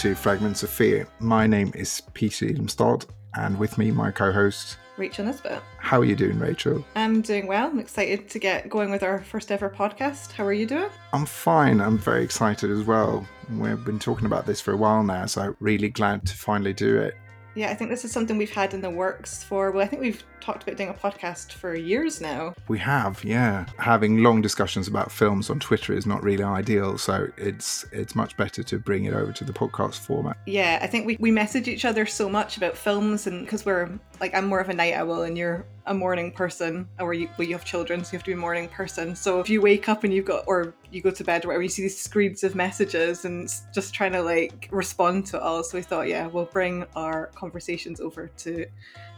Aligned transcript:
Hello 0.00 0.10
and 0.10 0.16
welcome 0.16 0.22
to 0.22 0.22
Fragments 0.22 0.62
of 0.62 0.70
Fear. 0.70 1.08
My 1.18 1.46
name 1.48 1.72
is 1.74 2.02
Peter 2.14 2.46
Jilmstad, 2.46 3.06
and 3.34 3.58
with 3.58 3.78
me, 3.78 3.90
my 3.90 4.12
co 4.12 4.30
host, 4.30 4.76
Rachel 4.96 5.24
Nisbet. 5.24 5.60
How 5.78 5.98
are 5.98 6.04
you 6.04 6.14
doing, 6.14 6.38
Rachel? 6.38 6.84
I'm 6.94 7.20
doing 7.20 7.48
well. 7.48 7.66
I'm 7.66 7.80
excited 7.80 8.30
to 8.30 8.38
get 8.38 8.68
going 8.68 8.92
with 8.92 9.02
our 9.02 9.20
first 9.20 9.50
ever 9.50 9.68
podcast. 9.68 10.30
How 10.30 10.44
are 10.44 10.52
you 10.52 10.66
doing? 10.66 10.88
I'm 11.12 11.26
fine. 11.26 11.80
I'm 11.80 11.98
very 11.98 12.22
excited 12.22 12.70
as 12.70 12.84
well. 12.84 13.26
We've 13.50 13.84
been 13.84 13.98
talking 13.98 14.26
about 14.26 14.46
this 14.46 14.60
for 14.60 14.72
a 14.72 14.76
while 14.76 15.02
now, 15.02 15.26
so 15.26 15.56
really 15.58 15.88
glad 15.88 16.24
to 16.26 16.34
finally 16.36 16.74
do 16.74 16.98
it. 16.98 17.14
Yeah, 17.56 17.70
I 17.70 17.74
think 17.74 17.90
this 17.90 18.04
is 18.04 18.12
something 18.12 18.38
we've 18.38 18.52
had 18.52 18.74
in 18.74 18.80
the 18.80 18.90
works 18.90 19.42
for, 19.42 19.72
well, 19.72 19.84
I 19.84 19.88
think 19.88 20.00
we've 20.00 20.22
talked 20.40 20.62
about 20.62 20.76
doing 20.76 20.88
a 20.88 20.94
podcast 20.94 21.52
for 21.52 21.74
years 21.74 22.20
now. 22.20 22.54
We 22.68 22.78
have, 22.78 23.22
yeah. 23.24 23.66
Having 23.78 24.22
long 24.22 24.40
discussions 24.40 24.88
about 24.88 25.10
films 25.10 25.50
on 25.50 25.60
Twitter 25.60 25.92
is 25.92 26.06
not 26.06 26.22
really 26.22 26.44
ideal, 26.44 26.98
so 26.98 27.28
it's 27.36 27.84
it's 27.92 28.14
much 28.14 28.36
better 28.36 28.62
to 28.62 28.78
bring 28.78 29.04
it 29.04 29.14
over 29.14 29.32
to 29.32 29.44
the 29.44 29.52
podcast 29.52 30.00
format. 30.00 30.38
Yeah, 30.46 30.78
I 30.82 30.86
think 30.86 31.06
we, 31.06 31.16
we 31.20 31.30
message 31.30 31.68
each 31.68 31.84
other 31.84 32.06
so 32.06 32.28
much 32.28 32.56
about 32.56 32.76
films, 32.76 33.26
and 33.26 33.44
because 33.44 33.64
we're 33.64 33.90
like, 34.20 34.34
I'm 34.34 34.46
more 34.46 34.60
of 34.60 34.68
a 34.68 34.74
night 34.74 34.94
owl 34.94 35.22
and 35.22 35.36
you're 35.38 35.64
a 35.86 35.94
morning 35.94 36.30
person, 36.30 36.86
or 37.00 37.14
you, 37.14 37.28
well, 37.38 37.48
you 37.48 37.54
have 37.54 37.64
children, 37.64 38.04
so 38.04 38.12
you 38.12 38.18
have 38.18 38.24
to 38.24 38.30
be 38.30 38.34
a 38.34 38.36
morning 38.36 38.68
person. 38.68 39.16
So 39.16 39.40
if 39.40 39.48
you 39.48 39.62
wake 39.62 39.88
up 39.88 40.04
and 40.04 40.12
you've 40.12 40.26
got, 40.26 40.44
or 40.46 40.74
you 40.90 41.00
go 41.00 41.10
to 41.10 41.24
bed 41.24 41.44
or 41.44 41.48
whatever, 41.48 41.62
you 41.62 41.68
see 41.68 41.82
these 41.82 41.98
screeds 41.98 42.44
of 42.44 42.54
messages 42.54 43.24
and 43.24 43.50
just 43.74 43.94
trying 43.94 44.12
to 44.12 44.22
like 44.22 44.68
respond 44.70 45.26
to 45.26 45.36
it 45.36 45.42
all. 45.42 45.62
So 45.62 45.78
we 45.78 45.82
thought, 45.82 46.08
yeah, 46.08 46.26
we'll 46.26 46.44
bring 46.44 46.84
our 46.94 47.30
conversations 47.34 48.00
over 48.00 48.28
to 48.28 48.66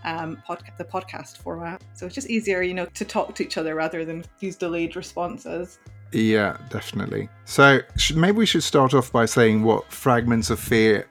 um, 0.04 0.42
podca- 0.48 0.76
the 0.78 0.84
podcast 0.84 1.09
format. 1.38 1.82
So 1.94 2.06
it's 2.06 2.14
just 2.14 2.30
easier, 2.30 2.62
you 2.62 2.74
know, 2.74 2.86
to 2.86 3.04
talk 3.04 3.34
to 3.36 3.44
each 3.44 3.56
other 3.56 3.74
rather 3.74 4.04
than 4.04 4.24
these 4.38 4.56
delayed 4.56 4.96
responses. 4.96 5.78
Yeah, 6.12 6.56
definitely. 6.70 7.28
So 7.44 7.80
maybe 8.14 8.38
we 8.38 8.46
should 8.46 8.62
start 8.62 8.94
off 8.94 9.12
by 9.12 9.26
saying 9.26 9.62
what 9.62 9.90
Fragments 9.92 10.50
of 10.50 10.58
Fear 10.58 11.06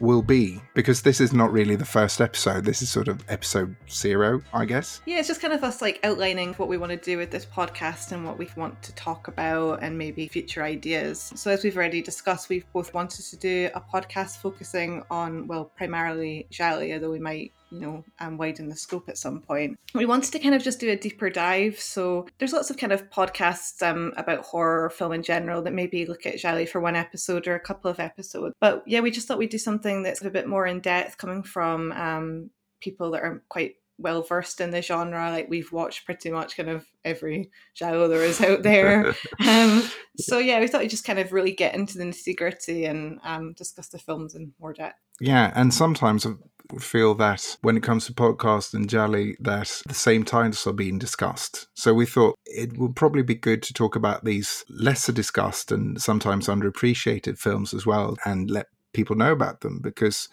will 0.00 0.22
be, 0.22 0.60
because 0.74 1.02
this 1.02 1.20
is 1.20 1.32
not 1.32 1.52
really 1.52 1.76
the 1.76 1.84
first 1.84 2.20
episode. 2.20 2.64
This 2.64 2.82
is 2.82 2.90
sort 2.90 3.06
of 3.06 3.22
episode 3.28 3.76
zero, 3.88 4.42
I 4.52 4.64
guess. 4.64 5.02
Yeah, 5.06 5.18
it's 5.18 5.28
just 5.28 5.42
kind 5.42 5.52
of 5.52 5.62
us 5.62 5.82
like 5.82 6.00
outlining 6.02 6.54
what 6.54 6.68
we 6.68 6.78
want 6.78 6.90
to 6.90 6.96
do 6.96 7.18
with 7.18 7.30
this 7.30 7.44
podcast 7.44 8.12
and 8.12 8.24
what 8.24 8.38
we 8.38 8.48
want 8.56 8.82
to 8.82 8.94
talk 8.94 9.28
about 9.28 9.82
and 9.82 9.96
maybe 9.96 10.26
future 10.26 10.62
ideas. 10.62 11.32
So, 11.36 11.50
as 11.50 11.62
we've 11.62 11.76
already 11.76 12.02
discussed, 12.02 12.48
we've 12.48 12.70
both 12.72 12.94
wanted 12.94 13.26
to 13.26 13.36
do 13.36 13.70
a 13.74 13.80
podcast 13.80 14.38
focusing 14.38 15.02
on, 15.10 15.46
well, 15.46 15.66
primarily 15.76 16.46
Gialli, 16.50 16.94
although 16.94 17.10
we 17.10 17.20
might 17.20 17.52
you 17.70 17.80
know, 17.80 18.04
and 18.18 18.38
widen 18.38 18.68
the 18.68 18.76
scope 18.76 19.08
at 19.08 19.18
some 19.18 19.40
point. 19.40 19.78
We 19.94 20.06
wanted 20.06 20.32
to 20.32 20.38
kind 20.38 20.54
of 20.54 20.62
just 20.62 20.80
do 20.80 20.90
a 20.90 20.96
deeper 20.96 21.30
dive. 21.30 21.78
So 21.78 22.26
there's 22.38 22.52
lots 22.52 22.70
of 22.70 22.76
kind 22.76 22.92
of 22.92 23.08
podcasts 23.10 23.82
um, 23.82 24.12
about 24.16 24.44
horror 24.44 24.84
or 24.84 24.90
film 24.90 25.12
in 25.12 25.22
general 25.22 25.62
that 25.62 25.72
maybe 25.72 26.06
look 26.06 26.26
at 26.26 26.38
Gialli 26.38 26.66
for 26.66 26.80
one 26.80 26.96
episode 26.96 27.46
or 27.46 27.54
a 27.54 27.60
couple 27.60 27.90
of 27.90 28.00
episodes. 28.00 28.54
But 28.60 28.82
yeah, 28.86 29.00
we 29.00 29.10
just 29.10 29.28
thought 29.28 29.38
we'd 29.38 29.50
do 29.50 29.58
something 29.58 30.02
that's 30.02 30.22
a 30.22 30.30
bit 30.30 30.48
more 30.48 30.66
in 30.66 30.80
depth, 30.80 31.18
coming 31.18 31.42
from 31.42 31.92
um, 31.92 32.50
people 32.80 33.10
that 33.12 33.22
are 33.22 33.42
quite 33.48 33.76
well 34.00 34.22
versed 34.22 34.60
in 34.60 34.70
the 34.70 34.82
genre. 34.82 35.30
Like 35.30 35.48
we've 35.48 35.70
watched 35.72 36.04
pretty 36.04 36.30
much 36.30 36.56
kind 36.56 36.68
of 36.68 36.86
every 37.04 37.50
giallo 37.74 38.08
there 38.08 38.22
is 38.22 38.40
out 38.40 38.62
there. 38.62 39.08
um, 39.46 39.82
so 40.18 40.38
yeah, 40.38 40.60
we 40.60 40.66
thought 40.66 40.80
we'd 40.80 40.90
just 40.90 41.04
kind 41.04 41.18
of 41.18 41.32
really 41.32 41.52
get 41.52 41.74
into 41.74 41.98
the 41.98 42.04
nitty 42.04 42.36
gritty 42.36 42.84
and 42.84 43.18
um, 43.24 43.52
discuss 43.54 43.88
the 43.88 43.98
films 43.98 44.34
in 44.34 44.52
more 44.60 44.72
depth. 44.72 44.98
Yeah, 45.20 45.52
and 45.54 45.72
sometimes 45.72 46.26
I 46.26 46.32
feel 46.78 47.14
that 47.16 47.56
when 47.62 47.76
it 47.76 47.82
comes 47.82 48.06
to 48.06 48.14
podcast 48.14 48.74
and 48.74 48.88
Gialli, 48.88 49.36
that 49.40 49.82
the 49.86 49.94
same 49.94 50.24
titles 50.24 50.66
are 50.66 50.72
being 50.72 50.98
discussed. 50.98 51.68
So 51.74 51.92
we 51.92 52.06
thought 52.06 52.38
it 52.46 52.78
would 52.78 52.96
probably 52.96 53.22
be 53.22 53.34
good 53.34 53.62
to 53.64 53.74
talk 53.74 53.96
about 53.96 54.24
these 54.24 54.64
lesser 54.70 55.12
discussed 55.12 55.72
and 55.72 56.00
sometimes 56.00 56.46
underappreciated 56.46 57.38
films 57.38 57.74
as 57.74 57.84
well, 57.84 58.16
and 58.24 58.50
let 58.50 58.66
people 58.92 59.16
know 59.16 59.32
about 59.32 59.60
them 59.60 59.80
because 59.80 60.28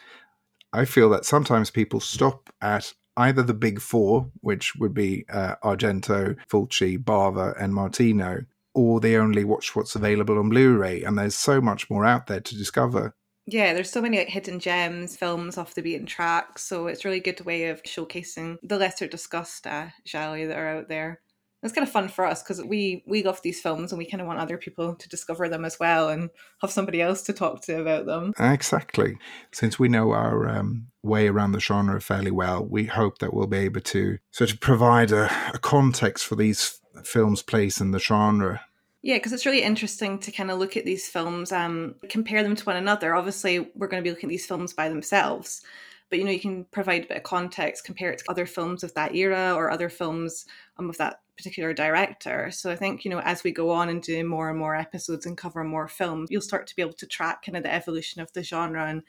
I 0.73 0.85
feel 0.85 1.09
that 1.09 1.25
sometimes 1.25 1.69
people 1.69 1.99
stop 1.99 2.49
at 2.61 2.93
either 3.17 3.43
the 3.43 3.53
big 3.53 3.81
four, 3.81 4.29
which 4.41 4.75
would 4.75 4.93
be 4.93 5.25
uh, 5.29 5.55
Argento, 5.63 6.35
Fulci, 6.49 6.97
Bava, 6.97 7.59
and 7.61 7.73
Martino, 7.73 8.45
or 8.73 8.99
they 8.99 9.17
only 9.17 9.43
watch 9.43 9.75
what's 9.75 9.95
available 9.95 10.37
on 10.37 10.49
Blu 10.49 10.77
ray. 10.77 11.03
And 11.03 11.17
there's 11.17 11.35
so 11.35 11.59
much 11.59 11.89
more 11.89 12.05
out 12.05 12.27
there 12.27 12.39
to 12.39 12.57
discover. 12.57 13.15
Yeah, 13.49 13.73
there's 13.73 13.89
so 13.89 14.01
many 14.01 14.17
like 14.17 14.27
hidden 14.27 14.59
gems, 14.59 15.15
films 15.15 15.57
off 15.57 15.73
the 15.73 15.81
beaten 15.81 16.05
track. 16.05 16.59
So 16.59 16.87
it's 16.87 17.05
really 17.05 17.21
good 17.21 17.41
way 17.41 17.69
of 17.69 17.81
showcasing 17.83 18.57
the 18.61 18.77
lesser 18.77 19.07
discussed 19.07 19.65
uh, 19.65 19.87
Gialli 20.05 20.45
that 20.45 20.57
are 20.57 20.67
out 20.67 20.89
there. 20.89 21.21
It's 21.63 21.73
kind 21.73 21.85
of 21.85 21.91
fun 21.91 22.07
for 22.07 22.25
us 22.25 22.43
because 22.43 22.63
we 22.63 23.03
we 23.07 23.23
love 23.23 23.41
these 23.41 23.59
films 23.59 23.91
and 23.91 23.97
we 23.97 24.05
kind 24.05 24.21
of 24.21 24.27
want 24.27 24.39
other 24.39 24.57
people 24.57 24.93
to 24.95 25.09
discover 25.09 25.49
them 25.49 25.65
as 25.65 25.79
well 25.79 26.09
and 26.09 26.29
have 26.61 26.71
somebody 26.71 27.01
else 27.01 27.23
to 27.23 27.33
talk 27.33 27.61
to 27.63 27.81
about 27.81 28.05
them. 28.05 28.33
Exactly. 28.37 29.17
Since 29.51 29.79
we 29.79 29.89
know 29.89 30.11
our 30.11 30.47
um, 30.47 30.87
way 31.03 31.27
around 31.27 31.53
the 31.53 31.59
genre 31.59 31.99
fairly 31.99 32.31
well, 32.31 32.63
we 32.63 32.85
hope 32.85 33.17
that 33.19 33.33
we'll 33.33 33.47
be 33.47 33.57
able 33.57 33.81
to 33.81 34.19
sort 34.31 34.51
of 34.51 34.59
provide 34.59 35.11
a, 35.11 35.31
a 35.53 35.57
context 35.57 36.25
for 36.25 36.35
these 36.35 36.79
films' 37.03 37.41
place 37.41 37.81
in 37.81 37.91
the 37.91 37.99
genre 37.99 38.61
yeah, 39.03 39.15
because 39.15 39.31
it's 39.31 39.45
really 39.45 39.61
interesting 39.61 40.19
to 40.19 40.31
kind 40.31 40.51
of 40.51 40.59
look 40.59 40.75
at 40.75 40.83
these 40.83 41.07
films, 41.07 41.51
um, 41.51 41.95
compare 42.09 42.43
them 42.43 42.55
to 42.55 42.65
one 42.65 42.75
another. 42.75 43.15
Obviously, 43.15 43.59
we're 43.75 43.87
going 43.87 44.03
to 44.03 44.07
be 44.07 44.09
looking 44.09 44.27
at 44.27 44.31
these 44.31 44.45
films 44.45 44.73
by 44.73 44.89
themselves, 44.89 45.61
but 46.09 46.19
you 46.19 46.25
know, 46.25 46.31
you 46.31 46.39
can 46.39 46.65
provide 46.65 47.05
a 47.05 47.07
bit 47.07 47.17
of 47.17 47.23
context, 47.23 47.83
compare 47.83 48.11
it 48.11 48.19
to 48.19 48.25
other 48.29 48.45
films 48.45 48.83
of 48.83 48.93
that 48.93 49.15
era 49.15 49.53
or 49.53 49.69
other 49.69 49.89
films 49.89 50.45
um, 50.77 50.89
of 50.89 50.97
that 50.97 51.21
particular 51.35 51.73
director. 51.73 52.49
So 52.51 52.71
I 52.71 52.75
think 52.75 53.05
you 53.05 53.11
know, 53.11 53.19
as 53.19 53.43
we 53.43 53.51
go 53.51 53.71
on 53.71 53.89
and 53.89 54.01
do 54.01 54.23
more 54.23 54.49
and 54.49 54.57
more 54.57 54.75
episodes 54.75 55.25
and 55.25 55.37
cover 55.37 55.63
more 55.63 55.87
films, 55.87 56.29
you'll 56.31 56.41
start 56.41 56.67
to 56.67 56.75
be 56.75 56.81
able 56.81 56.93
to 56.93 57.07
track 57.07 57.45
kind 57.45 57.57
of 57.57 57.63
the 57.63 57.73
evolution 57.73 58.21
of 58.21 58.31
the 58.33 58.43
genre 58.43 58.85
and 58.85 59.03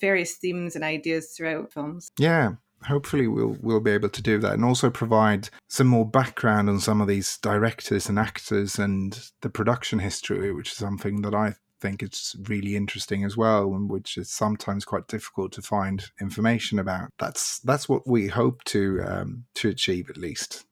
various 0.00 0.34
themes 0.34 0.74
and 0.74 0.84
ideas 0.84 1.34
throughout 1.36 1.72
films. 1.72 2.10
Yeah, 2.18 2.52
hopefully 2.84 3.28
we'll 3.28 3.56
we'll 3.60 3.80
be 3.80 3.90
able 3.90 4.08
to 4.08 4.22
do 4.22 4.38
that 4.38 4.54
and 4.54 4.64
also 4.64 4.90
provide 4.90 5.50
some 5.68 5.86
more 5.86 6.06
background 6.06 6.68
on 6.68 6.80
some 6.80 7.00
of 7.00 7.08
these 7.08 7.38
directors 7.38 8.08
and 8.08 8.18
actors 8.18 8.78
and 8.78 9.30
the 9.42 9.50
production 9.50 9.98
history 9.98 10.52
which 10.52 10.70
is 10.70 10.76
something 10.76 11.22
that 11.22 11.34
I 11.34 11.54
think 11.80 12.02
it's 12.02 12.36
really 12.48 12.76
interesting 12.76 13.24
as 13.24 13.36
well 13.36 13.74
and 13.74 13.90
which 13.90 14.16
is 14.16 14.30
sometimes 14.30 14.84
quite 14.84 15.06
difficult 15.08 15.52
to 15.52 15.62
find 15.62 16.10
information 16.20 16.78
about 16.78 17.08
that's 17.18 17.58
that's 17.60 17.88
what 17.88 18.06
we 18.06 18.28
hope 18.28 18.62
to 18.64 19.00
um, 19.04 19.44
to 19.54 19.68
achieve 19.68 20.10
at 20.10 20.16
least 20.16 20.64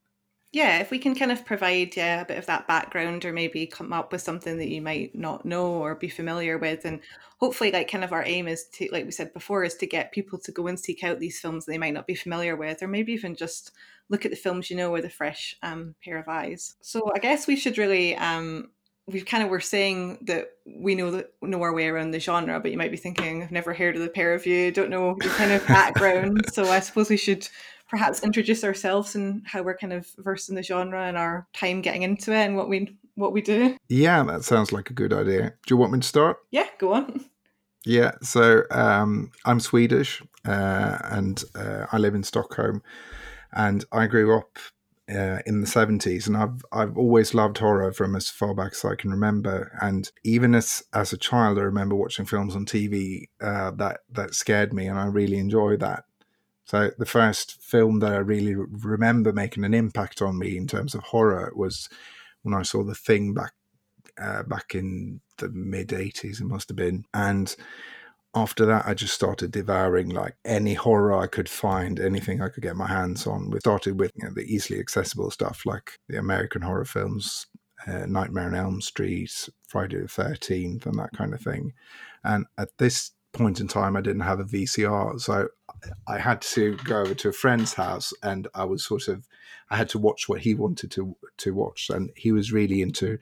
yeah, 0.51 0.79
if 0.79 0.91
we 0.91 0.99
can 0.99 1.15
kind 1.15 1.31
of 1.31 1.45
provide 1.45 1.95
yeah, 1.95 2.23
a 2.23 2.25
bit 2.25 2.39
of 2.39 2.47
that 2.47 2.67
background 2.67 3.27
or 3.27 3.35
maybe 3.35 3.67
come 3.67 3.93
up 3.93 4.13
with 4.13 4.23
something 4.23 4.57
that 4.57 4.69
you 4.69 4.81
might 4.81 5.15
not 5.15 5.45
know 5.45 5.67
or 5.67 5.95
be 5.95 6.09
familiar 6.09 6.57
with 6.57 6.87
and 6.87 7.01
hopefully 7.39 7.71
like 7.71 7.91
kind 7.91 8.03
of 8.03 8.13
our 8.13 8.25
aim 8.25 8.49
is 8.49 8.65
to 8.73 8.89
like 8.91 9.05
we 9.05 9.11
said 9.11 9.33
before 9.35 9.63
is 9.63 9.75
to 9.75 9.87
get 9.87 10.11
people 10.11 10.39
to 10.39 10.51
go 10.51 10.67
and 10.67 10.81
seek 10.81 11.05
out 11.05 11.21
these 11.21 11.39
films 11.39 11.67
they 11.67 11.77
might 11.77 11.93
not 11.93 12.07
be 12.07 12.15
familiar 12.15 12.57
with 12.57 12.83
or 12.83 12.89
maybe 12.89 13.13
even 13.13 13.37
just 13.37 13.73
look 14.09 14.25
at 14.25 14.31
the 14.31 14.37
films 14.37 14.71
you 14.71 14.77
know 14.77 14.91
with 14.91 15.05
a 15.05 15.11
fresh 15.11 15.55
um, 15.63 15.95
pair 16.03 16.19
of 16.19 16.29
eyes. 16.29 16.77
So 16.81 17.13
I 17.15 17.19
guess 17.19 17.47
we 17.47 17.57
should 17.57 17.77
really 17.77 18.17
um, 18.17 18.71
we 19.09 19.23
kind 19.23 19.43
of 19.43 19.49
were 19.49 19.61
saying 19.61 20.19
that 20.23 20.51
we 20.67 20.95
know 20.95 21.11
that 21.11 21.33
know 21.41 21.63
our 21.63 21.73
way 21.73 21.89
around 21.89 22.11
the 22.11 22.21
genre, 22.21 22.61
but 22.61 22.71
you 22.71 22.77
might 22.77 22.91
be 22.91 22.97
thinking, 22.97 23.43
I've 23.43 23.51
never 23.51 23.73
heard 23.73 23.97
of 23.97 24.03
the 24.03 24.09
pair 24.09 24.35
of 24.35 24.47
you, 24.47 24.71
don't 24.71 24.91
know 24.91 25.17
your 25.23 25.33
kind 25.33 25.53
of 25.53 25.67
background. 25.67 26.45
so 26.53 26.65
I 26.65 26.81
suppose 26.81 27.09
we 27.09 27.17
should 27.17 27.49
perhaps 27.89 28.23
introduce 28.23 28.65
ourselves 28.65 29.15
and 29.15 29.43
how 29.47 29.63
we're 29.63 29.77
kind 29.77 29.95
of 29.95 30.07
versed 30.19 30.51
in 30.51 30.55
the 30.55 30.63
genre 30.63 31.07
and 31.07 31.17
our 31.17 31.47
time 31.55 31.81
getting 31.81 32.03
into 32.03 32.33
it 32.33 32.45
and 32.45 32.57
what 32.57 32.69
we 32.69 32.97
what 33.15 33.33
we 33.33 33.41
do. 33.41 33.77
Yeah, 33.89 34.23
that 34.25 34.45
sounds 34.45 34.73
like 34.73 34.91
a 34.91 34.95
good 34.95 35.13
idea. 35.13 35.55
Do 35.67 35.75
you 35.75 35.77
want 35.77 35.93
me 35.93 36.01
to 36.01 36.07
start? 36.07 36.37
Yeah, 36.51 36.67
go 36.79 36.93
on. 36.93 37.25
Yeah, 37.87 38.13
so 38.23 38.65
um, 38.71 39.31
I'm 39.47 39.61
Swedish 39.61 40.23
uh, 40.47 40.99
and 41.05 41.43
uh, 41.55 41.87
I 41.91 41.97
live 41.97 42.15
in 42.15 42.23
Stockholm, 42.23 42.83
and 43.53 43.85
I 43.93 44.07
grew 44.07 44.37
up 44.37 44.59
uh, 45.09 45.39
in 45.47 45.61
the 45.61 45.67
70s 45.67 46.27
and 46.27 46.37
I've 46.37 46.63
I've 46.71 46.99
always 46.99 47.33
loved 47.33 47.59
horror 47.59 47.93
from 47.93 48.15
as 48.15 48.29
far 48.29 48.55
back 48.55 48.73
as 48.73 48.85
I 48.85 48.95
can 48.95 49.11
remember 49.11 49.73
and 49.81 50.11
even 50.23 50.55
as 50.55 50.83
as 50.93 51.13
a 51.13 51.19
child 51.19 51.59
I 51.59 51.63
remember 51.63 51.95
watching 51.95 52.27
films 52.27 52.55
on 52.55 52.67
TV 52.67 53.29
uh, 53.41 53.71
that 53.73 54.01
that 54.11 54.35
scared 54.35 54.73
me 54.73 54.87
and 54.87 54.99
I 54.99 55.07
really 55.07 55.39
enjoyed 55.39 55.81
that. 55.81 56.05
So 56.65 56.91
the 56.99 57.07
first 57.07 57.63
film 57.63 58.01
that 58.01 58.13
I 58.13 58.19
really 58.19 58.55
remember 58.55 59.33
making 59.33 59.65
an 59.65 59.73
impact 59.73 60.21
on 60.21 60.39
me 60.39 60.59
in 60.59 60.67
terms 60.67 60.95
of 60.95 61.03
horror 61.05 61.53
was 61.57 61.89
when 62.43 62.55
I 62.55 62.63
saw 62.63 62.85
The 62.85 62.95
Thing 62.95 63.33
back 63.33 63.53
uh, 64.21 64.43
back 64.43 64.75
in 64.75 65.21
the 65.39 65.49
mid 65.49 65.89
80s 65.89 66.41
it 66.41 66.45
must 66.45 66.69
have 66.69 66.77
been 66.77 67.05
and 67.15 67.55
after 68.35 68.67
that, 68.67 68.87
I 68.87 68.95
just 68.95 69.15
started 69.15 69.51
devouring 69.51 70.11
like 70.11 70.37
any 70.45 70.75
horror 70.75 71.19
I 71.19 71.27
could 71.27 71.49
find, 71.49 71.99
anything 71.99 72.41
I 72.43 72.49
could 72.49 72.63
get 72.63 72.77
my 72.77 72.87
hands 72.87 73.27
on. 73.27 73.51
We 73.51 73.61
started 73.61 73.99
with 73.99 74.13
you 74.17 74.25
know, 74.25 74.35
the 74.35 74.43
easily 74.43 74.79
accessible 74.79 75.31
stuff 75.31 75.63
like 75.65 75.99
the 76.09 76.19
American 76.19 76.63
horror 76.63 76.85
films, 76.85 77.47
uh, 77.87 78.07
Nightmare 78.07 78.49
on 78.49 78.55
Elm 78.55 78.81
Street, 78.81 79.49
Friday 79.67 80.01
the 80.01 80.09
Thirteenth, 80.09 80.87
and 80.87 80.99
that 80.99 81.13
kind 81.17 81.33
of 81.33 81.41
thing. 81.41 81.73
And 82.23 82.47
at 82.59 82.69
this 82.79 83.13
point 83.33 83.61
in 83.61 83.69
time, 83.69 83.97
I 83.97 84.01
didn't 84.01 84.23
have 84.23 84.41
a 84.41 84.45
VCR, 84.45 85.21
so 85.21 85.49
I 86.07 86.19
had 86.19 86.43
to 86.43 86.77
go 86.85 87.01
over 87.01 87.15
to 87.15 87.29
a 87.29 87.33
friend's 87.33 87.75
house, 87.75 88.13
and 88.23 88.47
I 88.55 88.65
was 88.65 88.85
sort 88.85 89.09
of 89.09 89.27
I 89.71 89.77
had 89.77 89.89
to 89.91 89.99
watch 89.99 90.29
what 90.29 90.41
he 90.41 90.55
wanted 90.55 90.91
to 90.93 91.17
to 91.39 91.55
watch, 91.55 91.89
and 91.91 92.11
he 92.17 92.33
was 92.33 92.53
really 92.53 92.83
into 92.83 93.19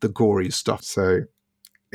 the 0.00 0.08
gory 0.08 0.50
stuff. 0.50 0.82
So 0.82 1.22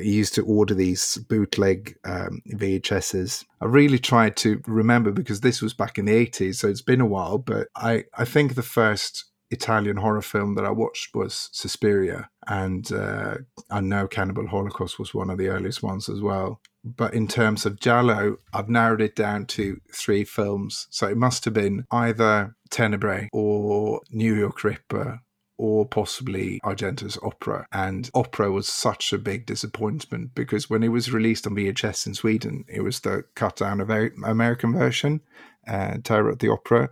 used 0.03 0.35
to 0.35 0.45
order 0.45 0.73
these 0.73 1.17
bootleg 1.29 1.95
um, 2.05 2.41
VHSs. 2.53 3.45
I 3.61 3.65
really 3.65 3.99
tried 3.99 4.35
to 4.37 4.61
remember 4.67 5.11
because 5.11 5.41
this 5.41 5.61
was 5.61 5.73
back 5.73 5.97
in 5.97 6.05
the 6.05 6.25
80s, 6.25 6.55
so 6.55 6.67
it's 6.67 6.81
been 6.81 7.01
a 7.01 7.05
while, 7.05 7.37
but 7.37 7.67
I, 7.75 8.05
I 8.17 8.25
think 8.25 8.55
the 8.55 8.63
first 8.63 9.25
Italian 9.51 9.97
horror 9.97 10.21
film 10.21 10.55
that 10.55 10.65
I 10.65 10.71
watched 10.71 11.15
was 11.15 11.49
Suspiria, 11.51 12.29
and 12.47 12.91
uh, 12.91 13.37
I 13.69 13.81
know 13.81 14.07
Cannibal 14.07 14.47
Holocaust 14.47 14.99
was 14.99 15.13
one 15.13 15.29
of 15.29 15.37
the 15.37 15.47
earliest 15.47 15.81
ones 15.81 16.07
as 16.07 16.21
well. 16.21 16.61
But 16.83 17.13
in 17.13 17.27
terms 17.27 17.65
of 17.65 17.79
Giallo, 17.79 18.37
I've 18.53 18.69
narrowed 18.69 19.01
it 19.01 19.15
down 19.15 19.47
to 19.47 19.81
three 19.93 20.23
films. 20.23 20.87
So 20.89 21.07
it 21.07 21.17
must 21.17 21.43
have 21.45 21.53
been 21.53 21.85
either 21.91 22.55
Tenebrae 22.69 23.29
or 23.33 24.01
New 24.11 24.33
York 24.33 24.63
Ripper 24.63 25.19
or 25.59 25.85
possibly 25.85 26.61
Argento's 26.63 27.19
Opera. 27.21 27.67
And 27.73 28.09
Opera 28.15 28.49
was 28.49 28.65
such 28.67 29.11
a 29.11 29.17
big 29.17 29.45
disappointment 29.45 30.33
because 30.33 30.69
when 30.69 30.83
it 30.83 30.87
was 30.87 31.11
released 31.11 31.45
on 31.45 31.53
VHS 31.53 32.07
in 32.07 32.13
Sweden, 32.13 32.63
it 32.69 32.81
was 32.81 33.01
the 33.01 33.25
cut 33.35 33.57
down 33.57 33.81
American 33.81 34.71
version, 34.71 35.19
uh, 35.67 35.97
Terror 36.01 36.31
at 36.31 36.39
the 36.39 36.49
Opera, 36.49 36.89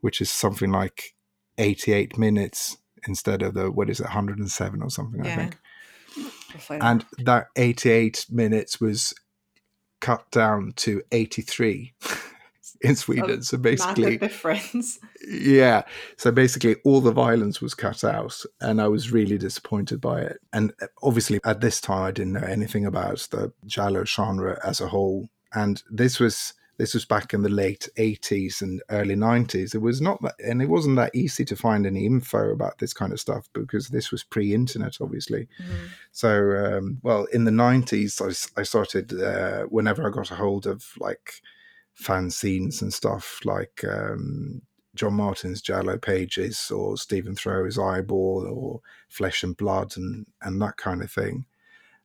which 0.00 0.20
is 0.20 0.32
something 0.32 0.72
like 0.72 1.14
88 1.58 2.18
minutes 2.18 2.78
instead 3.06 3.40
of 3.40 3.54
the 3.54 3.70
what 3.70 3.88
is 3.88 4.00
it 4.00 4.04
107 4.04 4.82
or 4.82 4.90
something 4.90 5.24
yeah. 5.24 5.32
i 5.32 5.36
think 5.36 5.56
and 6.82 7.06
that 7.18 7.46
88 7.54 8.26
minutes 8.28 8.80
was 8.80 9.14
cut 10.00 10.28
down 10.32 10.72
to 10.76 11.02
83 11.12 11.94
in 12.80 12.96
sweden. 12.96 13.42
So 13.42 13.58
basically 13.58 14.18
difference. 14.18 14.98
Yeah. 15.30 15.82
So 16.16 16.30
basically 16.30 16.76
all 16.84 17.00
the 17.00 17.12
violence 17.12 17.60
was 17.60 17.74
cut 17.74 18.02
out 18.02 18.40
and 18.60 18.80
i 18.80 18.88
was 18.88 19.12
really 19.12 19.36
disappointed 19.36 20.00
by 20.00 20.20
it. 20.22 20.38
And 20.52 20.72
obviously 21.02 21.40
at 21.44 21.60
this 21.60 21.80
time 21.80 22.04
i 22.04 22.10
didn't 22.10 22.34
know 22.34 22.46
anything 22.46 22.86
about 22.86 23.26
the 23.30 23.52
giallo 23.66 24.04
genre 24.04 24.58
as 24.64 24.80
a 24.80 24.88
whole. 24.88 25.28
And 25.52 25.82
this 25.90 26.20
was 26.20 26.54
this 26.78 26.94
was 26.94 27.04
back 27.04 27.34
in 27.34 27.42
the 27.42 27.48
late 27.48 27.88
80s 27.98 28.62
and 28.62 28.80
early 28.90 29.16
90s 29.16 29.74
it 29.74 29.82
was 29.82 30.00
not 30.00 30.22
that 30.22 30.36
and 30.38 30.62
it 30.62 30.68
wasn't 30.68 30.94
that 30.96 31.14
easy 31.14 31.44
to 31.44 31.56
find 31.56 31.84
any 31.84 32.06
info 32.06 32.50
about 32.50 32.78
this 32.78 32.92
kind 32.92 33.12
of 33.12 33.20
stuff 33.20 33.48
because 33.52 33.88
this 33.88 34.12
was 34.12 34.22
pre-internet 34.22 34.98
obviously. 35.00 35.48
Mm-hmm. 35.60 35.86
so 36.12 36.78
um, 36.78 36.98
well 37.02 37.24
in 37.32 37.44
the 37.44 37.50
90s 37.50 38.22
i, 38.22 38.60
I 38.60 38.62
started 38.62 39.12
uh, 39.20 39.64
whenever 39.64 40.06
i 40.06 40.10
got 40.10 40.30
a 40.30 40.36
hold 40.36 40.66
of 40.66 40.84
like 40.98 41.42
fanzines 42.02 42.82
and 42.82 42.92
stuff 42.92 43.40
like 43.44 43.84
um, 43.84 44.62
john 44.94 45.14
martin's 45.14 45.60
giallo 45.60 45.96
pages 45.98 46.70
or 46.70 46.96
stephen 46.96 47.34
thrower's 47.34 47.78
eyeball 47.78 48.46
or 48.50 48.80
flesh 49.08 49.42
and 49.42 49.56
blood 49.56 49.96
and 49.96 50.26
and 50.42 50.60
that 50.62 50.76
kind 50.76 51.02
of 51.02 51.10
thing. 51.10 51.46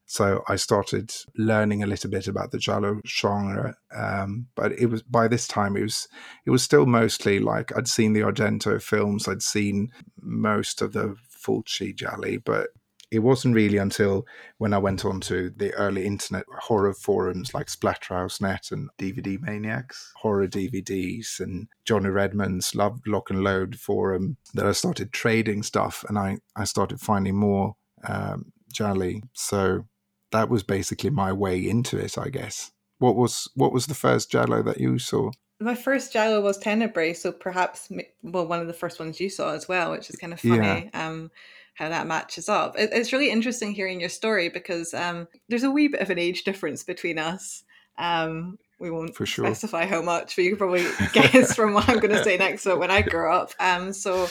So 0.06 0.44
I 0.48 0.57
started 0.57 1.13
learning 1.38 1.81
a 1.81 1.88
little 1.88 2.10
bit 2.10 2.28
about 2.28 2.51
the 2.51 2.57
giallo 2.57 3.00
genre, 3.07 3.75
um, 3.95 4.48
but 4.54 4.74
it 4.74 4.88
was 4.88 5.01
by 5.01 5.28
this 5.28 5.48
time 5.48 5.78
it 5.78 5.81
was 5.81 6.07
it 6.45 6.50
was 6.50 6.62
still 6.62 6.86
mostly 6.86 7.40
like 7.40 7.75
I'd 7.75 7.88
seen 7.88 8.13
the 8.13 8.22
Argento 8.22 8.81
films, 8.81 9.28
I'd 9.28 9.42
seen 9.42 9.90
most 10.22 10.81
of 10.81 10.94
the 10.94 11.16
Fulci 11.30 11.95
gialli, 11.95 12.38
but 12.38 12.69
it 13.13 13.19
wasn't 13.19 13.54
really 13.54 13.77
until 13.77 14.25
when 14.57 14.74
I 14.74 14.80
went 14.80 15.06
on 15.06 15.21
to 15.21 15.51
the 15.56 15.71
early 15.75 16.04
internet 16.04 16.45
horror 16.62 16.95
forums 16.95 17.54
like 17.54 17.68
Splatterhouse.net 17.68 18.69
and 18.71 18.89
DVD 19.00 19.39
Maniacs, 19.39 20.12
horror 20.15 20.48
DVDs, 20.48 21.39
and 21.39 21.68
Johnny 21.86 22.10
Redmond's 22.10 22.74
Love 22.74 23.00
Lock 23.06 23.30
and 23.30 23.44
Load 23.44 23.77
forum 23.80 24.38
that 24.56 24.65
I 24.65 24.71
started 24.71 25.13
trading 25.13 25.62
stuff 25.62 26.04
and 26.10 26.18
I, 26.18 26.39
I 26.56 26.63
started 26.63 27.00
finding 27.00 27.36
more 27.36 27.75
um, 28.07 28.51
gialli. 28.74 29.21
So 29.33 29.86
that 30.31 30.50
was 30.50 30.63
basically 30.63 31.12
my 31.12 31.31
way 31.31 31.59
into 31.59 32.00
it, 32.00 32.18
I 32.18 32.30
guess. 32.30 32.71
What 32.98 33.16
was 33.16 33.48
what 33.54 33.71
was 33.71 33.86
the 33.86 33.94
first 33.94 34.31
giallo 34.31 34.63
that 34.63 34.80
you 34.80 34.98
saw? 34.98 35.30
My 35.59 35.75
first 35.75 36.12
Giallo 36.12 36.42
was 36.42 36.57
Tenebrae, 36.57 37.13
so 37.13 37.31
perhaps 37.31 37.89
well 38.24 38.48
one 38.48 38.59
of 38.59 38.68
the 38.68 38.74
first 38.74 39.00
ones 39.00 39.19
you 39.19 39.30
saw 39.30 39.54
as 39.54 39.68
well, 39.68 39.92
which 39.92 40.09
is 40.09 40.16
kind 40.16 40.33
of 40.33 40.39
funny. 40.39 40.89
Yeah. 40.94 41.07
Um, 41.07 41.31
how 41.73 41.89
that 41.89 42.07
matches 42.07 42.49
up. 42.49 42.77
It, 42.77 42.91
it's 42.93 43.13
really 43.13 43.31
interesting 43.31 43.71
hearing 43.73 43.99
your 43.99 44.09
story 44.09 44.49
because 44.49 44.93
um, 44.93 45.27
there's 45.49 45.63
a 45.63 45.71
wee 45.71 45.87
bit 45.87 46.01
of 46.01 46.09
an 46.09 46.19
age 46.19 46.43
difference 46.43 46.83
between 46.83 47.17
us. 47.17 47.63
Um, 47.97 48.57
we 48.79 48.91
won't 48.91 49.15
For 49.15 49.25
sure. 49.25 49.45
specify 49.45 49.85
how 49.85 50.01
much, 50.01 50.35
but 50.35 50.43
you 50.43 50.51
can 50.51 50.57
probably 50.57 50.85
guess 51.13 51.55
from 51.55 51.73
what 51.73 51.87
I'm 51.89 51.99
going 51.99 52.15
to 52.15 52.23
say 52.23 52.37
next. 52.37 52.63
So 52.63 52.77
when 52.77 52.91
I 52.91 53.01
grew 53.01 53.31
up, 53.31 53.51
um, 53.59 53.93
so 53.93 54.29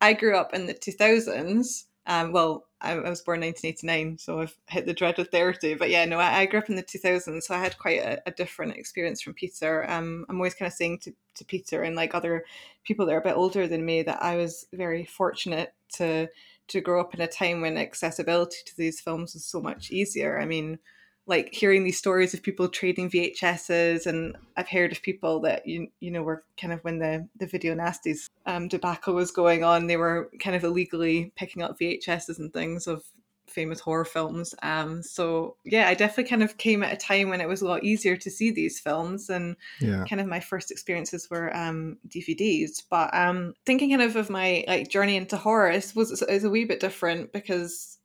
I 0.00 0.12
grew 0.12 0.36
up 0.36 0.54
in 0.54 0.66
the 0.66 0.74
2000s. 0.74 1.84
Um, 2.04 2.32
well, 2.32 2.66
I, 2.80 2.94
I, 2.94 3.08
was 3.08 3.22
born 3.22 3.40
1989, 3.42 4.18
so 4.18 4.40
I've 4.40 4.56
hit 4.66 4.86
the 4.86 4.92
dread 4.92 5.20
of 5.20 5.28
30. 5.28 5.74
But 5.74 5.88
yeah, 5.88 6.04
no, 6.04 6.18
I, 6.18 6.40
I 6.40 6.46
grew 6.46 6.58
up 6.58 6.68
in 6.68 6.74
the 6.74 6.82
2000s, 6.82 7.44
so 7.44 7.54
I 7.54 7.58
had 7.58 7.78
quite 7.78 8.00
a, 8.00 8.20
a 8.26 8.32
different 8.32 8.76
experience 8.76 9.22
from 9.22 9.34
Peter. 9.34 9.88
Um, 9.88 10.26
I'm 10.28 10.36
always 10.36 10.54
kind 10.54 10.66
of 10.66 10.72
saying 10.72 10.98
to, 11.00 11.14
to 11.36 11.44
Peter 11.44 11.82
and 11.82 11.94
like 11.94 12.12
other 12.12 12.44
people 12.82 13.06
that 13.06 13.12
are 13.12 13.20
a 13.20 13.22
bit 13.22 13.36
older 13.36 13.68
than 13.68 13.86
me 13.86 14.02
that 14.02 14.20
I 14.20 14.36
was 14.36 14.66
very 14.72 15.04
fortunate 15.04 15.74
to 15.94 16.28
to 16.68 16.80
grow 16.80 17.00
up 17.00 17.14
in 17.14 17.20
a 17.20 17.28
time 17.28 17.60
when 17.60 17.76
accessibility 17.76 18.58
to 18.66 18.76
these 18.76 19.00
films 19.00 19.34
was 19.34 19.44
so 19.44 19.60
much 19.60 19.90
easier. 19.90 20.40
I 20.40 20.46
mean, 20.46 20.78
like 21.26 21.54
hearing 21.54 21.84
these 21.84 21.98
stories 21.98 22.34
of 22.34 22.42
people 22.42 22.68
trading 22.68 23.10
VHSs, 23.10 24.06
and 24.06 24.36
I've 24.56 24.68
heard 24.68 24.92
of 24.92 25.02
people 25.02 25.40
that 25.40 25.66
you 25.66 25.88
you 26.00 26.10
know 26.10 26.22
were 26.22 26.44
kind 26.60 26.72
of 26.72 26.80
when 26.80 26.98
the 26.98 27.28
the 27.38 27.46
video 27.46 27.74
nasties 27.74 28.28
um, 28.46 28.68
debacle 28.68 29.14
was 29.14 29.30
going 29.30 29.64
on, 29.64 29.86
they 29.86 29.96
were 29.96 30.30
kind 30.40 30.56
of 30.56 30.64
illegally 30.64 31.32
picking 31.36 31.62
up 31.62 31.78
VHSs 31.78 32.38
and 32.38 32.52
things 32.52 32.86
of 32.86 33.04
famous 33.52 33.80
horror 33.80 34.04
films. 34.04 34.54
Um, 34.62 35.02
so 35.02 35.56
yeah, 35.64 35.88
I 35.88 35.94
definitely 35.94 36.30
kind 36.30 36.42
of 36.42 36.58
came 36.58 36.82
at 36.82 36.92
a 36.92 36.96
time 36.96 37.28
when 37.28 37.40
it 37.40 37.48
was 37.48 37.62
a 37.62 37.66
lot 37.66 37.84
easier 37.84 38.16
to 38.16 38.30
see 38.30 38.50
these 38.50 38.80
films, 38.80 39.30
and 39.30 39.56
yeah. 39.80 40.04
kind 40.08 40.20
of 40.20 40.26
my 40.26 40.40
first 40.40 40.70
experiences 40.70 41.28
were 41.30 41.54
um, 41.56 41.98
DVDs. 42.08 42.82
But 42.88 43.14
um, 43.14 43.54
thinking 43.66 43.90
kind 43.90 44.02
of 44.02 44.16
of 44.16 44.30
my 44.30 44.64
like 44.66 44.88
journey 44.88 45.16
into 45.16 45.36
horror 45.36 45.70
is 45.70 45.94
was 45.94 46.22
is 46.22 46.44
a 46.44 46.50
wee 46.50 46.64
bit 46.64 46.80
different 46.80 47.32
because 47.32 47.98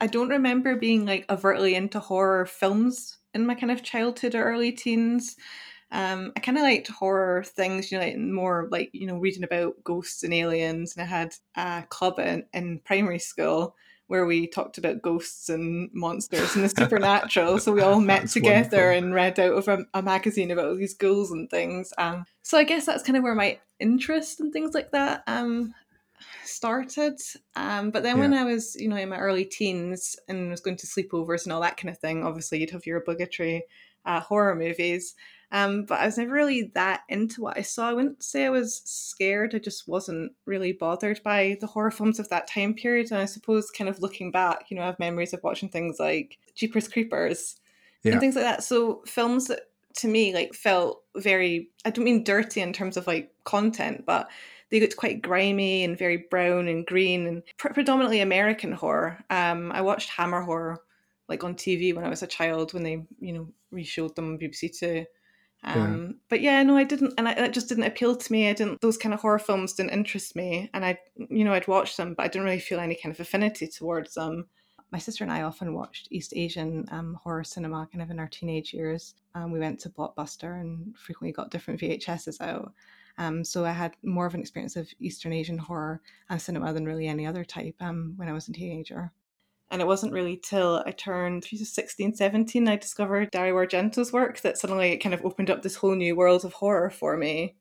I 0.00 0.06
don't 0.06 0.28
remember 0.28 0.76
being 0.76 1.06
like 1.06 1.26
overtly 1.30 1.74
into 1.74 2.00
horror 2.00 2.46
films 2.46 3.18
in 3.34 3.46
my 3.46 3.54
kind 3.54 3.70
of 3.70 3.82
childhood 3.82 4.34
or 4.34 4.44
early 4.44 4.72
teens. 4.72 5.36
Um, 5.92 6.32
I 6.36 6.40
kind 6.40 6.56
of 6.56 6.62
liked 6.62 6.88
horror 6.88 7.42
things, 7.42 7.90
you 7.90 7.98
know, 7.98 8.04
like 8.04 8.16
more 8.16 8.68
like 8.70 8.90
you 8.92 9.06
know 9.06 9.18
reading 9.18 9.44
about 9.44 9.82
ghosts 9.82 10.22
and 10.22 10.32
aliens. 10.32 10.96
And 10.96 11.02
I 11.02 11.06
had 11.06 11.34
a 11.56 11.84
club 11.88 12.18
in, 12.18 12.44
in 12.52 12.80
primary 12.84 13.18
school 13.18 13.74
where 14.10 14.26
we 14.26 14.44
talked 14.44 14.76
about 14.76 15.00
ghosts 15.00 15.48
and 15.48 15.88
monsters 15.92 16.56
and 16.56 16.64
the 16.64 16.68
supernatural. 16.68 17.60
so 17.60 17.70
we 17.70 17.80
all 17.80 18.00
met 18.00 18.28
together 18.28 18.88
wonderful. 18.88 18.98
and 18.98 19.14
read 19.14 19.38
out 19.38 19.52
of 19.52 19.68
a, 19.68 19.86
a, 19.94 20.02
magazine 20.02 20.50
about 20.50 20.66
all 20.66 20.74
these 20.74 20.94
ghouls 20.94 21.30
and 21.30 21.48
things. 21.48 21.92
Um, 21.96 22.24
so 22.42 22.58
I 22.58 22.64
guess 22.64 22.86
that's 22.86 23.04
kind 23.04 23.16
of 23.16 23.22
where 23.22 23.36
my 23.36 23.60
interest 23.78 24.40
and 24.40 24.52
things 24.52 24.74
like 24.74 24.90
that 24.90 25.22
um, 25.28 25.72
started. 26.44 27.20
Um, 27.54 27.92
but 27.92 28.02
then 28.02 28.16
yeah. 28.16 28.22
when 28.22 28.34
I 28.34 28.42
was, 28.42 28.74
you 28.74 28.88
know, 28.88 28.96
in 28.96 29.10
my 29.10 29.18
early 29.18 29.44
teens 29.44 30.16
and 30.26 30.50
was 30.50 30.60
going 30.60 30.76
to 30.78 30.88
sleepovers 30.88 31.44
and 31.44 31.52
all 31.52 31.60
that 31.60 31.76
kind 31.76 31.90
of 31.90 31.98
thing, 31.98 32.24
obviously 32.24 32.58
you'd 32.58 32.70
have 32.70 32.86
your 32.86 32.98
obligatory 32.98 33.62
uh, 34.06 34.18
horror 34.18 34.56
movies. 34.56 35.14
Um, 35.52 35.84
but 35.84 35.98
I 36.00 36.06
was 36.06 36.16
never 36.16 36.32
really 36.32 36.70
that 36.74 37.02
into 37.08 37.40
what 37.40 37.58
I 37.58 37.62
saw. 37.62 37.88
I 37.88 37.92
wouldn't 37.92 38.22
say 38.22 38.46
I 38.46 38.50
was 38.50 38.82
scared. 38.84 39.54
I 39.54 39.58
just 39.58 39.88
wasn't 39.88 40.32
really 40.46 40.72
bothered 40.72 41.20
by 41.24 41.56
the 41.60 41.66
horror 41.66 41.90
films 41.90 42.20
of 42.20 42.28
that 42.28 42.46
time 42.46 42.74
period. 42.74 43.10
And 43.10 43.20
I 43.20 43.24
suppose, 43.24 43.70
kind 43.70 43.90
of 43.90 44.00
looking 44.00 44.30
back, 44.30 44.70
you 44.70 44.76
know, 44.76 44.82
I 44.82 44.86
have 44.86 44.98
memories 45.00 45.32
of 45.32 45.42
watching 45.42 45.68
things 45.68 45.98
like 45.98 46.38
Jeepers 46.54 46.86
Creepers 46.86 47.56
yeah. 48.02 48.12
and 48.12 48.20
things 48.20 48.36
like 48.36 48.44
that. 48.44 48.62
So 48.62 49.02
films 49.06 49.48
that 49.48 49.70
to 49.96 50.08
me 50.08 50.32
like 50.32 50.54
felt 50.54 51.02
very 51.16 51.68
I 51.84 51.90
don't 51.90 52.04
mean 52.04 52.22
dirty 52.22 52.60
in 52.60 52.72
terms 52.72 52.96
of 52.96 53.06
like 53.06 53.32
content, 53.44 54.04
but 54.06 54.28
they 54.70 54.80
looked 54.80 54.96
quite 54.96 55.22
grimy 55.22 55.82
and 55.82 55.98
very 55.98 56.26
brown 56.30 56.68
and 56.68 56.86
green 56.86 57.26
and 57.26 57.42
pr- 57.58 57.72
predominantly 57.72 58.20
American 58.20 58.72
horror. 58.72 59.18
Um, 59.28 59.72
I 59.72 59.80
watched 59.80 60.10
Hammer 60.10 60.42
horror 60.42 60.78
like 61.28 61.42
on 61.42 61.54
TV 61.54 61.94
when 61.94 62.04
I 62.04 62.08
was 62.08 62.22
a 62.22 62.28
child 62.28 62.72
when 62.72 62.82
they 62.82 63.04
you 63.20 63.32
know 63.32 63.48
reshowed 63.70 64.14
them 64.16 64.32
on 64.32 64.38
BBC 64.38 64.78
Two. 64.78 65.04
Um, 65.62 66.06
yeah. 66.06 66.12
But 66.28 66.40
yeah, 66.40 66.62
no, 66.62 66.76
I 66.76 66.84
didn't, 66.84 67.14
and 67.18 67.28
I, 67.28 67.32
it 67.32 67.52
just 67.52 67.68
didn't 67.68 67.84
appeal 67.84 68.16
to 68.16 68.32
me. 68.32 68.48
I 68.48 68.54
didn't; 68.54 68.80
those 68.80 68.96
kind 68.96 69.12
of 69.14 69.20
horror 69.20 69.38
films 69.38 69.74
didn't 69.74 69.92
interest 69.92 70.34
me, 70.34 70.70
and 70.72 70.84
I, 70.84 70.98
you 71.28 71.44
know, 71.44 71.52
I'd 71.52 71.68
watch 71.68 71.96
them, 71.96 72.14
but 72.14 72.24
I 72.24 72.28
didn't 72.28 72.44
really 72.44 72.60
feel 72.60 72.80
any 72.80 72.94
kind 72.94 73.14
of 73.14 73.20
affinity 73.20 73.68
towards 73.68 74.14
them. 74.14 74.46
My 74.90 74.98
sister 74.98 75.22
and 75.22 75.32
I 75.32 75.42
often 75.42 75.74
watched 75.74 76.08
East 76.10 76.32
Asian 76.34 76.86
um, 76.90 77.18
horror 77.22 77.44
cinema, 77.44 77.88
kind 77.92 78.02
of 78.02 78.10
in 78.10 78.18
our 78.18 78.28
teenage 78.28 78.72
years. 78.72 79.14
Um, 79.34 79.52
we 79.52 79.60
went 79.60 79.78
to 79.80 79.90
Blockbuster 79.90 80.60
and 80.60 80.96
frequently 80.96 81.32
got 81.32 81.50
different 81.50 81.80
VHSs 81.80 82.40
out. 82.40 82.72
Um, 83.18 83.44
so 83.44 83.64
I 83.64 83.72
had 83.72 83.94
more 84.02 84.26
of 84.26 84.34
an 84.34 84.40
experience 84.40 84.76
of 84.76 84.88
Eastern 84.98 85.32
Asian 85.32 85.58
horror 85.58 86.00
and 86.28 86.40
cinema 86.40 86.72
than 86.72 86.86
really 86.86 87.06
any 87.06 87.26
other 87.26 87.44
type 87.44 87.76
um, 87.80 88.14
when 88.16 88.28
I 88.28 88.32
was 88.32 88.48
a 88.48 88.52
teenager. 88.52 89.12
And 89.70 89.80
it 89.80 89.86
wasn't 89.86 90.12
really 90.12 90.36
till 90.36 90.82
I 90.84 90.90
turned 90.90 91.44
16, 91.44 92.14
17, 92.14 92.68
I 92.68 92.76
discovered 92.76 93.30
Dario 93.30 93.54
Argento's 93.54 94.12
work 94.12 94.40
that 94.40 94.58
suddenly 94.58 94.90
it 94.90 94.98
kind 94.98 95.14
of 95.14 95.24
opened 95.24 95.50
up 95.50 95.62
this 95.62 95.76
whole 95.76 95.94
new 95.94 96.16
world 96.16 96.44
of 96.44 96.54
horror 96.54 96.90
for 96.90 97.16
me. 97.16 97.56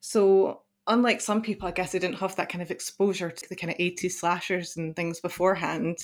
So 0.00 0.62
unlike 0.86 1.20
some 1.20 1.42
people, 1.42 1.68
I 1.68 1.72
guess 1.72 1.94
I 1.94 1.98
didn't 1.98 2.18
have 2.18 2.36
that 2.36 2.48
kind 2.48 2.62
of 2.62 2.70
exposure 2.70 3.30
to 3.30 3.48
the 3.48 3.56
kind 3.56 3.70
of 3.70 3.78
80s 3.78 4.12
slashers 4.12 4.76
and 4.76 4.96
things 4.96 5.20
beforehand. 5.20 5.98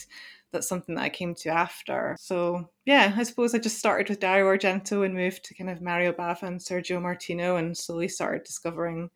That's 0.53 0.69
something 0.69 0.95
that 0.95 1.05
I 1.05 1.09
came 1.09 1.35
to 1.37 1.51
after. 1.51 2.17
So 2.19 2.69
yeah, 2.85 3.15
I 3.17 3.23
suppose 3.23 3.55
I 3.55 3.59
just 3.59 3.79
started 3.79 4.09
with 4.09 4.21
Dario 4.21 4.47
Argento 4.47 5.05
and 5.05 5.15
moved 5.15 5.45
to 5.45 5.55
kind 5.55 5.71
of 5.71 5.83
Mario 5.83 6.13
Bava 6.13 6.43
and 6.43 6.61
Sergio 6.61 7.01
Martino 7.01 7.57
and 7.57 7.77
slowly 7.77 8.09
started 8.09 8.45
discovering 8.45 9.11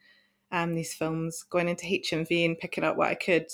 um, 0.50 0.74
these 0.74 0.92
films, 0.94 1.44
going 1.48 1.68
into 1.68 1.86
HMV 1.86 2.44
and 2.44 2.58
picking 2.58 2.84
up 2.84 2.96
what 2.96 3.08
I 3.08 3.14
could. 3.14 3.46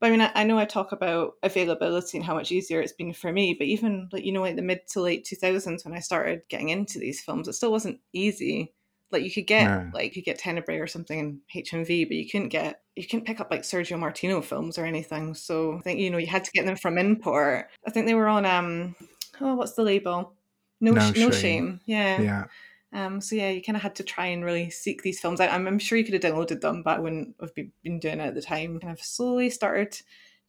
But 0.00 0.06
I 0.06 0.10
mean, 0.10 0.20
I, 0.22 0.32
I, 0.34 0.44
know 0.44 0.58
I 0.58 0.64
talk 0.64 0.92
about 0.92 1.34
availability 1.42 2.16
and 2.16 2.24
how 2.24 2.34
much 2.34 2.50
easier 2.50 2.80
it's 2.80 2.92
been 2.92 3.12
for 3.12 3.30
me, 3.30 3.54
but 3.54 3.66
even 3.66 4.08
like 4.12 4.24
you 4.24 4.32
know, 4.32 4.40
like 4.40 4.56
the 4.56 4.62
mid 4.62 4.88
to 4.88 5.00
late 5.02 5.26
two 5.26 5.36
thousands 5.36 5.84
when 5.84 5.94
I 5.94 6.00
started 6.00 6.42
getting 6.48 6.70
into 6.70 6.98
these 6.98 7.20
films, 7.20 7.48
it 7.48 7.52
still 7.52 7.70
wasn't 7.70 8.00
easy. 8.14 8.72
Like 9.12 9.24
you 9.24 9.30
could 9.30 9.46
get 9.46 9.64
no. 9.64 9.90
like 9.92 10.16
you 10.16 10.22
get 10.22 10.38
Tenebrae 10.38 10.78
or 10.78 10.86
something 10.86 11.18
in 11.18 11.40
HMV, 11.54 12.08
but 12.08 12.16
you 12.16 12.28
couldn't 12.30 12.48
get 12.48 12.80
you 12.96 13.06
couldn't 13.06 13.26
pick 13.26 13.40
up 13.40 13.50
like 13.50 13.62
Sergio 13.62 13.98
Martino 13.98 14.40
films 14.40 14.78
or 14.78 14.86
anything. 14.86 15.34
So 15.34 15.76
I 15.76 15.80
think 15.82 16.00
you 16.00 16.10
know 16.10 16.18
you 16.18 16.28
had 16.28 16.44
to 16.44 16.52
get 16.52 16.64
them 16.64 16.76
from 16.76 16.96
import. 16.96 17.68
I 17.86 17.90
think 17.90 18.06
they 18.06 18.14
were 18.14 18.28
on 18.28 18.46
um 18.46 18.94
oh 19.40 19.54
what's 19.54 19.72
the 19.72 19.82
label? 19.82 20.32
No, 20.80 20.92
no, 20.92 21.00
sh- 21.00 21.14
shame. 21.14 21.20
no 21.20 21.30
shame. 21.30 21.80
Yeah. 21.84 22.20
Yeah. 22.20 22.44
Um, 22.92 23.20
so 23.20 23.36
yeah, 23.36 23.50
you 23.50 23.62
kind 23.62 23.76
of 23.76 23.82
had 23.82 23.94
to 23.96 24.02
try 24.02 24.26
and 24.26 24.44
really 24.44 24.70
seek 24.70 25.02
these 25.02 25.20
films 25.20 25.40
out. 25.40 25.50
I'm, 25.50 25.66
I'm 25.66 25.78
sure 25.78 25.96
you 25.96 26.04
could 26.04 26.14
have 26.14 26.22
downloaded 26.22 26.60
them, 26.60 26.82
but 26.82 26.96
I 26.96 27.00
wouldn't 27.00 27.36
have 27.40 27.54
been 27.54 28.00
doing 28.00 28.20
it 28.20 28.26
at 28.26 28.34
the 28.34 28.42
time. 28.42 28.80
Kind 28.80 28.92
of 28.92 29.02
slowly 29.02 29.50
started 29.50 29.92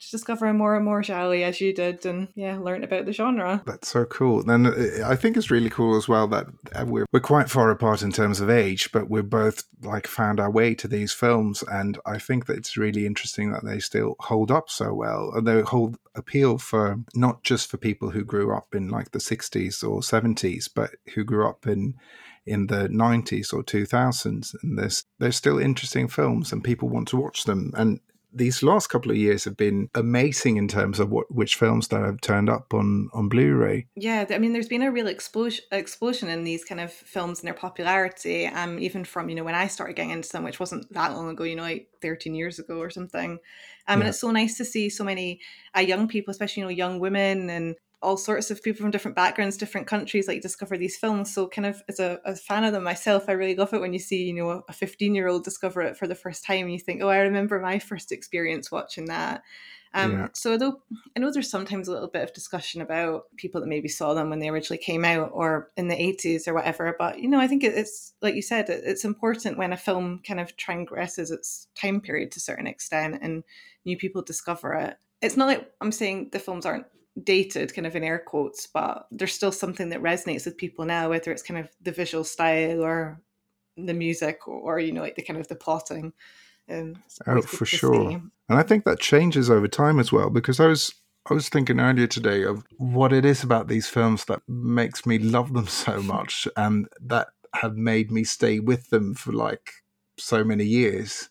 to 0.01 0.09
discover 0.09 0.51
more 0.51 0.75
and 0.75 0.83
more 0.83 1.01
gialli 1.01 1.43
as 1.43 1.61
you 1.61 1.73
did, 1.73 2.05
and 2.05 2.27
yeah, 2.33 2.57
learn 2.57 2.83
about 2.83 3.05
the 3.05 3.13
genre. 3.13 3.61
That's 3.65 3.89
so 3.89 4.05
cool. 4.05 4.49
And 4.49 4.67
uh, 4.67 5.07
I 5.07 5.15
think 5.15 5.37
it's 5.37 5.51
really 5.51 5.69
cool 5.69 5.95
as 5.95 6.07
well 6.07 6.27
that 6.29 6.47
uh, 6.73 6.85
we're 6.87 7.05
we're 7.11 7.19
quite 7.19 7.49
far 7.49 7.69
apart 7.69 8.01
in 8.01 8.11
terms 8.11 8.41
of 8.41 8.49
age, 8.49 8.91
but 8.91 9.09
we're 9.09 9.21
both 9.21 9.63
like 9.83 10.07
found 10.07 10.39
our 10.39 10.49
way 10.49 10.73
to 10.75 10.87
these 10.87 11.13
films, 11.13 11.63
and 11.71 11.99
I 12.05 12.17
think 12.17 12.47
that 12.47 12.57
it's 12.57 12.77
really 12.77 13.05
interesting 13.05 13.51
that 13.51 13.63
they 13.63 13.79
still 13.79 14.15
hold 14.19 14.49
up 14.49 14.69
so 14.69 14.93
well, 14.93 15.31
and 15.35 15.47
they 15.47 15.61
hold 15.61 15.97
appeal 16.15 16.57
for 16.57 16.97
not 17.13 17.43
just 17.43 17.69
for 17.69 17.77
people 17.77 18.09
who 18.09 18.23
grew 18.23 18.55
up 18.55 18.73
in 18.73 18.89
like 18.89 19.11
the 19.11 19.19
60s 19.19 19.87
or 19.87 20.01
70s, 20.01 20.67
but 20.73 20.91
who 21.13 21.23
grew 21.23 21.47
up 21.47 21.67
in 21.67 21.93
in 22.45 22.67
the 22.67 22.87
90s 22.89 23.53
or 23.53 23.63
2000s 23.63 24.55
and 24.63 24.77
there's 24.77 25.03
there's 25.19 25.35
still 25.35 25.59
interesting 25.59 26.07
films 26.07 26.51
and 26.51 26.63
people 26.63 26.89
want 26.89 27.07
to 27.07 27.17
watch 27.17 27.43
them 27.43 27.71
and 27.77 27.99
these 28.33 28.63
last 28.63 28.87
couple 28.87 29.11
of 29.11 29.17
years 29.17 29.43
have 29.43 29.57
been 29.57 29.89
amazing 29.95 30.57
in 30.57 30.67
terms 30.67 30.99
of 30.99 31.09
what 31.09 31.33
which 31.33 31.55
films 31.55 31.89
that 31.89 32.01
have 32.01 32.21
turned 32.21 32.49
up 32.49 32.73
on 32.73 33.09
on 33.13 33.29
Blu-ray. 33.29 33.87
Yeah, 33.95 34.25
I 34.29 34.37
mean, 34.37 34.53
there's 34.53 34.67
been 34.67 34.83
a 34.83 34.91
real 34.91 35.07
explosion 35.07 35.65
explosion 35.71 36.29
in 36.29 36.43
these 36.43 36.63
kind 36.63 36.79
of 36.79 36.91
films 36.91 37.39
and 37.39 37.47
their 37.47 37.53
popularity. 37.53 38.47
Um, 38.47 38.79
even 38.79 39.03
from 39.03 39.29
you 39.29 39.35
know 39.35 39.43
when 39.43 39.55
I 39.55 39.67
started 39.67 39.95
getting 39.95 40.11
into 40.11 40.29
them, 40.29 40.43
which 40.43 40.59
wasn't 40.59 40.91
that 40.93 41.13
long 41.13 41.29
ago, 41.29 41.43
you 41.43 41.55
know, 41.55 41.63
like 41.63 41.89
13 42.01 42.33
years 42.33 42.59
ago 42.59 42.77
or 42.77 42.89
something. 42.89 43.31
Um, 43.31 43.39
yeah. 43.87 43.93
and 43.95 44.09
it's 44.09 44.19
so 44.19 44.31
nice 44.31 44.57
to 44.57 44.65
see 44.65 44.89
so 44.89 45.03
many 45.03 45.41
uh, 45.75 45.81
young 45.81 46.07
people, 46.07 46.31
especially 46.31 46.61
you 46.61 46.67
know 46.67 46.71
young 46.71 46.99
women 46.99 47.49
and 47.49 47.75
all 48.01 48.17
sorts 48.17 48.49
of 48.49 48.63
people 48.63 48.81
from 48.81 48.91
different 48.91 49.15
backgrounds, 49.15 49.57
different 49.57 49.87
countries, 49.87 50.27
like 50.27 50.41
discover 50.41 50.77
these 50.77 50.97
films. 50.97 51.33
So, 51.33 51.47
kind 51.47 51.67
of 51.67 51.81
as 51.87 51.99
a, 51.99 52.19
a 52.25 52.35
fan 52.35 52.63
of 52.63 52.73
them 52.73 52.83
myself, 52.83 53.25
I 53.27 53.33
really 53.33 53.55
love 53.55 53.73
it 53.73 53.81
when 53.81 53.93
you 53.93 53.99
see, 53.99 54.23
you 54.23 54.33
know, 54.33 54.63
a 54.67 54.73
15 54.73 55.13
year 55.13 55.27
old 55.27 55.43
discover 55.43 55.81
it 55.81 55.97
for 55.97 56.07
the 56.07 56.15
first 56.15 56.43
time 56.43 56.65
and 56.65 56.73
you 56.73 56.79
think, 56.79 57.01
oh, 57.01 57.09
I 57.09 57.19
remember 57.19 57.59
my 57.59 57.79
first 57.79 58.11
experience 58.11 58.71
watching 58.71 59.05
that. 59.05 59.43
Um, 59.93 60.11
yeah. 60.13 60.27
So, 60.33 60.57
though 60.57 60.81
I 61.15 61.19
know 61.19 61.31
there's 61.31 61.49
sometimes 61.49 61.87
a 61.87 61.91
little 61.91 62.07
bit 62.07 62.23
of 62.23 62.33
discussion 62.33 62.81
about 62.81 63.23
people 63.37 63.61
that 63.61 63.67
maybe 63.67 63.87
saw 63.87 64.13
them 64.15 64.29
when 64.29 64.39
they 64.39 64.49
originally 64.49 64.81
came 64.81 65.05
out 65.05 65.29
or 65.33 65.69
in 65.77 65.87
the 65.87 65.95
80s 65.95 66.47
or 66.47 66.55
whatever, 66.55 66.95
but 66.97 67.19
you 67.19 67.27
know, 67.27 67.39
I 67.39 67.47
think 67.47 67.63
it's 67.63 68.13
like 68.21 68.33
you 68.33 68.41
said, 68.41 68.69
it's 68.69 69.05
important 69.05 69.57
when 69.57 69.73
a 69.73 69.77
film 69.77 70.21
kind 70.25 70.39
of 70.39 70.55
transgresses 70.57 71.29
its 71.29 71.67
time 71.75 72.01
period 72.01 72.31
to 72.31 72.37
a 72.37 72.41
certain 72.41 72.67
extent 72.67 73.19
and 73.21 73.43
new 73.85 73.97
people 73.97 74.23
discover 74.23 74.73
it. 74.73 74.97
It's 75.21 75.37
not 75.37 75.47
like 75.47 75.71
I'm 75.81 75.91
saying 75.91 76.29
the 76.31 76.39
films 76.39 76.65
aren't 76.65 76.87
dated 77.23 77.73
kind 77.73 77.85
of 77.85 77.95
in 77.95 78.03
air 78.03 78.19
quotes 78.19 78.67
but 78.67 79.05
there's 79.11 79.33
still 79.33 79.51
something 79.51 79.89
that 79.89 80.01
resonates 80.01 80.45
with 80.45 80.57
people 80.57 80.85
now 80.85 81.09
whether 81.09 81.31
it's 81.31 81.43
kind 81.43 81.59
of 81.59 81.69
the 81.81 81.91
visual 81.91 82.23
style 82.23 82.83
or 82.83 83.19
the 83.77 83.93
music 83.93 84.47
or, 84.47 84.55
or 84.55 84.79
you 84.79 84.91
know 84.91 85.01
like 85.01 85.15
the 85.15 85.21
kind 85.21 85.39
of 85.39 85.47
the 85.47 85.55
plotting. 85.55 86.13
Um, 86.69 86.95
oh 87.27 87.41
for 87.41 87.65
sure. 87.65 88.11
see. 88.11 88.15
and 88.15 88.59
i 88.59 88.63
think 88.63 88.85
that 88.85 88.99
changes 88.99 89.49
over 89.49 89.67
time 89.67 89.99
as 89.99 90.11
well 90.11 90.29
because 90.29 90.59
i 90.59 90.67
was 90.67 90.93
i 91.29 91.33
was 91.33 91.49
thinking 91.49 91.81
earlier 91.81 92.07
today 92.07 92.43
of 92.43 92.63
what 92.77 93.11
it 93.11 93.25
is 93.25 93.43
about 93.43 93.67
these 93.67 93.89
films 93.89 94.25
that 94.25 94.41
makes 94.47 95.05
me 95.05 95.17
love 95.17 95.51
them 95.53 95.67
so 95.67 96.01
much 96.01 96.47
and 96.55 96.87
that 97.01 97.29
have 97.55 97.75
made 97.75 98.09
me 98.09 98.23
stay 98.23 98.59
with 98.59 98.89
them 98.89 99.13
for 99.13 99.33
like 99.33 99.71
so 100.17 100.43
many 100.43 100.63
years 100.63 101.29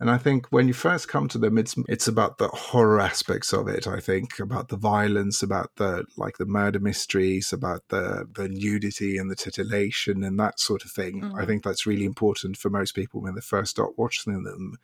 and 0.00 0.10
I 0.10 0.16
think 0.16 0.46
when 0.50 0.68
you 0.68 0.74
first 0.74 1.08
come 1.08 1.26
to 1.28 1.38
them, 1.38 1.58
it's 1.58 1.74
it's 1.88 2.06
about 2.06 2.38
the 2.38 2.48
horror 2.48 3.00
aspects 3.00 3.52
of 3.52 3.66
it. 3.66 3.88
I 3.88 3.98
think 3.98 4.38
about 4.38 4.68
the 4.68 4.76
violence, 4.76 5.42
about 5.42 5.72
the 5.76 6.04
like 6.16 6.38
the 6.38 6.46
murder 6.46 6.78
mysteries, 6.78 7.52
about 7.52 7.82
the 7.88 8.28
the 8.32 8.48
nudity 8.48 9.18
and 9.18 9.28
the 9.28 9.36
titillation 9.36 10.22
and 10.22 10.38
that 10.38 10.60
sort 10.60 10.84
of 10.84 10.92
thing. 10.92 11.22
Mm-hmm. 11.22 11.38
I 11.38 11.46
think 11.46 11.64
that's 11.64 11.86
really 11.86 12.04
important 12.04 12.56
for 12.56 12.70
most 12.70 12.94
people 12.94 13.20
when 13.20 13.34
they 13.34 13.40
first 13.40 13.72
start 13.72 13.98
watching 13.98 14.44
them. 14.44 14.76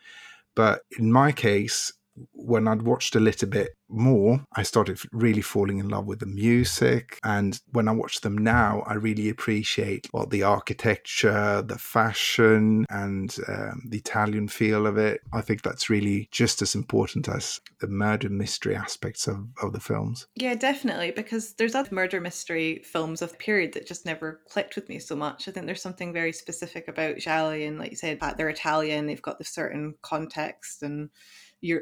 But 0.57 0.83
in 0.99 1.13
my 1.13 1.31
case, 1.31 1.93
when 2.33 2.69
I'd 2.69 2.83
watched 2.83 3.17
a 3.17 3.21
little 3.21 3.49
bit 3.49 3.77
more, 3.89 4.45
I 4.55 4.63
started 4.63 4.99
really 5.13 5.41
falling 5.41 5.79
in 5.79 5.89
love 5.89 6.07
with 6.07 6.21
the 6.21 6.27
music. 6.27 7.19
And 7.25 7.61
when 7.73 7.89
I 7.89 7.93
watch 7.93 8.21
them 8.21 8.37
now, 8.37 8.83
I 8.87 8.95
really 8.95 9.29
appreciate 9.29 10.09
well, 10.13 10.27
the 10.27 10.43
architecture, 10.43 11.63
the 11.63 11.79
fashion, 11.79 12.87
and 12.91 13.37
um, 13.49 13.83
the 13.89 13.99
Italian 13.99 14.49
feel 14.49 14.87
of 14.87 14.97
it. 14.97 15.21
I 15.33 15.41
think 15.41 15.63
that's 15.63 15.91
really 15.91 16.29
just 16.31 16.63
as 16.63 16.75
important 16.75 17.29
as 17.29 17.61
the 17.81 17.89
murder 17.89 18.29
mystery 18.29 18.75
aspects 18.75 19.27
of, 19.27 19.47
of 19.63 19.73
the 19.73 19.81
films. 19.81 20.27
Yeah, 20.35 20.55
definitely. 20.55 21.13
Because 21.13 21.55
there's 21.55 21.75
other 21.75 21.95
murder 21.95 22.21
mystery 22.21 22.83
films 22.85 23.23
of 23.23 23.33
the 23.33 23.39
period 23.39 23.73
that 23.75 23.87
just 23.87 24.07
never 24.07 24.41
clicked 24.49 24.77
with 24.77 24.89
me 24.89 24.99
so 24.99 25.17
much. 25.17 25.49
I 25.49 25.53
think 25.53 25.67
there's 25.67 25.83
something 25.83 26.13
very 26.13 26.33
specific 26.33 26.89
about 26.89 27.19
Gialli, 27.19 27.65
and 27.65 27.79
like 27.79 27.91
you 27.91 27.97
said, 27.97 28.19
they're 28.37 28.49
Italian, 28.49 29.07
they've 29.07 29.21
got 29.21 29.39
the 29.39 29.45
certain 29.45 29.95
context 30.03 30.83
and 30.83 31.11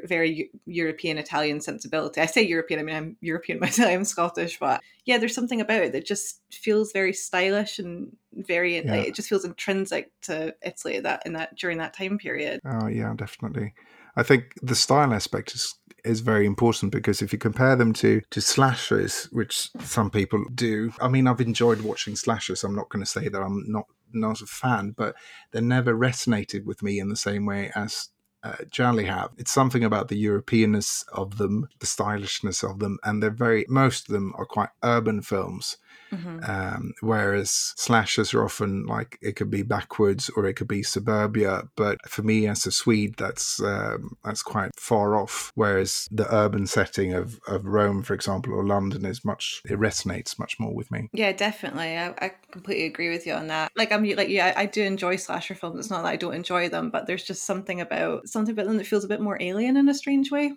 very 0.05 0.49
European 0.65 1.17
Italian 1.17 1.61
sensibility. 1.61 2.21
I 2.21 2.25
say 2.25 2.41
European, 2.41 2.79
I 2.79 2.83
mean 2.83 2.95
I'm 2.95 3.17
European 3.21 3.59
myself, 3.61 3.89
I'm 3.89 4.03
Scottish, 4.03 4.59
but 4.59 4.81
yeah, 5.05 5.17
there's 5.17 5.35
something 5.35 5.61
about 5.61 5.83
it 5.83 5.91
that 5.93 6.05
just 6.05 6.41
feels 6.51 6.91
very 6.91 7.13
stylish 7.13 7.79
and 7.79 8.15
very 8.33 8.77
yeah. 8.77 8.91
like, 8.91 9.07
it 9.07 9.15
just 9.15 9.29
feels 9.29 9.45
intrinsic 9.45 10.11
to 10.21 10.55
Italy 10.63 10.99
that 10.99 11.23
in 11.25 11.33
that 11.33 11.55
during 11.57 11.77
that 11.79 11.93
time 11.93 12.17
period. 12.17 12.59
Oh 12.65 12.87
yeah, 12.87 13.13
definitely. 13.15 13.73
I 14.15 14.23
think 14.23 14.53
the 14.61 14.75
style 14.75 15.13
aspect 15.13 15.53
is 15.55 15.75
is 16.05 16.19
very 16.19 16.45
important 16.45 16.91
because 16.91 17.21
if 17.21 17.31
you 17.31 17.39
compare 17.39 17.75
them 17.75 17.93
to 17.93 18.21
to 18.31 18.41
slashers, 18.41 19.25
which 19.31 19.69
some 19.79 20.09
people 20.09 20.43
do, 20.53 20.91
I 21.01 21.07
mean, 21.07 21.27
I've 21.27 21.41
enjoyed 21.41 21.81
watching 21.81 22.15
slashers. 22.15 22.63
I'm 22.63 22.75
not 22.75 22.89
going 22.89 23.03
to 23.03 23.09
say 23.09 23.27
that 23.27 23.41
I'm 23.41 23.63
not 23.67 23.85
not 24.13 24.41
a 24.41 24.45
fan, 24.45 24.93
but 24.95 25.15
they 25.51 25.61
never 25.61 25.95
resonated 25.95 26.65
with 26.65 26.83
me 26.83 26.99
in 26.99 27.09
the 27.09 27.15
same 27.15 27.45
way 27.45 27.71
as 27.75 28.09
uh, 28.43 28.55
generally 28.69 29.05
have. 29.05 29.31
It's 29.37 29.53
something 29.53 29.83
about 29.83 30.09
the 30.09 30.23
Europeanness 30.23 31.05
of 31.13 31.37
them, 31.37 31.69
the 31.79 31.85
stylishness 31.85 32.63
of 32.63 32.79
them, 32.79 32.99
and 33.03 33.21
they're 33.21 33.31
very, 33.31 33.65
most 33.69 34.09
of 34.09 34.13
them 34.13 34.33
are 34.37 34.45
quite 34.45 34.69
urban 34.83 35.21
films. 35.21 35.77
Mm-hmm. 36.13 36.49
Um, 36.49 36.93
whereas 37.01 37.73
slashers 37.75 38.33
are 38.33 38.43
often 38.43 38.85
like 38.85 39.17
it 39.21 39.35
could 39.35 39.49
be 39.49 39.63
backwards 39.63 40.29
or 40.35 40.45
it 40.45 40.53
could 40.53 40.67
be 40.67 40.83
suburbia. 40.83 41.63
But 41.75 41.97
for 42.07 42.21
me, 42.21 42.47
as 42.47 42.65
a 42.65 42.71
Swede, 42.71 43.15
that's 43.17 43.59
um, 43.61 44.17
that's 44.23 44.43
quite 44.43 44.71
far 44.75 45.15
off. 45.15 45.51
Whereas 45.55 46.07
the 46.11 46.31
urban 46.33 46.67
setting 46.67 47.13
of, 47.13 47.39
of 47.47 47.65
Rome, 47.65 48.03
for 48.03 48.13
example, 48.13 48.53
or 48.53 48.65
London 48.65 49.05
is 49.05 49.25
much 49.25 49.61
it 49.65 49.79
resonates 49.79 50.37
much 50.37 50.59
more 50.59 50.73
with 50.73 50.91
me. 50.91 51.09
Yeah, 51.13 51.31
definitely. 51.31 51.97
I, 51.97 52.09
I 52.19 52.31
completely 52.51 52.85
agree 52.85 53.09
with 53.09 53.25
you 53.25 53.33
on 53.33 53.47
that. 53.47 53.71
Like 53.75 53.91
I'm 53.91 54.03
like 54.03 54.29
yeah, 54.29 54.53
I 54.55 54.65
do 54.67 54.83
enjoy 54.83 55.15
slasher 55.15 55.55
films. 55.55 55.79
It's 55.79 55.89
not 55.89 56.03
that 56.03 56.09
I 56.09 56.17
don't 56.17 56.35
enjoy 56.35 56.69
them, 56.69 56.91
but 56.91 57.07
there's 57.07 57.23
just 57.23 57.43
something 57.43 57.81
about 57.81 58.27
something 58.27 58.53
about 58.53 58.67
them 58.67 58.77
that 58.77 58.87
feels 58.87 59.03
a 59.03 59.09
bit 59.09 59.21
more 59.21 59.37
alien 59.41 59.77
in 59.77 59.89
a 59.89 59.93
strange 59.93 60.31
way. 60.31 60.53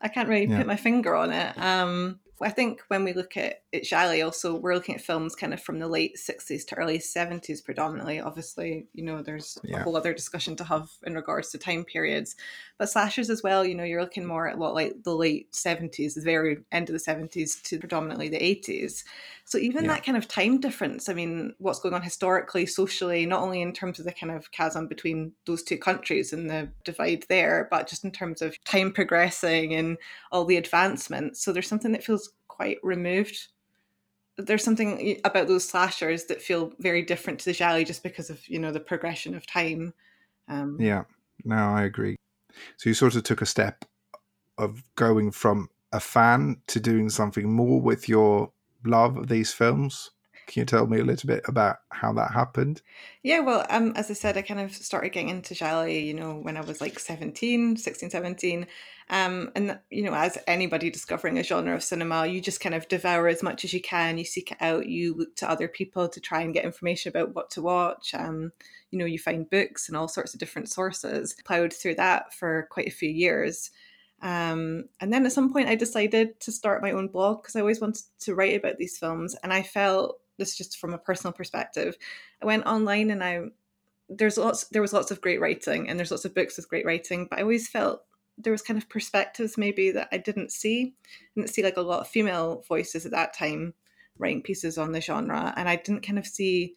I 0.00 0.08
can't 0.08 0.28
really 0.28 0.46
yeah. 0.46 0.58
put 0.58 0.66
my 0.66 0.76
finger 0.76 1.14
on 1.14 1.32
it. 1.32 1.58
Um, 1.58 2.20
I 2.42 2.50
think 2.50 2.80
when 2.88 3.04
we 3.04 3.12
look 3.12 3.36
at, 3.36 3.62
at 3.74 3.84
Gialli, 3.84 4.22
also 4.22 4.54
we're 4.54 4.74
looking 4.74 4.94
at 4.94 5.00
films 5.00 5.34
kind 5.34 5.52
of 5.52 5.62
from 5.62 5.78
the 5.78 5.88
late 5.88 6.16
60s 6.16 6.66
to 6.66 6.74
early 6.76 6.98
70s 6.98 7.62
predominantly. 7.62 8.20
Obviously, 8.20 8.86
you 8.94 9.04
know, 9.04 9.22
there's 9.22 9.58
yeah. 9.62 9.80
a 9.80 9.82
whole 9.82 9.96
other 9.96 10.14
discussion 10.14 10.56
to 10.56 10.64
have 10.64 10.88
in 11.04 11.14
regards 11.14 11.50
to 11.50 11.58
time 11.58 11.84
periods. 11.84 12.36
But 12.78 12.88
slashers 12.88 13.28
as 13.28 13.42
well, 13.42 13.64
you 13.64 13.74
know, 13.74 13.84
you're 13.84 14.00
looking 14.00 14.24
more 14.24 14.48
at 14.48 14.56
what 14.56 14.74
like 14.74 15.02
the 15.02 15.14
late 15.14 15.52
70s, 15.52 16.14
the 16.14 16.22
very 16.22 16.58
end 16.72 16.88
of 16.88 16.94
the 16.94 17.12
70s 17.12 17.62
to 17.64 17.78
predominantly 17.78 18.28
the 18.28 18.38
80s. 18.38 19.04
So 19.50 19.58
even 19.58 19.84
yeah. 19.84 19.94
that 19.94 20.04
kind 20.04 20.16
of 20.16 20.28
time 20.28 20.60
difference, 20.60 21.08
I 21.08 21.12
mean, 21.12 21.54
what's 21.58 21.80
going 21.80 21.92
on 21.92 22.02
historically, 22.02 22.66
socially, 22.66 23.26
not 23.26 23.42
only 23.42 23.62
in 23.62 23.72
terms 23.72 23.98
of 23.98 24.04
the 24.04 24.12
kind 24.12 24.30
of 24.30 24.52
chasm 24.52 24.86
between 24.86 25.32
those 25.44 25.64
two 25.64 25.76
countries 25.76 26.32
and 26.32 26.48
the 26.48 26.70
divide 26.84 27.24
there, 27.28 27.66
but 27.68 27.88
just 27.88 28.04
in 28.04 28.12
terms 28.12 28.42
of 28.42 28.56
time 28.62 28.92
progressing 28.92 29.74
and 29.74 29.98
all 30.30 30.44
the 30.44 30.56
advancements. 30.56 31.42
So 31.44 31.52
there's 31.52 31.66
something 31.66 31.90
that 31.90 32.04
feels 32.04 32.32
quite 32.46 32.78
removed. 32.84 33.48
There's 34.38 34.62
something 34.62 35.20
about 35.24 35.48
those 35.48 35.68
slashers 35.68 36.26
that 36.26 36.40
feel 36.40 36.72
very 36.78 37.02
different 37.02 37.40
to 37.40 37.46
the 37.46 37.52
Gialli 37.52 37.84
just 37.84 38.04
because 38.04 38.30
of, 38.30 38.48
you 38.48 38.60
know, 38.60 38.70
the 38.70 38.78
progression 38.78 39.34
of 39.34 39.48
time. 39.48 39.94
Um, 40.46 40.76
yeah. 40.78 41.02
no, 41.44 41.56
I 41.56 41.82
agree. 41.82 42.14
So 42.76 42.88
you 42.88 42.94
sort 42.94 43.16
of 43.16 43.24
took 43.24 43.42
a 43.42 43.46
step 43.46 43.84
of 44.58 44.84
going 44.94 45.32
from 45.32 45.70
a 45.90 45.98
fan 45.98 46.58
to 46.68 46.78
doing 46.78 47.10
something 47.10 47.50
more 47.50 47.80
with 47.80 48.08
your 48.08 48.52
love 48.84 49.16
of 49.16 49.28
these 49.28 49.52
films. 49.52 50.10
Can 50.50 50.62
you 50.62 50.66
tell 50.66 50.88
me 50.88 50.98
a 50.98 51.04
little 51.04 51.28
bit 51.28 51.44
about 51.46 51.76
how 51.90 52.12
that 52.14 52.32
happened? 52.32 52.82
Yeah, 53.22 53.38
well, 53.38 53.64
um, 53.70 53.92
as 53.94 54.10
I 54.10 54.14
said, 54.14 54.36
I 54.36 54.42
kind 54.42 54.58
of 54.58 54.74
started 54.74 55.10
getting 55.10 55.28
into 55.28 55.54
gialli, 55.54 56.00
you 56.00 56.12
know, 56.12 56.34
when 56.34 56.56
I 56.56 56.62
was 56.62 56.80
like 56.80 56.98
17, 56.98 57.76
16, 57.76 58.10
17. 58.10 58.66
Um, 59.10 59.52
and, 59.54 59.78
you 59.90 60.02
know, 60.02 60.12
as 60.12 60.38
anybody 60.48 60.90
discovering 60.90 61.38
a 61.38 61.44
genre 61.44 61.72
of 61.72 61.84
cinema, 61.84 62.26
you 62.26 62.40
just 62.40 62.60
kind 62.60 62.74
of 62.74 62.88
devour 62.88 63.28
as 63.28 63.44
much 63.44 63.64
as 63.64 63.72
you 63.72 63.80
can. 63.80 64.18
You 64.18 64.24
seek 64.24 64.50
it 64.50 64.58
out. 64.60 64.88
You 64.88 65.14
look 65.14 65.36
to 65.36 65.48
other 65.48 65.68
people 65.68 66.08
to 66.08 66.20
try 66.20 66.40
and 66.40 66.52
get 66.52 66.64
information 66.64 67.10
about 67.10 67.32
what 67.32 67.50
to 67.50 67.62
watch. 67.62 68.12
Um, 68.12 68.50
you 68.90 68.98
know, 68.98 69.04
you 69.04 69.20
find 69.20 69.48
books 69.48 69.88
and 69.88 69.96
all 69.96 70.08
sorts 70.08 70.34
of 70.34 70.40
different 70.40 70.68
sources. 70.68 71.36
Plowed 71.44 71.72
through 71.72 71.94
that 71.94 72.34
for 72.34 72.66
quite 72.72 72.88
a 72.88 72.90
few 72.90 73.08
years. 73.10 73.70
Um, 74.22 74.84
and 75.00 75.12
then 75.12 75.24
at 75.24 75.32
some 75.32 75.52
point, 75.52 75.68
I 75.68 75.74
decided 75.74 76.40
to 76.40 76.52
start 76.52 76.82
my 76.82 76.92
own 76.92 77.08
blog 77.08 77.42
because 77.42 77.56
I 77.56 77.60
always 77.60 77.80
wanted 77.80 78.04
to 78.20 78.34
write 78.34 78.56
about 78.56 78.78
these 78.78 78.98
films. 78.98 79.34
And 79.42 79.52
I 79.52 79.62
felt 79.62 80.20
this 80.38 80.56
just 80.56 80.78
from 80.78 80.92
a 80.92 80.98
personal 80.98 81.32
perspective. 81.32 81.96
I 82.42 82.46
went 82.46 82.66
online 82.66 83.10
and 83.10 83.22
I 83.22 83.42
there's 84.08 84.36
lots 84.36 84.64
there 84.68 84.82
was 84.82 84.92
lots 84.92 85.12
of 85.12 85.20
great 85.20 85.40
writing 85.40 85.88
and 85.88 85.96
there's 85.96 86.10
lots 86.10 86.24
of 86.24 86.34
books 86.34 86.56
with 86.56 86.68
great 86.68 86.84
writing, 86.84 87.28
but 87.30 87.38
I 87.38 87.42
always 87.42 87.68
felt 87.68 88.02
there 88.36 88.52
was 88.52 88.62
kind 88.62 88.78
of 88.78 88.88
perspectives 88.88 89.56
maybe 89.56 89.92
that 89.92 90.08
I 90.10 90.18
didn't 90.18 90.50
see. 90.50 90.94
I 91.06 91.40
didn't 91.40 91.50
see 91.50 91.62
like 91.62 91.76
a 91.76 91.82
lot 91.82 92.00
of 92.00 92.08
female 92.08 92.64
voices 92.66 93.06
at 93.06 93.12
that 93.12 93.34
time 93.34 93.74
writing 94.18 94.42
pieces 94.42 94.78
on 94.78 94.92
the 94.92 95.00
genre, 95.00 95.54
and 95.56 95.68
I 95.68 95.76
didn't 95.76 96.06
kind 96.06 96.18
of 96.18 96.26
see 96.26 96.74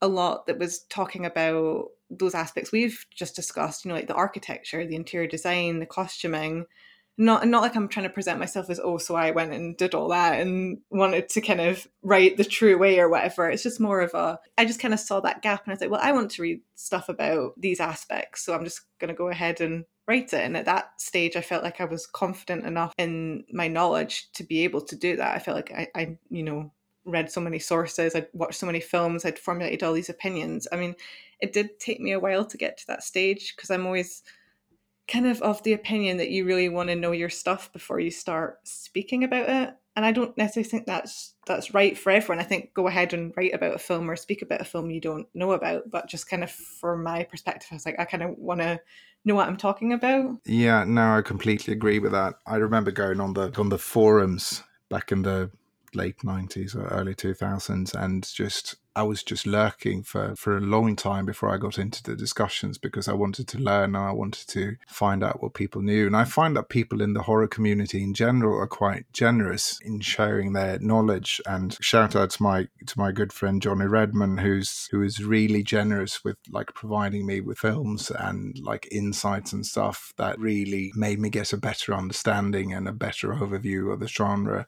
a 0.00 0.08
lot 0.08 0.46
that 0.46 0.58
was 0.58 0.80
talking 0.84 1.26
about 1.26 1.88
those 2.10 2.34
aspects 2.34 2.72
we've 2.72 3.04
just 3.14 3.36
discussed. 3.36 3.84
You 3.84 3.90
know, 3.90 3.94
like 3.94 4.08
the 4.08 4.14
architecture, 4.14 4.86
the 4.86 4.96
interior 4.96 5.28
design, 5.28 5.78
the 5.78 5.86
costuming, 5.86 6.66
not 7.18 7.46
not 7.46 7.62
like 7.62 7.74
I'm 7.74 7.88
trying 7.88 8.06
to 8.06 8.12
present 8.12 8.38
myself 8.38 8.68
as 8.68 8.80
oh 8.82 8.98
so 8.98 9.14
I 9.14 9.30
went 9.30 9.52
and 9.52 9.76
did 9.76 9.94
all 9.94 10.08
that 10.08 10.40
and 10.40 10.78
wanted 10.90 11.28
to 11.30 11.40
kind 11.40 11.60
of 11.60 11.86
write 12.02 12.36
the 12.36 12.44
true 12.44 12.76
way 12.78 12.98
or 12.98 13.08
whatever. 13.08 13.48
It's 13.48 13.62
just 13.62 13.80
more 13.80 14.00
of 14.00 14.12
a 14.14 14.38
I 14.58 14.66
just 14.66 14.80
kind 14.80 14.92
of 14.92 15.00
saw 15.00 15.20
that 15.20 15.42
gap 15.42 15.64
and 15.64 15.72
I 15.72 15.74
was 15.74 15.80
like, 15.80 15.90
well, 15.90 16.00
I 16.02 16.12
want 16.12 16.30
to 16.32 16.42
read 16.42 16.60
stuff 16.74 17.08
about 17.08 17.52
these 17.56 17.80
aspects, 17.80 18.44
so 18.44 18.54
I'm 18.54 18.64
just 18.64 18.82
going 18.98 19.08
to 19.08 19.14
go 19.14 19.28
ahead 19.28 19.60
and 19.60 19.84
write 20.06 20.32
it. 20.32 20.44
And 20.44 20.56
at 20.56 20.66
that 20.66 21.00
stage, 21.00 21.36
I 21.36 21.40
felt 21.40 21.64
like 21.64 21.80
I 21.80 21.86
was 21.86 22.06
confident 22.06 22.66
enough 22.66 22.92
in 22.98 23.44
my 23.50 23.68
knowledge 23.68 24.30
to 24.34 24.44
be 24.44 24.64
able 24.64 24.82
to 24.82 24.96
do 24.96 25.16
that. 25.16 25.34
I 25.34 25.38
felt 25.38 25.56
like 25.56 25.72
I, 25.72 25.88
I 25.94 26.18
you 26.28 26.42
know, 26.42 26.70
read 27.06 27.30
so 27.30 27.40
many 27.40 27.58
sources, 27.58 28.14
I'd 28.14 28.28
watched 28.32 28.58
so 28.58 28.66
many 28.66 28.80
films, 28.80 29.24
I'd 29.24 29.38
formulated 29.38 29.82
all 29.82 29.92
these 29.92 30.10
opinions. 30.10 30.68
I 30.72 30.76
mean, 30.76 30.94
it 31.40 31.52
did 31.52 31.78
take 31.78 32.00
me 32.00 32.12
a 32.12 32.20
while 32.20 32.44
to 32.44 32.56
get 32.56 32.78
to 32.78 32.86
that 32.88 33.02
stage 33.02 33.54
because 33.54 33.70
I'm 33.70 33.86
always 33.86 34.22
kind 35.08 35.26
of 35.26 35.40
of 35.42 35.62
the 35.62 35.72
opinion 35.72 36.16
that 36.16 36.30
you 36.30 36.44
really 36.44 36.68
want 36.68 36.88
to 36.88 36.96
know 36.96 37.12
your 37.12 37.28
stuff 37.28 37.72
before 37.72 38.00
you 38.00 38.10
start 38.10 38.58
speaking 38.64 39.24
about 39.24 39.48
it. 39.48 39.74
And 39.94 40.04
i 40.04 40.12
don't 40.12 40.36
necessarily 40.36 40.68
think 40.68 40.84
that's 40.84 41.34
that's 41.46 41.72
right 41.72 41.96
for 41.96 42.10
everyone. 42.10 42.44
I 42.44 42.46
think 42.46 42.74
go 42.74 42.86
ahead 42.86 43.14
and 43.14 43.32
write 43.36 43.54
about 43.54 43.74
a 43.74 43.78
film 43.78 44.10
or 44.10 44.16
speak 44.16 44.42
about 44.42 44.60
a 44.60 44.64
film 44.64 44.90
you 44.90 45.00
don't 45.00 45.26
know 45.32 45.52
about 45.52 45.90
but 45.90 46.08
just 46.08 46.28
kind 46.28 46.44
of 46.44 46.50
from 46.50 47.02
my 47.02 47.22
perspective 47.22 47.68
i 47.70 47.76
was 47.76 47.86
like 47.86 47.98
i 47.98 48.04
kind 48.04 48.22
of 48.22 48.36
want 48.36 48.60
to 48.60 48.78
know 49.24 49.34
what 49.34 49.48
i'm 49.48 49.56
talking 49.56 49.92
about. 49.94 50.36
Yeah 50.44 50.84
no 50.84 51.16
i 51.16 51.22
completely 51.22 51.72
agree 51.72 51.98
with 51.98 52.12
that. 52.12 52.34
I 52.46 52.56
remember 52.56 52.90
going 52.90 53.20
on 53.20 53.32
the 53.32 53.52
on 53.58 53.70
the 53.70 53.78
forums 53.78 54.62
back 54.90 55.12
in 55.12 55.22
the 55.22 55.50
late 55.96 56.18
90s 56.18 56.76
or 56.76 56.86
early 56.88 57.14
2000s 57.14 57.94
and 57.94 58.22
just 58.32 58.76
I 58.96 59.02
was 59.02 59.22
just 59.22 59.46
lurking 59.46 60.02
for, 60.02 60.34
for 60.36 60.56
a 60.56 60.60
long 60.60 60.96
time 60.96 61.26
before 61.26 61.50
I 61.50 61.58
got 61.58 61.78
into 61.78 62.02
the 62.02 62.16
discussions 62.16 62.78
because 62.78 63.08
I 63.08 63.12
wanted 63.12 63.46
to 63.48 63.58
learn 63.58 63.94
and 63.94 63.98
I 63.98 64.10
wanted 64.10 64.48
to 64.48 64.76
find 64.88 65.22
out 65.22 65.42
what 65.42 65.52
people 65.52 65.82
knew. 65.82 66.06
And 66.06 66.16
I 66.16 66.24
find 66.24 66.56
that 66.56 66.70
people 66.70 67.02
in 67.02 67.12
the 67.12 67.22
horror 67.22 67.46
community 67.46 68.02
in 68.02 68.14
general 68.14 68.58
are 68.58 68.66
quite 68.66 69.04
generous 69.12 69.78
in 69.82 70.00
sharing 70.00 70.54
their 70.54 70.78
knowledge. 70.78 71.42
And 71.46 71.76
shout 71.82 72.16
out 72.16 72.30
to 72.30 72.42
my 72.42 72.68
to 72.86 72.98
my 72.98 73.12
good 73.12 73.34
friend 73.34 73.60
Johnny 73.60 73.84
Redman, 73.84 74.38
who's 74.38 74.88
who 74.90 75.02
is 75.02 75.22
really 75.22 75.62
generous 75.62 76.24
with 76.24 76.38
like 76.50 76.72
providing 76.72 77.26
me 77.26 77.42
with 77.42 77.58
films 77.58 78.10
and 78.10 78.58
like 78.62 78.88
insights 78.90 79.52
and 79.52 79.66
stuff 79.66 80.14
that 80.16 80.38
really 80.40 80.90
made 80.94 81.18
me 81.18 81.28
get 81.28 81.52
a 81.52 81.58
better 81.58 81.92
understanding 81.92 82.72
and 82.72 82.88
a 82.88 82.92
better 82.92 83.28
overview 83.34 83.92
of 83.92 84.00
the 84.00 84.08
genre 84.08 84.66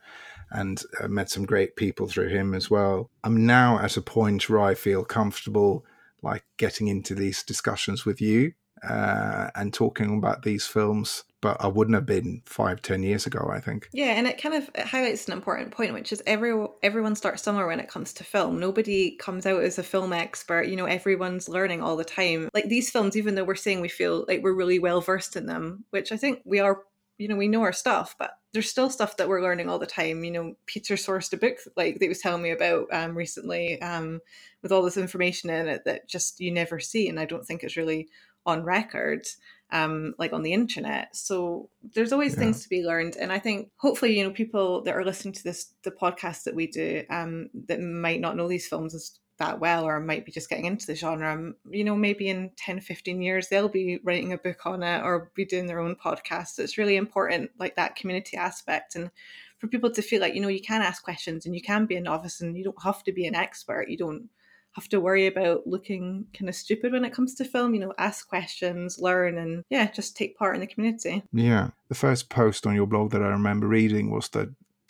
and 0.50 0.82
uh, 1.02 1.08
met 1.08 1.30
some 1.30 1.44
great 1.44 1.76
people 1.76 2.06
through 2.06 2.28
him 2.28 2.54
as 2.54 2.70
well. 2.70 3.10
I'm 3.22 3.46
now 3.46 3.78
at 3.78 3.96
a 3.96 4.02
point 4.02 4.17
where 4.18 4.60
I 4.60 4.74
feel 4.74 5.04
comfortable 5.04 5.84
like 6.22 6.44
getting 6.56 6.88
into 6.88 7.14
these 7.14 7.42
discussions 7.42 8.04
with 8.04 8.20
you 8.20 8.52
uh, 8.82 9.50
and 9.54 9.72
talking 9.72 10.18
about 10.18 10.42
these 10.42 10.66
films 10.66 11.24
but 11.40 11.56
I 11.60 11.68
wouldn't 11.68 11.94
have 11.94 12.06
been 12.06 12.42
five, 12.46 12.82
ten 12.82 13.02
years 13.02 13.26
ago. 13.26 13.50
I 13.52 13.60
think. 13.60 13.88
Yeah, 13.92 14.12
and 14.12 14.26
it 14.26 14.40
kind 14.40 14.54
of 14.54 14.70
highlights 14.84 15.26
an 15.26 15.34
important 15.34 15.70
point, 15.70 15.94
which 15.94 16.12
is 16.12 16.22
every 16.26 16.66
everyone 16.82 17.14
starts 17.14 17.42
somewhere 17.42 17.66
when 17.66 17.80
it 17.80 17.88
comes 17.88 18.12
to 18.14 18.24
film. 18.24 18.58
Nobody 18.58 19.16
comes 19.16 19.46
out 19.46 19.62
as 19.62 19.78
a 19.78 19.82
film 19.82 20.12
expert. 20.12 20.66
You 20.66 20.76
know, 20.76 20.86
everyone's 20.86 21.48
learning 21.48 21.82
all 21.82 21.96
the 21.96 22.04
time. 22.04 22.48
Like 22.54 22.68
these 22.68 22.90
films, 22.90 23.16
even 23.16 23.34
though 23.34 23.44
we're 23.44 23.54
saying 23.54 23.80
we 23.80 23.88
feel 23.88 24.24
like 24.26 24.42
we're 24.42 24.52
really 24.52 24.78
well 24.78 25.00
versed 25.00 25.36
in 25.36 25.46
them, 25.46 25.84
which 25.90 26.10
I 26.10 26.16
think 26.16 26.40
we 26.44 26.58
are 26.58 26.82
you 27.18 27.28
know 27.28 27.36
we 27.36 27.48
know 27.48 27.62
our 27.62 27.72
stuff 27.72 28.14
but 28.18 28.38
there's 28.52 28.70
still 28.70 28.88
stuff 28.88 29.16
that 29.16 29.28
we're 29.28 29.42
learning 29.42 29.68
all 29.68 29.78
the 29.78 29.86
time 29.86 30.24
you 30.24 30.30
know 30.30 30.54
peter 30.66 30.94
sourced 30.94 31.32
a 31.32 31.36
book 31.36 31.58
like 31.76 31.98
they 31.98 32.08
was 32.08 32.20
telling 32.20 32.42
me 32.42 32.50
about 32.50 32.86
um, 32.92 33.16
recently 33.16 33.80
um, 33.82 34.20
with 34.62 34.72
all 34.72 34.82
this 34.82 34.96
information 34.96 35.50
in 35.50 35.68
it 35.68 35.84
that 35.84 36.08
just 36.08 36.40
you 36.40 36.50
never 36.50 36.78
see 36.80 37.08
and 37.08 37.20
i 37.20 37.24
don't 37.24 37.44
think 37.44 37.62
it's 37.62 37.76
really 37.76 38.08
on 38.46 38.62
record 38.62 39.26
um, 39.70 40.14
like 40.18 40.32
on 40.32 40.42
the 40.42 40.54
internet 40.54 41.14
so 41.14 41.68
there's 41.94 42.12
always 42.12 42.32
yeah. 42.32 42.38
things 42.38 42.62
to 42.62 42.68
be 42.70 42.84
learned 42.84 43.16
and 43.16 43.30
i 43.30 43.38
think 43.38 43.68
hopefully 43.76 44.16
you 44.16 44.24
know 44.24 44.30
people 44.30 44.82
that 44.84 44.96
are 44.96 45.04
listening 45.04 45.34
to 45.34 45.44
this 45.44 45.74
the 45.82 45.90
podcast 45.90 46.44
that 46.44 46.54
we 46.54 46.66
do 46.66 47.02
um, 47.10 47.50
that 47.66 47.80
might 47.80 48.20
not 48.20 48.36
know 48.36 48.48
these 48.48 48.66
films 48.66 48.94
as 48.94 49.18
that 49.38 49.60
well 49.60 49.84
or 49.84 50.00
might 50.00 50.26
be 50.26 50.32
just 50.32 50.50
getting 50.50 50.64
into 50.64 50.86
the 50.86 50.94
genre 50.94 51.52
you 51.70 51.84
know 51.84 51.94
maybe 51.94 52.28
in 52.28 52.50
10 52.56 52.80
15 52.80 53.22
years 53.22 53.48
they'll 53.48 53.68
be 53.68 53.98
writing 54.02 54.32
a 54.32 54.38
book 54.38 54.66
on 54.66 54.82
it 54.82 55.02
or 55.02 55.30
be 55.34 55.44
doing 55.44 55.66
their 55.66 55.80
own 55.80 55.94
podcast. 55.96 56.58
It's 56.58 56.78
really 56.78 56.96
important 56.96 57.50
like 57.58 57.76
that 57.76 57.96
community 57.96 58.36
aspect 58.36 58.96
and 58.96 59.10
for 59.58 59.68
people 59.68 59.90
to 59.90 60.02
feel 60.02 60.20
like 60.20 60.34
you 60.34 60.40
know 60.40 60.48
you 60.48 60.60
can 60.60 60.82
ask 60.82 61.02
questions 61.02 61.46
and 61.46 61.54
you 61.54 61.62
can 61.62 61.86
be 61.86 61.96
a 61.96 62.00
novice 62.00 62.40
and 62.40 62.56
you 62.56 62.64
don't 62.64 62.82
have 62.82 63.02
to 63.04 63.12
be 63.12 63.26
an 63.26 63.34
expert. 63.34 63.88
You 63.88 63.96
don't 63.96 64.28
have 64.72 64.88
to 64.88 65.00
worry 65.00 65.26
about 65.26 65.66
looking 65.66 66.26
kind 66.36 66.48
of 66.48 66.54
stupid 66.54 66.92
when 66.92 67.04
it 67.04 67.12
comes 67.12 67.34
to 67.34 67.44
film 67.44 67.74
you 67.74 67.80
know 67.80 67.92
ask 67.98 68.28
questions 68.28 68.98
learn 69.00 69.38
and 69.38 69.64
yeah 69.70 69.90
just 69.90 70.16
take 70.16 70.36
part 70.36 70.54
in 70.54 70.60
the 70.60 70.66
community. 70.66 71.22
Yeah. 71.32 71.70
The 71.88 71.94
first 71.94 72.28
post 72.28 72.66
on 72.66 72.74
your 72.74 72.86
blog 72.86 73.12
that 73.12 73.22
i 73.22 73.28
remember 73.28 73.66
reading 73.68 74.10
was 74.10 74.28
that 74.30 74.48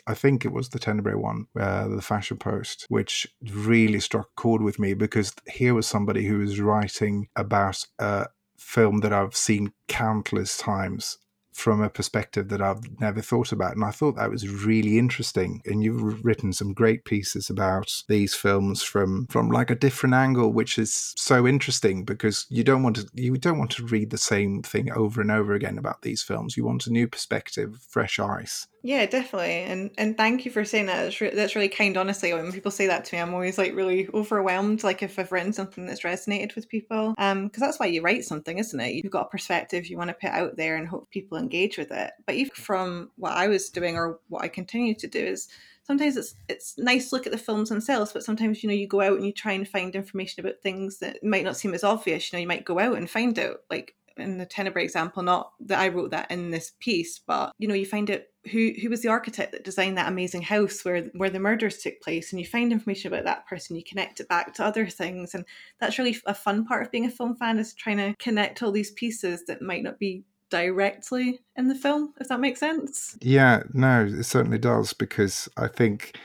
I 0.09 0.14
think 0.14 0.44
it 0.44 0.53
was 0.53 0.71
the 0.71 0.79
Tenebrae 0.79 1.14
one, 1.14 1.47
uh, 1.59 1.87
the 1.88 2.01
Fashion 2.01 2.38
Post, 2.38 2.87
which 2.88 3.27
really 3.42 4.01
struck 4.01 4.27
a 4.27 4.40
chord 4.40 4.62
with 4.62 4.79
me 4.79 4.94
because 4.94 5.35
here 5.47 5.75
was 5.75 5.87
somebody 5.87 6.27
who 6.27 6.38
was 6.38 6.61
writing 6.61 7.29
about 7.37 7.85
a 7.99 8.29
film 8.59 9.01
that 9.01 9.12
I've 9.12 9.37
seen 9.37 9.73
countless 9.87 10.57
times 10.57 11.18
from 11.59 11.83
a 11.83 11.90
perspective 11.90 12.49
that 12.49 12.62
I've 12.62 13.01
never 13.01 13.21
thought 13.21 13.51
about. 13.51 13.75
And 13.75 13.85
I 13.85 13.90
thought 13.90 14.16
that 14.16 14.31
was 14.31 14.49
really 14.49 14.97
interesting. 14.99 15.61
And 15.66 15.83
you've 15.83 16.25
written 16.25 16.53
some 16.53 16.73
great 16.73 17.05
pieces 17.05 17.51
about 17.51 18.03
these 18.09 18.35
films 18.35 18.83
from 18.83 19.27
from 19.27 19.51
like 19.51 19.71
a 19.71 19.75
different 19.75 20.14
angle, 20.14 20.53
which 20.53 20.79
is 20.79 21.14
so 21.16 21.47
interesting 21.47 22.05
because 22.05 22.47
you 22.49 22.62
don't 22.62 22.83
want 22.83 22.97
to 22.97 23.09
you 23.14 23.37
don't 23.37 23.59
want 23.59 23.73
to 23.73 23.87
read 23.87 24.11
the 24.11 24.18
same 24.18 24.62
thing 24.62 24.92
over 24.92 25.21
and 25.21 25.31
over 25.31 25.55
again 25.55 25.79
about 25.79 26.03
these 26.03 26.23
films. 26.23 26.57
You 26.57 26.64
want 26.64 26.87
a 26.87 26.92
new 26.92 27.09
perspective, 27.09 27.79
fresh 27.88 28.18
eyes. 28.18 28.68
Yeah, 28.83 29.07
definitely, 29.07 29.64
and 29.64 29.90
and 29.99 30.16
thank 30.16 30.44
you 30.44 30.53
for 30.53 30.64
saying 30.64 30.87
that. 30.87 31.03
That's, 31.03 31.21
re- 31.21 31.35
that's 31.35 31.57
really 31.57 31.68
kind. 31.68 31.97
Honestly, 31.97 32.33
when 32.33 32.53
people 32.53 32.71
say 32.71 32.87
that 32.87 33.05
to 33.07 33.16
me, 33.16 33.21
I'm 33.21 33.35
always 33.35 33.59
like 33.59 33.75
really 33.75 34.09
overwhelmed. 34.14 34.85
Like 34.85 35.03
if 35.03 35.18
I've 35.18 35.33
written 35.33 35.53
something 35.53 35.85
that's 35.85 36.03
resonated 36.03 36.55
with 36.55 36.68
people, 36.68 37.14
um, 37.18 37.49
because 37.49 37.61
that's 37.61 37.81
why 37.81 37.87
you 37.87 38.03
write 38.03 38.25
something, 38.25 38.59
isn't 38.59 38.81
it? 38.81 38.94
You've 38.94 39.12
got 39.12 39.27
a 39.27 39.31
perspective 39.31 39.87
you 39.87 39.99
want 39.99 40.09
to 40.09 40.14
put 40.14 40.31
out 40.31 40.57
there 40.57 40.77
and 40.77 40.87
hope 40.87 41.11
people 41.11 41.37
engage 41.49 41.79
with 41.79 41.91
it. 41.91 42.13
But 42.27 42.35
even 42.35 42.53
mm-hmm. 42.53 42.63
from 42.63 43.11
what 43.17 43.33
I 43.33 43.49
was 43.49 43.71
doing 43.71 43.97
or 43.97 44.21
what 44.29 44.43
I 44.43 44.49
continue 44.49 44.95
to 44.95 45.07
do 45.07 45.25
is 45.25 45.49
sometimes 45.83 46.17
it's 46.17 46.35
it's 46.49 46.79
nice 46.79 47.09
to 47.09 47.17
look 47.17 47.27
at 47.27 47.33
the 47.33 47.39
films 47.39 47.71
themselves, 47.71 48.13
but 48.13 48.23
sometimes 48.23 48.63
you 48.63 48.69
know 48.69 48.75
you 48.75 48.87
go 48.87 49.01
out 49.01 49.17
and 49.17 49.27
you 49.27 49.33
try 49.33 49.53
and 49.53 49.67
find 49.67 49.95
information 49.95 50.45
about 50.45 50.61
things 50.63 50.99
that 50.99 51.25
might 51.25 51.45
not 51.45 51.57
seem 51.57 51.75
as 51.75 51.85
obvious. 51.85 52.31
You 52.31 52.37
know, 52.37 52.41
you 52.43 52.49
might 52.49 52.65
go 52.65 52.79
out 52.79 52.97
and 52.97 53.09
find 53.09 53.39
out 53.39 53.61
like 53.71 53.95
in 54.19 54.39
the 54.39 54.47
Tenebrae 54.47 54.85
example, 54.85 55.23
not 55.23 55.53
that 55.61 55.79
I 55.79 55.89
wrote 55.89 56.11
that 56.11 56.31
in 56.31 56.51
this 56.51 56.73
piece, 56.81 57.19
but 57.19 57.53
you 57.59 57.69
know, 57.69 57.75
you 57.75 57.87
find 57.87 58.11
out 58.11 58.23
who 58.51 58.73
who 58.81 58.91
was 58.91 59.03
the 59.03 59.09
architect 59.09 59.53
that 59.53 59.65
designed 59.65 59.97
that 59.99 60.09
amazing 60.09 60.43
house 60.43 60.85
where 60.85 61.05
where 61.15 61.31
the 61.31 61.41
murders 61.41 61.79
took 61.79 62.01
place, 62.01 62.33
and 62.33 62.41
you 62.41 62.47
find 62.47 62.73
information 62.73 63.13
about 63.13 63.25
that 63.25 63.47
person, 63.47 63.77
you 63.77 63.83
connect 63.85 64.21
it 64.21 64.29
back 64.29 64.55
to 64.55 64.65
other 64.65 64.87
things, 64.87 65.35
and 65.35 65.45
that's 65.81 65.99
really 65.99 66.17
a 66.27 66.35
fun 66.35 66.65
part 66.65 66.83
of 66.83 66.91
being 66.91 67.07
a 67.07 67.11
film 67.11 67.37
fan 67.37 67.59
is 67.59 67.75
trying 67.75 67.99
to 67.99 68.15
connect 68.19 68.63
all 68.63 68.73
these 68.73 68.93
pieces 68.93 69.45
that 69.47 69.63
might 69.63 69.83
not 69.83 69.99
be 69.99 70.25
directly 70.51 71.41
in 71.57 71.69
the 71.69 71.75
film, 71.75 72.15
if 72.21 72.29
that 72.29 72.41
makes 72.41 72.61
sense. 72.61 73.17
Yeah, 73.21 73.63
no, 73.73 74.07
it 74.07 74.25
certainly 74.25 74.59
does 74.59 74.93
because 74.93 75.49
I 75.57 75.69
think 75.69 76.17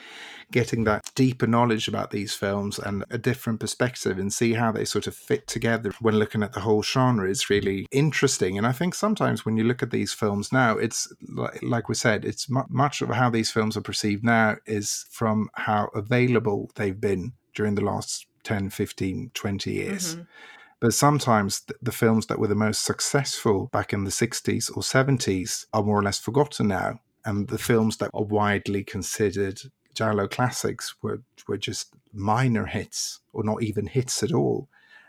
getting 0.51 0.83
that 0.83 1.11
deeper 1.15 1.47
knowledge 1.47 1.87
about 1.87 2.11
these 2.11 2.35
films 2.35 2.77
and 2.77 3.03
a 3.09 3.17
different 3.17 3.59
perspective 3.59 4.19
and 4.19 4.31
see 4.31 4.53
how 4.53 4.71
they 4.71 4.85
sort 4.85 5.07
of 5.07 5.15
fit 5.15 5.47
together 5.47 5.91
when 5.99 6.19
looking 6.19 6.43
at 6.43 6.53
the 6.53 6.59
whole 6.59 6.83
genre 6.83 7.27
is 7.27 7.49
really 7.49 7.87
interesting. 7.91 8.57
And 8.57 8.67
I 8.67 8.71
think 8.71 8.93
sometimes 8.93 9.45
when 9.45 9.57
you 9.57 9.63
look 9.63 9.81
at 9.81 9.89
these 9.89 10.13
films 10.13 10.51
now, 10.51 10.77
it's 10.77 11.11
like 11.63 11.89
we 11.89 11.95
said, 11.95 12.23
it's 12.23 12.47
much 12.49 13.01
of 13.01 13.09
how 13.09 13.31
these 13.31 13.49
films 13.49 13.75
are 13.75 13.81
perceived 13.81 14.23
now 14.23 14.57
is 14.67 15.05
from 15.09 15.49
how 15.53 15.89
available 15.95 16.69
they've 16.75 17.01
been 17.01 17.33
during 17.55 17.73
the 17.73 17.83
last 17.83 18.27
10, 18.43 18.69
15, 18.69 19.31
20 19.33 19.71
years. 19.71 20.15
Mm-hmm. 20.15 20.23
But 20.83 20.93
sometimes 20.93 21.61
the 21.81 21.93
films 21.93 22.25
that 22.25 22.39
were 22.39 22.49
the 22.49 22.55
most 22.55 22.83
successful 22.83 23.69
back 23.71 23.93
in 23.93 24.03
the 24.03 24.11
60s 24.11 24.69
or 24.75 24.83
70s 24.83 25.65
are 25.71 25.81
more 25.81 25.97
or 25.97 26.03
less 26.03 26.19
forgotten 26.19 26.67
now. 26.67 26.99
And 27.23 27.47
the 27.47 27.57
films 27.57 27.95
that 27.99 28.11
are 28.13 28.25
widely 28.25 28.83
considered 28.83 29.61
Giallo 29.95 30.27
classics 30.27 30.95
were, 31.01 31.21
were 31.47 31.55
just 31.55 31.93
minor 32.11 32.65
hits 32.65 33.21
or 33.31 33.45
not 33.45 33.63
even 33.63 33.87
hits 33.87 34.23
at 34.23 34.33
all. 34.33 34.67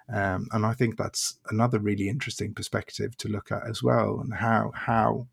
Um, 0.08 0.46
and 0.52 0.64
I 0.64 0.74
think 0.74 0.96
that's 0.96 1.40
another 1.50 1.80
really 1.80 2.08
interesting 2.08 2.54
perspective 2.54 3.16
to 3.16 3.28
look 3.28 3.50
at 3.50 3.66
as 3.66 3.82
well, 3.82 4.20
and 4.20 4.32
how 4.32 4.70
how 4.76 5.26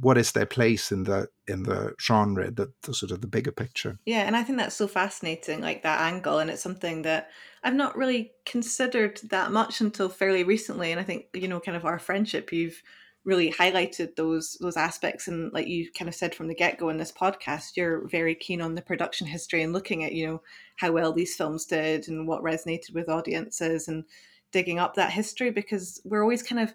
what 0.00 0.18
is 0.18 0.32
their 0.32 0.46
place 0.46 0.90
in 0.90 1.04
the 1.04 1.28
in 1.46 1.64
the 1.64 1.94
genre, 2.00 2.50
the, 2.50 2.72
the 2.82 2.94
sort 2.94 3.12
of 3.12 3.20
the 3.20 3.26
bigger 3.26 3.52
picture. 3.52 3.98
Yeah, 4.06 4.20
and 4.20 4.36
I 4.36 4.42
think 4.42 4.58
that's 4.58 4.76
so 4.76 4.88
fascinating, 4.88 5.60
like 5.60 5.82
that 5.82 6.00
angle, 6.00 6.38
and 6.38 6.50
it's 6.50 6.62
something 6.62 7.02
that 7.02 7.30
I've 7.62 7.74
not 7.74 7.96
really 7.96 8.32
considered 8.46 9.20
that 9.30 9.52
much 9.52 9.80
until 9.80 10.08
fairly 10.08 10.44
recently. 10.44 10.90
And 10.90 11.00
I 11.00 11.04
think 11.04 11.26
you 11.34 11.48
know, 11.48 11.60
kind 11.60 11.76
of 11.76 11.84
our 11.84 11.98
friendship, 11.98 12.52
you've 12.52 12.82
really 13.24 13.52
highlighted 13.52 14.16
those 14.16 14.56
those 14.60 14.78
aspects 14.78 15.28
and 15.28 15.52
like 15.52 15.66
you 15.66 15.90
kind 15.92 16.08
of 16.08 16.14
said 16.14 16.34
from 16.34 16.48
the 16.48 16.54
get-go 16.54 16.88
in 16.88 16.96
this 16.96 17.12
podcast 17.12 17.76
you're 17.76 18.08
very 18.08 18.34
keen 18.34 18.62
on 18.62 18.74
the 18.74 18.80
production 18.80 19.26
history 19.26 19.62
and 19.62 19.74
looking 19.74 20.02
at 20.02 20.12
you 20.12 20.26
know 20.26 20.42
how 20.76 20.90
well 20.90 21.12
these 21.12 21.36
films 21.36 21.66
did 21.66 22.08
and 22.08 22.26
what 22.26 22.42
resonated 22.42 22.94
with 22.94 23.10
audiences 23.10 23.88
and 23.88 24.04
digging 24.52 24.78
up 24.78 24.94
that 24.94 25.12
history 25.12 25.50
because 25.50 26.00
we're 26.04 26.22
always 26.22 26.42
kind 26.42 26.62
of 26.62 26.72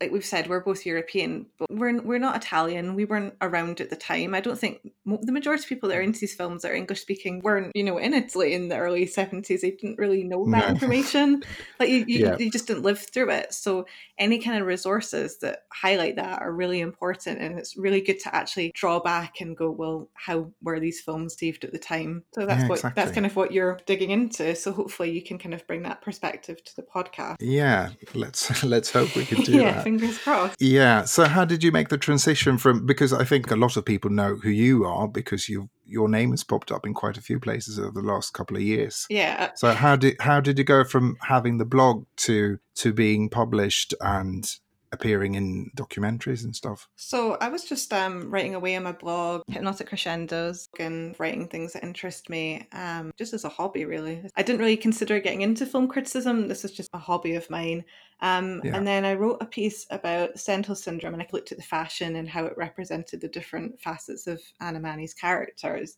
like 0.00 0.12
we've 0.12 0.24
said, 0.24 0.48
we're 0.48 0.60
both 0.60 0.86
European, 0.86 1.46
but 1.58 1.70
we're 1.70 2.00
we're 2.00 2.18
not 2.18 2.36
Italian. 2.36 2.94
We 2.94 3.04
weren't 3.04 3.34
around 3.42 3.80
at 3.82 3.90
the 3.90 3.96
time. 3.96 4.34
I 4.34 4.40
don't 4.40 4.58
think 4.58 4.80
the 5.04 5.32
majority 5.32 5.62
of 5.62 5.68
people 5.68 5.90
that 5.90 5.98
are 5.98 6.02
into 6.02 6.20
these 6.20 6.34
films 6.34 6.62
that 6.62 6.70
are 6.70 6.74
English 6.74 7.02
speaking 7.02 7.40
weren't, 7.40 7.72
you 7.74 7.84
know, 7.84 7.98
in 7.98 8.14
Italy 8.14 8.54
in 8.54 8.68
the 8.68 8.78
early 8.78 9.06
seventies. 9.06 9.60
They 9.60 9.72
didn't 9.72 9.98
really 9.98 10.24
know 10.24 10.48
that 10.50 10.64
no. 10.64 10.68
information. 10.74 11.42
Like 11.78 11.90
you, 11.90 12.04
you, 12.08 12.18
yeah. 12.26 12.36
you, 12.38 12.50
just 12.50 12.66
didn't 12.66 12.82
live 12.82 13.06
through 13.12 13.30
it. 13.30 13.52
So 13.52 13.86
any 14.18 14.38
kind 14.38 14.58
of 14.58 14.66
resources 14.66 15.38
that 15.40 15.64
highlight 15.70 16.16
that 16.16 16.40
are 16.40 16.52
really 16.52 16.80
important, 16.80 17.38
and 17.40 17.58
it's 17.58 17.76
really 17.76 18.00
good 18.00 18.20
to 18.20 18.34
actually 18.34 18.72
draw 18.74 19.00
back 19.00 19.42
and 19.42 19.54
go, 19.54 19.70
well, 19.70 20.08
how 20.14 20.50
were 20.62 20.80
these 20.80 21.00
films 21.02 21.36
saved 21.38 21.64
at 21.64 21.72
the 21.72 21.78
time? 21.78 22.24
So 22.34 22.46
that's 22.46 22.62
yeah, 22.62 22.68
what 22.68 22.78
exactly. 22.78 23.02
that's 23.02 23.14
kind 23.14 23.26
of 23.26 23.36
what 23.36 23.52
you're 23.52 23.78
digging 23.84 24.10
into. 24.10 24.54
So 24.56 24.72
hopefully 24.72 25.10
you 25.10 25.22
can 25.22 25.38
kind 25.38 25.52
of 25.52 25.66
bring 25.66 25.82
that 25.82 26.00
perspective 26.00 26.64
to 26.64 26.76
the 26.76 26.82
podcast. 26.82 27.36
Yeah, 27.40 27.90
let's 28.14 28.62
let's 28.64 28.90
hope 28.90 29.14
we 29.14 29.26
can 29.26 29.42
do 29.42 29.52
yeah, 29.52 29.72
that 29.72 29.89
fingers 29.98 30.18
crossed. 30.18 30.60
Yeah. 30.60 31.04
So 31.04 31.24
how 31.24 31.44
did 31.44 31.62
you 31.64 31.72
make 31.72 31.88
the 31.88 31.98
transition 31.98 32.58
from 32.58 32.86
because 32.86 33.12
I 33.12 33.24
think 33.24 33.50
a 33.50 33.56
lot 33.56 33.76
of 33.76 33.84
people 33.84 34.10
know 34.10 34.36
who 34.36 34.50
you 34.50 34.84
are 34.84 35.08
because 35.08 35.48
you 35.48 35.68
your 35.84 36.08
name 36.08 36.30
has 36.30 36.44
popped 36.44 36.70
up 36.70 36.86
in 36.86 36.94
quite 36.94 37.16
a 37.16 37.22
few 37.22 37.40
places 37.40 37.78
over 37.78 37.90
the 37.90 38.06
last 38.06 38.32
couple 38.32 38.56
of 38.56 38.62
years. 38.62 39.06
Yeah. 39.10 39.50
So 39.56 39.72
how 39.72 39.96
did 39.96 40.16
how 40.20 40.40
did 40.40 40.58
you 40.58 40.64
go 40.64 40.84
from 40.84 41.16
having 41.22 41.58
the 41.58 41.64
blog 41.64 42.06
to 42.18 42.58
to 42.76 42.92
being 42.92 43.28
published 43.28 43.94
and 44.00 44.46
appearing 44.92 45.34
in 45.34 45.70
documentaries 45.76 46.44
and 46.44 46.54
stuff? 46.54 46.88
So 46.96 47.36
I 47.40 47.48
was 47.48 47.64
just 47.64 47.92
um, 47.92 48.30
writing 48.30 48.54
away 48.54 48.76
on 48.76 48.82
my 48.82 48.92
blog, 48.92 49.42
Hypnotic 49.48 49.88
Crescendos, 49.88 50.68
and 50.78 51.14
writing 51.18 51.48
things 51.48 51.72
that 51.72 51.84
interest 51.84 52.28
me, 52.28 52.66
um, 52.72 53.12
just 53.16 53.32
as 53.32 53.44
a 53.44 53.48
hobby, 53.48 53.84
really. 53.84 54.22
I 54.36 54.42
didn't 54.42 54.60
really 54.60 54.76
consider 54.76 55.20
getting 55.20 55.42
into 55.42 55.66
film 55.66 55.88
criticism. 55.88 56.48
This 56.48 56.64
is 56.64 56.72
just 56.72 56.90
a 56.92 56.98
hobby 56.98 57.34
of 57.34 57.48
mine. 57.50 57.84
Um, 58.20 58.60
yeah. 58.64 58.76
And 58.76 58.86
then 58.86 59.04
I 59.04 59.14
wrote 59.14 59.38
a 59.40 59.46
piece 59.46 59.86
about 59.90 60.38
Stendhal 60.38 60.76
syndrome, 60.76 61.14
and 61.14 61.22
I 61.22 61.28
looked 61.32 61.52
at 61.52 61.58
the 61.58 61.64
fashion 61.64 62.16
and 62.16 62.28
how 62.28 62.44
it 62.44 62.56
represented 62.56 63.20
the 63.20 63.28
different 63.28 63.80
facets 63.80 64.26
of 64.26 64.40
Anna 64.60 64.80
Manni's 64.80 65.14
characters, 65.14 65.96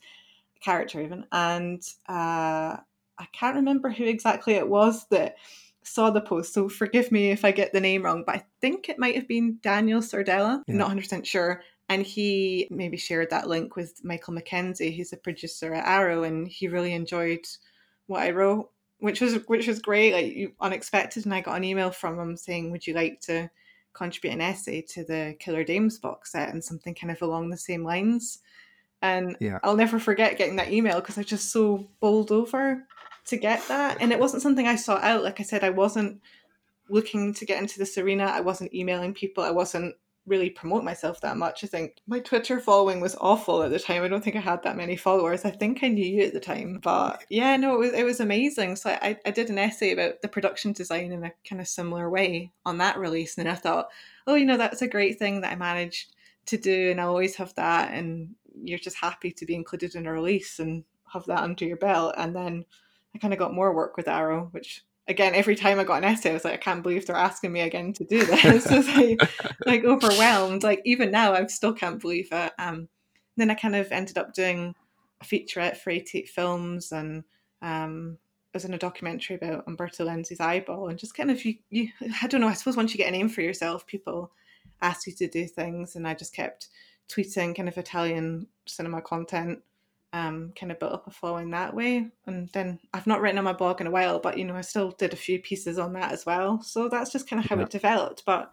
character 0.62 1.00
even. 1.00 1.24
And 1.32 1.82
uh, 2.08 2.76
I 3.18 3.26
can't 3.32 3.56
remember 3.56 3.90
who 3.90 4.04
exactly 4.04 4.54
it 4.54 4.68
was 4.68 5.06
that 5.10 5.36
saw 5.84 6.10
the 6.10 6.20
post, 6.20 6.52
so 6.52 6.68
forgive 6.68 7.10
me 7.12 7.30
if 7.30 7.44
I 7.44 7.52
get 7.52 7.72
the 7.72 7.80
name 7.80 8.04
wrong, 8.04 8.24
but 8.24 8.36
I 8.36 8.44
think 8.60 8.88
it 8.88 8.98
might 8.98 9.14
have 9.16 9.28
been 9.28 9.58
Daniel 9.62 10.00
Sardella, 10.00 10.62
yeah. 10.66 10.74
not 10.74 10.90
100% 10.90 11.24
sure. 11.24 11.62
And 11.88 12.02
he 12.02 12.68
maybe 12.70 12.96
shared 12.96 13.30
that 13.30 13.48
link 13.48 13.76
with 13.76 14.02
Michael 14.04 14.34
Mackenzie, 14.34 14.96
who's 14.96 15.12
a 15.12 15.16
producer 15.16 15.74
at 15.74 15.86
Arrow, 15.86 16.22
and 16.22 16.48
he 16.48 16.68
really 16.68 16.94
enjoyed 16.94 17.46
what 18.06 18.22
I 18.22 18.30
wrote, 18.30 18.70
which 18.98 19.20
was 19.20 19.34
which 19.46 19.66
was 19.66 19.80
great, 19.80 20.12
like 20.14 20.54
unexpected. 20.60 21.24
And 21.24 21.34
I 21.34 21.40
got 21.40 21.56
an 21.56 21.64
email 21.64 21.90
from 21.90 22.18
him 22.18 22.36
saying, 22.36 22.70
"Would 22.70 22.86
you 22.86 22.94
like 22.94 23.20
to 23.22 23.50
contribute 23.92 24.32
an 24.32 24.40
essay 24.40 24.80
to 24.80 25.04
the 25.04 25.36
Killer 25.38 25.64
Dames 25.64 25.98
box 25.98 26.32
set?" 26.32 26.50
and 26.50 26.64
something 26.64 26.94
kind 26.94 27.10
of 27.10 27.20
along 27.20 27.50
the 27.50 27.56
same 27.56 27.84
lines. 27.84 28.38
And 29.02 29.36
yeah. 29.40 29.58
I'll 29.64 29.76
never 29.76 29.98
forget 29.98 30.38
getting 30.38 30.56
that 30.56 30.72
email 30.72 31.00
because 31.00 31.18
I 31.18 31.22
was 31.22 31.28
just 31.28 31.50
so 31.50 31.88
bowled 31.98 32.30
over 32.30 32.86
to 33.26 33.36
get 33.36 33.66
that. 33.68 33.98
And 34.00 34.12
it 34.12 34.18
wasn't 34.18 34.42
something 34.42 34.66
I 34.66 34.76
sought 34.76 35.04
out. 35.04 35.22
Like 35.22 35.40
I 35.40 35.44
said, 35.44 35.64
I 35.64 35.70
wasn't 35.70 36.20
looking 36.88 37.34
to 37.34 37.46
get 37.46 37.60
into 37.60 37.78
this 37.78 37.96
arena. 37.98 38.24
I 38.24 38.40
wasn't 38.40 38.74
emailing 38.74 39.14
people. 39.14 39.44
I 39.44 39.50
wasn't 39.50 39.94
really 40.26 40.50
promote 40.50 40.84
myself 40.84 41.20
that 41.20 41.36
much. 41.36 41.64
I 41.64 41.66
think 41.66 41.96
my 42.06 42.20
Twitter 42.20 42.60
following 42.60 43.00
was 43.00 43.16
awful 43.20 43.62
at 43.62 43.70
the 43.70 43.78
time. 43.78 44.02
I 44.02 44.08
don't 44.08 44.22
think 44.22 44.36
I 44.36 44.40
had 44.40 44.62
that 44.62 44.76
many 44.76 44.96
followers. 44.96 45.44
I 45.44 45.50
think 45.50 45.82
I 45.82 45.88
knew 45.88 46.04
you 46.04 46.22
at 46.22 46.32
the 46.32 46.40
time, 46.40 46.78
but 46.82 47.24
yeah, 47.28 47.56
no, 47.56 47.74
it 47.74 47.78
was 47.78 47.92
it 47.92 48.04
was 48.04 48.20
amazing. 48.20 48.76
So 48.76 48.90
I, 48.90 49.18
I 49.26 49.30
did 49.32 49.50
an 49.50 49.58
essay 49.58 49.92
about 49.92 50.22
the 50.22 50.28
production 50.28 50.72
design 50.72 51.10
in 51.10 51.24
a 51.24 51.32
kind 51.48 51.60
of 51.60 51.66
similar 51.66 52.08
way 52.08 52.52
on 52.64 52.78
that 52.78 52.98
release, 52.98 53.36
and 53.36 53.48
I 53.48 53.56
thought, 53.56 53.88
oh, 54.26 54.36
you 54.36 54.46
know, 54.46 54.56
that's 54.56 54.82
a 54.82 54.88
great 54.88 55.18
thing 55.18 55.40
that 55.40 55.52
I 55.52 55.56
managed 55.56 56.14
to 56.46 56.56
do, 56.56 56.90
and 56.90 57.00
I 57.00 57.04
always 57.04 57.36
have 57.36 57.54
that, 57.54 57.92
and 57.92 58.34
you're 58.62 58.78
just 58.78 58.96
happy 58.96 59.32
to 59.32 59.46
be 59.46 59.54
included 59.54 59.94
in 59.96 60.06
a 60.06 60.12
release 60.12 60.60
and 60.60 60.84
have 61.12 61.24
that 61.26 61.42
under 61.42 61.64
your 61.64 61.78
belt, 61.78 62.14
and 62.16 62.34
then 62.36 62.64
I 63.14 63.18
kind 63.18 63.32
of 63.32 63.38
got 63.38 63.54
more 63.54 63.74
work 63.74 63.96
with 63.96 64.08
Arrow, 64.08 64.48
which 64.52 64.84
again, 65.08 65.34
every 65.34 65.56
time 65.56 65.78
I 65.78 65.84
got 65.84 65.98
an 65.98 66.04
essay, 66.04 66.30
I 66.30 66.34
was 66.34 66.44
like, 66.44 66.54
I 66.54 66.58
can't 66.58 66.82
believe 66.82 67.06
they're 67.06 67.16
asking 67.16 67.52
me 67.52 67.60
again 67.60 67.92
to 67.94 68.04
do 68.04 68.24
this. 68.24 68.66
Like, 68.96 69.30
like 69.66 69.84
overwhelmed. 69.84 70.62
Like 70.62 70.80
even 70.84 71.10
now, 71.10 71.32
I 71.32 71.46
still 71.46 71.72
can't 71.72 72.00
believe 72.00 72.28
it. 72.32 72.52
Um, 72.58 72.88
then 73.36 73.50
I 73.50 73.54
kind 73.54 73.76
of 73.76 73.90
ended 73.90 74.18
up 74.18 74.34
doing 74.34 74.74
a 75.20 75.24
featurette 75.24 75.76
for 75.76 75.90
88 75.90 76.28
Films 76.28 76.92
and 76.92 77.24
um, 77.62 78.18
was 78.52 78.64
in 78.64 78.74
a 78.74 78.78
documentary 78.78 79.36
about 79.36 79.64
Umberto 79.66 80.04
Lenzi's 80.04 80.40
eyeball 80.40 80.88
and 80.88 80.98
just 80.98 81.16
kind 81.16 81.30
of 81.30 81.44
you, 81.44 81.54
you 81.70 81.88
I 82.22 82.26
don't 82.26 82.40
know, 82.40 82.48
I 82.48 82.52
suppose 82.54 82.76
once 82.76 82.92
you 82.92 82.98
get 82.98 83.08
a 83.08 83.12
name 83.12 83.28
for 83.28 83.40
yourself, 83.40 83.86
people 83.86 84.32
ask 84.80 85.06
you 85.06 85.14
to 85.14 85.28
do 85.28 85.46
things 85.46 85.96
and 85.96 86.06
I 86.06 86.14
just 86.14 86.34
kept 86.34 86.68
tweeting 87.08 87.56
kind 87.56 87.68
of 87.68 87.78
Italian 87.78 88.46
cinema 88.66 89.00
content 89.00 89.60
um, 90.12 90.52
kind 90.58 90.70
of 90.70 90.78
built 90.78 90.92
up 90.92 91.06
a 91.06 91.10
following 91.10 91.50
that 91.50 91.74
way. 91.74 92.08
And 92.26 92.48
then 92.50 92.78
I've 92.92 93.06
not 93.06 93.20
written 93.20 93.38
on 93.38 93.44
my 93.44 93.52
blog 93.52 93.80
in 93.80 93.86
a 93.86 93.90
while, 93.90 94.18
but 94.18 94.36
you 94.36 94.44
know, 94.44 94.56
I 94.56 94.60
still 94.60 94.90
did 94.90 95.12
a 95.12 95.16
few 95.16 95.40
pieces 95.40 95.78
on 95.78 95.94
that 95.94 96.12
as 96.12 96.26
well. 96.26 96.62
So 96.62 96.88
that's 96.88 97.10
just 97.10 97.28
kind 97.28 97.42
of 97.42 97.48
how 97.48 97.56
yeah. 97.56 97.62
it 97.62 97.70
developed. 97.70 98.24
But 98.26 98.52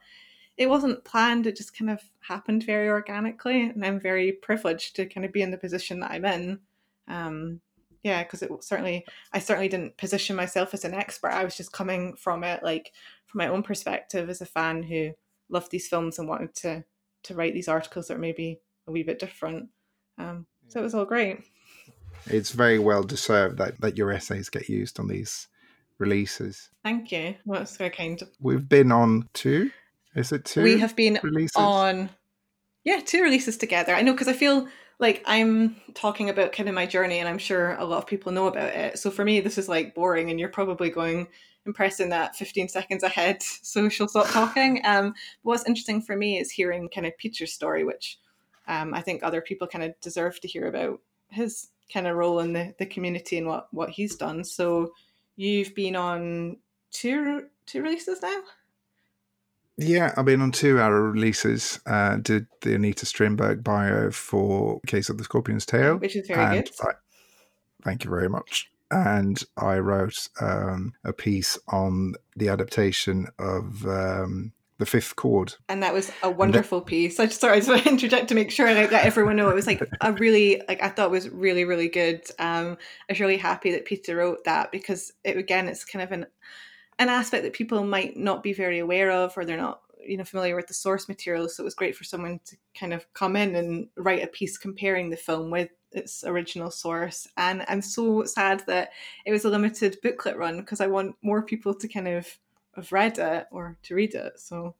it 0.58 0.70
wasn't 0.70 1.04
planned, 1.06 1.48
it 1.48 1.56
just 1.56 1.78
kind 1.78 1.90
of 1.90 2.02
happened 2.22 2.64
very 2.64 2.90
organically. 2.90 3.62
And 3.64 3.86
I'm 3.86 4.00
very 4.00 4.32
privileged 4.32 4.96
to 4.98 5.06
kind 5.06 5.26
of 5.26 5.34
be 5.34 5.42
in 5.42 5.52
the 5.52 5.58
position 5.58 6.00
that 6.00 6.12
I'm 6.12 6.26
in. 6.26 6.60
Um, 7.08 7.62
yeah, 8.04 8.24
because 8.24 8.42
it 8.42 8.52
certainly, 8.64 9.06
I 9.34 9.40
certainly 9.40 9.68
didn't 9.68 9.98
position 9.98 10.36
myself 10.36 10.74
as 10.74 10.86
an 10.86 10.94
expert. 10.94 11.32
I 11.32 11.44
was 11.44 11.58
just 11.58 11.74
coming 11.74 12.16
from 12.16 12.46
it, 12.46 12.64
like 12.64 12.94
from 13.26 13.40
my 13.40 13.48
own 13.48 13.64
perspective 13.64 14.30
as 14.30 14.42
a 14.42 14.46
fan 14.46 14.84
who 14.84 15.12
loved 15.50 15.72
these 15.72 15.88
films 15.88 16.20
and 16.20 16.28
wanted 16.28 16.56
to 16.56 16.84
to 17.22 17.36
write 17.36 17.54
these 17.54 17.68
articles 17.68 18.08
that 18.08 18.16
are 18.16 18.20
maybe 18.20 18.62
a 18.88 18.92
wee 18.92 19.04
bit 19.04 19.20
different. 19.20 19.68
Um, 20.18 20.46
so 20.70 20.80
it 20.80 20.84
was 20.84 20.96
all 20.96 21.06
great. 21.06 21.44
It's 22.28 22.52
very 22.52 22.80
well 22.80 23.04
deserved 23.04 23.58
that, 23.58 23.80
that 23.82 23.98
your 23.98 24.12
essays 24.12 24.50
get 24.50 24.70
used 24.70 25.00
on 25.00 25.08
these 25.08 25.48
releases. 25.98 26.70
Thank 26.84 27.12
you. 27.12 27.36
That's 27.46 27.78
very 27.78 27.90
kind. 27.90 28.22
We've 28.40 28.68
been 28.68 28.92
on 28.92 29.30
two. 29.34 29.72
Is 30.16 30.32
it 30.32 30.46
two? 30.46 30.64
We 30.64 30.80
have 30.80 30.96
been 30.96 31.20
releases? 31.24 31.56
on, 31.56 32.10
yeah, 32.84 33.02
two 33.06 33.22
releases 33.22 33.58
together. 33.58 33.94
I 33.94 34.02
know 34.02 34.14
because 34.14 34.28
I 34.28 34.34
feel 34.34 34.68
like 35.00 35.24
I'm 35.26 35.76
talking 35.94 36.30
about 36.30 36.52
kind 36.52 36.68
of 36.68 36.76
my 36.76 36.86
journey, 36.86 37.20
and 37.20 37.28
I'm 37.28 37.38
sure 37.38 37.76
a 37.76 37.86
lot 37.86 38.00
of 38.00 38.08
people 38.08 38.32
know 38.32 38.48
about 38.48 38.74
it. 38.76 39.00
So 39.00 39.12
for 39.12 39.24
me, 39.24 39.40
this 39.40 39.58
is 39.58 39.70
like 39.70 39.96
boring, 39.96 40.30
and 40.30 40.40
you're 40.40 40.50
probably 40.50 40.90
going 40.90 41.28
impressing 41.66 42.10
that 42.10 42.36
15 42.36 42.68
seconds 42.70 43.04
ahead, 43.04 43.42
so 43.44 43.90
she'll 43.90 44.08
stop 44.08 44.28
talking. 44.28 44.82
Um, 44.84 45.14
what's 45.44 45.68
interesting 45.68 46.02
for 46.02 46.16
me 46.16 46.40
is 46.40 46.52
hearing 46.52 46.90
kind 46.90 47.08
of 47.08 47.18
Peter's 47.18 47.54
story, 47.54 47.84
which 47.84 48.18
um, 48.70 48.94
I 48.94 49.02
think 49.02 49.24
other 49.24 49.42
people 49.42 49.68
kind 49.68 49.84
of 49.84 50.00
deserve 50.00 50.40
to 50.42 50.48
hear 50.48 50.68
about 50.68 51.02
his 51.28 51.70
kind 51.92 52.08
of 52.08 52.16
role 52.16 52.40
in 52.40 52.54
the, 52.54 52.74
the 52.78 52.86
community 52.86 53.38
and 53.38 53.48
what, 53.48 53.68
what 53.74 53.90
he's 53.90 54.16
done. 54.16 54.44
So 54.44 54.94
you've 55.36 55.76
been 55.76 55.96
on 55.96 56.58
two 56.92 57.48
two 57.66 57.82
releases 57.82 58.22
now? 58.22 58.42
Yeah, 59.78 60.14
I've 60.18 60.26
been 60.26 60.42
on 60.42 60.52
two 60.52 60.80
Arrow 60.80 61.10
releases. 61.12 61.80
Uh, 61.86 62.18
did 62.18 62.48
the 62.62 62.76
Anita 62.76 63.06
Strindberg 63.06 63.64
bio 63.64 64.12
for 64.12 64.82
Case 64.86 65.10
of 65.10 65.18
the 65.18 65.24
Scorpion's 65.24 65.66
Tail. 65.66 65.98
Which 65.98 66.16
is 66.16 66.28
very 66.28 66.58
good. 66.58 66.70
I, 66.82 66.92
Thank 67.84 68.04
you 68.04 68.10
very 68.10 68.28
much. 68.28 68.70
And 68.92 69.42
I 69.56 69.78
wrote 69.78 70.28
um, 70.42 70.94
a 71.06 71.14
piece 71.14 71.58
on 71.70 72.16
the 72.36 72.50
adaptation 72.50 73.28
of 73.40 73.86
um, 73.86 74.52
the 74.80 74.86
fifth 74.86 75.16
cord. 75.18 75.56
And 75.68 75.84
that 75.84 75.94
was 75.94 76.12
a 76.24 76.32
wonderful 76.32 76.82
piece. 76.82 77.20
I 77.20 77.26
just 77.26 77.40
thought 77.42 77.52
I 77.54 77.58
just 77.58 77.70
want 77.70 77.84
to 77.84 77.90
interject 77.90 78.30
to 78.30 78.36
make 78.36 78.50
sure 78.50 78.68
I 78.68 78.74
let 78.74 79.06
everyone 79.06 79.36
know 79.36 79.50
it 79.50 79.56
was 79.56 79.68
like 79.68 79.88
a 80.02 80.14
really 80.14 80.62
like 80.68 80.82
I 80.82 80.90
thought 80.90 81.08
it 81.08 81.12
was 81.12 81.30
really 81.30 81.66
really 81.66 81.90
good. 81.90 82.24
Um, 82.40 82.78
I 83.08 83.14
was 83.14 83.20
really 83.20 83.38
happy 83.38 83.72
that 83.74 83.86
Peter 83.86 84.16
wrote 84.16 84.46
that 84.46 84.72
because 84.72 85.12
it 85.24 85.38
again 85.38 85.68
it's 85.68 85.86
kind 85.86 86.02
of 86.02 86.12
an 86.12 86.26
an 86.98 87.10
aspect 87.10 87.44
that 87.44 87.54
people 87.54 87.84
might 87.84 88.18
not 88.18 88.42
be 88.42 88.54
very 88.54 88.80
aware 88.80 89.12
of 89.12 89.38
or 89.38 89.46
they're 89.46 89.58
not 89.58 89.82
you 90.02 90.18
know 90.18 90.24
familiar 90.24 90.56
with 90.56 90.68
the 90.68 90.74
source 90.74 91.10
material. 91.10 91.50
So 91.50 91.62
it 91.62 91.66
was 91.66 91.76
great 91.76 91.96
for 91.96 92.06
someone 92.06 92.40
to 92.46 92.56
kind 92.74 92.94
of 92.94 93.06
come 93.14 93.36
in 93.36 93.56
and 93.56 93.90
write 93.98 94.24
a 94.24 94.28
piece 94.28 94.58
comparing 94.58 95.10
the 95.10 95.18
film 95.18 95.52
with 95.52 95.70
its 95.92 96.24
original 96.24 96.72
source. 96.72 97.28
And 97.36 97.66
I'm 97.68 97.82
so 97.82 98.24
sad 98.24 98.64
that 98.68 98.92
it 99.26 99.32
was 99.32 99.44
a 99.44 99.50
limited 99.50 99.98
booklet 100.02 100.38
run 100.38 100.58
because 100.62 100.80
I 100.80 100.88
want 100.88 101.16
more 101.22 101.42
people 101.42 101.74
to 101.74 101.88
kind 101.88 102.08
of 102.08 102.28
read 102.92 103.18
it 103.18 103.48
or 103.52 103.78
to 103.84 103.96
read 103.96 104.14
it. 104.14 104.40
So 104.40 104.76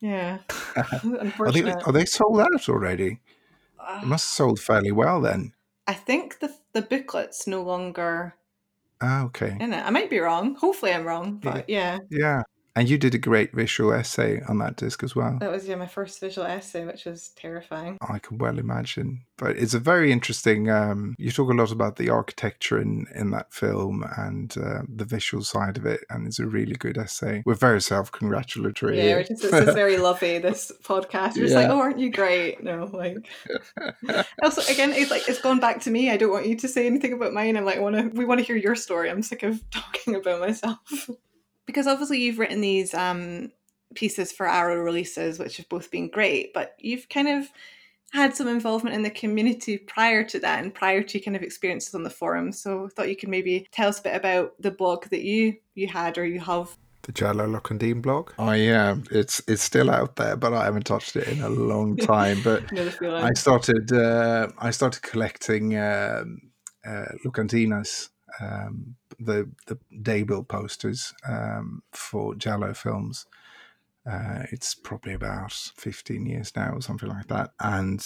yeah, 0.00 0.38
are, 0.76 1.52
they, 1.52 1.62
are 1.62 1.92
they 1.92 2.04
sold 2.04 2.40
out 2.40 2.68
already? 2.68 3.20
Uh, 3.78 4.00
it 4.02 4.06
must 4.06 4.30
have 4.30 4.36
sold 4.36 4.60
fairly 4.60 4.92
well 4.92 5.20
then. 5.20 5.52
I 5.86 5.94
think 5.94 6.38
the 6.40 6.54
the 6.72 6.82
booklet's 6.82 7.46
no 7.46 7.62
longer. 7.62 8.34
Ah, 9.00 9.24
okay. 9.24 9.56
In 9.58 9.72
it, 9.72 9.84
I 9.84 9.90
might 9.90 10.10
be 10.10 10.20
wrong. 10.20 10.54
Hopefully, 10.54 10.92
I'm 10.92 11.04
wrong, 11.04 11.38
but 11.42 11.68
yeah. 11.68 11.98
Yeah, 12.10 12.42
and 12.74 12.88
you 12.88 12.98
did 12.98 13.14
a 13.14 13.18
great 13.18 13.52
visual 13.52 13.92
essay 13.92 14.40
on 14.48 14.58
that 14.58 14.76
disc 14.76 15.02
as 15.02 15.14
well. 15.14 15.38
That 15.40 15.50
was 15.50 15.68
yeah 15.68 15.76
my 15.76 15.86
first 15.86 16.20
visual 16.20 16.46
essay, 16.46 16.84
which 16.84 17.04
was 17.04 17.28
terrifying. 17.30 17.98
I 18.00 18.18
can 18.18 18.38
well 18.38 18.58
imagine. 18.58 19.24
But 19.36 19.56
it's 19.56 19.74
a 19.74 19.78
very 19.78 20.12
interesting. 20.12 20.70
Um, 20.70 21.14
you 21.18 21.30
talk 21.30 21.50
a 21.50 21.54
lot 21.54 21.72
about 21.72 21.96
the 21.96 22.10
architecture 22.10 22.80
in 22.80 23.06
in 23.14 23.30
that 23.32 23.52
film 23.52 24.04
and 24.16 24.56
uh, 24.56 24.82
the 24.88 25.04
visual 25.04 25.42
side 25.42 25.76
of 25.76 25.84
it, 25.84 26.00
and 26.08 26.26
it's 26.26 26.38
a 26.38 26.46
really 26.46 26.74
good 26.74 26.96
essay. 26.96 27.42
We're 27.44 27.54
very 27.54 27.82
self 27.82 28.10
congratulatory. 28.10 28.98
Yeah, 28.98 29.22
this 29.22 29.44
is 29.44 29.74
very 29.74 29.98
lovely. 29.98 30.38
This 30.38 30.72
podcast. 30.82 31.36
We're 31.36 31.42
just 31.42 31.54
yeah. 31.54 31.60
like, 31.60 31.68
oh, 31.68 31.78
aren't 31.78 31.98
you 31.98 32.10
great? 32.10 32.62
No, 32.62 32.88
like. 32.92 33.28
also, 34.42 34.62
again, 34.72 34.92
it's 34.92 35.10
like 35.10 35.28
it's 35.28 35.40
gone 35.40 35.60
back 35.60 35.80
to 35.82 35.90
me. 35.90 36.10
I 36.10 36.16
don't 36.16 36.30
want 36.30 36.46
you 36.46 36.56
to 36.56 36.68
say 36.68 36.86
anything 36.86 37.12
about 37.12 37.32
mine. 37.32 37.56
I'm 37.56 37.64
like, 37.64 37.76
I 37.76 37.80
want 37.80 37.96
to. 37.96 38.18
We 38.18 38.24
want 38.24 38.40
to 38.40 38.46
hear 38.46 38.56
your 38.56 38.76
story. 38.76 39.10
I'm 39.10 39.22
sick 39.22 39.42
of 39.42 39.62
talking 39.70 40.14
about 40.14 40.40
myself 40.40 40.78
because 41.72 41.86
obviously 41.86 42.20
you've 42.20 42.38
written 42.38 42.60
these 42.60 42.92
um, 42.92 43.50
pieces 43.94 44.30
for 44.30 44.46
Arrow 44.46 44.82
releases, 44.82 45.38
which 45.38 45.56
have 45.56 45.68
both 45.70 45.90
been 45.90 46.10
great, 46.10 46.52
but 46.52 46.76
you've 46.78 47.08
kind 47.08 47.28
of 47.28 47.48
had 48.12 48.36
some 48.36 48.46
involvement 48.46 48.94
in 48.94 49.02
the 49.02 49.10
community 49.10 49.78
prior 49.78 50.22
to 50.22 50.38
that 50.38 50.62
and 50.62 50.74
prior 50.74 51.02
to 51.02 51.18
kind 51.18 51.34
of 51.34 51.42
experiences 51.42 51.94
on 51.94 52.02
the 52.02 52.10
forum. 52.10 52.52
So 52.52 52.84
I 52.84 52.88
thought 52.88 53.08
you 53.08 53.16
could 53.16 53.30
maybe 53.30 53.66
tell 53.72 53.88
us 53.88 54.00
a 54.00 54.02
bit 54.02 54.14
about 54.14 54.52
the 54.60 54.70
blog 54.70 55.06
that 55.06 55.22
you 55.22 55.56
you 55.74 55.88
had 55.88 56.18
or 56.18 56.26
you 56.26 56.40
have. 56.40 56.76
The 57.04 57.12
Giallo 57.12 57.58
Dean 57.78 58.02
blog. 58.02 58.32
Oh 58.38 58.52
yeah, 58.52 58.96
it's 59.10 59.42
it's 59.48 59.62
still 59.62 59.90
out 59.90 60.16
there, 60.16 60.36
but 60.36 60.52
I 60.52 60.64
haven't 60.64 60.84
touched 60.84 61.16
it 61.16 61.26
in 61.26 61.40
a 61.40 61.48
long 61.48 61.96
time. 62.12 62.42
But 62.44 62.64
I 63.02 63.30
started 63.32 63.90
uh, 63.92 64.48
I 64.58 64.70
started 64.70 65.02
collecting 65.02 65.78
um, 65.78 66.52
uh, 66.86 67.06
Locandinas 67.24 68.10
um, 68.40 68.96
the 69.18 69.48
the 69.66 69.78
daybill 70.02 70.46
posters 70.46 71.12
um, 71.28 71.82
for 71.92 72.34
Giallo 72.34 72.74
films. 72.74 73.26
Uh, 74.04 74.42
it's 74.50 74.74
probably 74.74 75.12
about 75.12 75.52
15 75.52 76.26
years 76.26 76.52
now 76.56 76.72
or 76.72 76.82
something 76.82 77.08
like 77.08 77.28
that. 77.28 77.52
And 77.60 78.04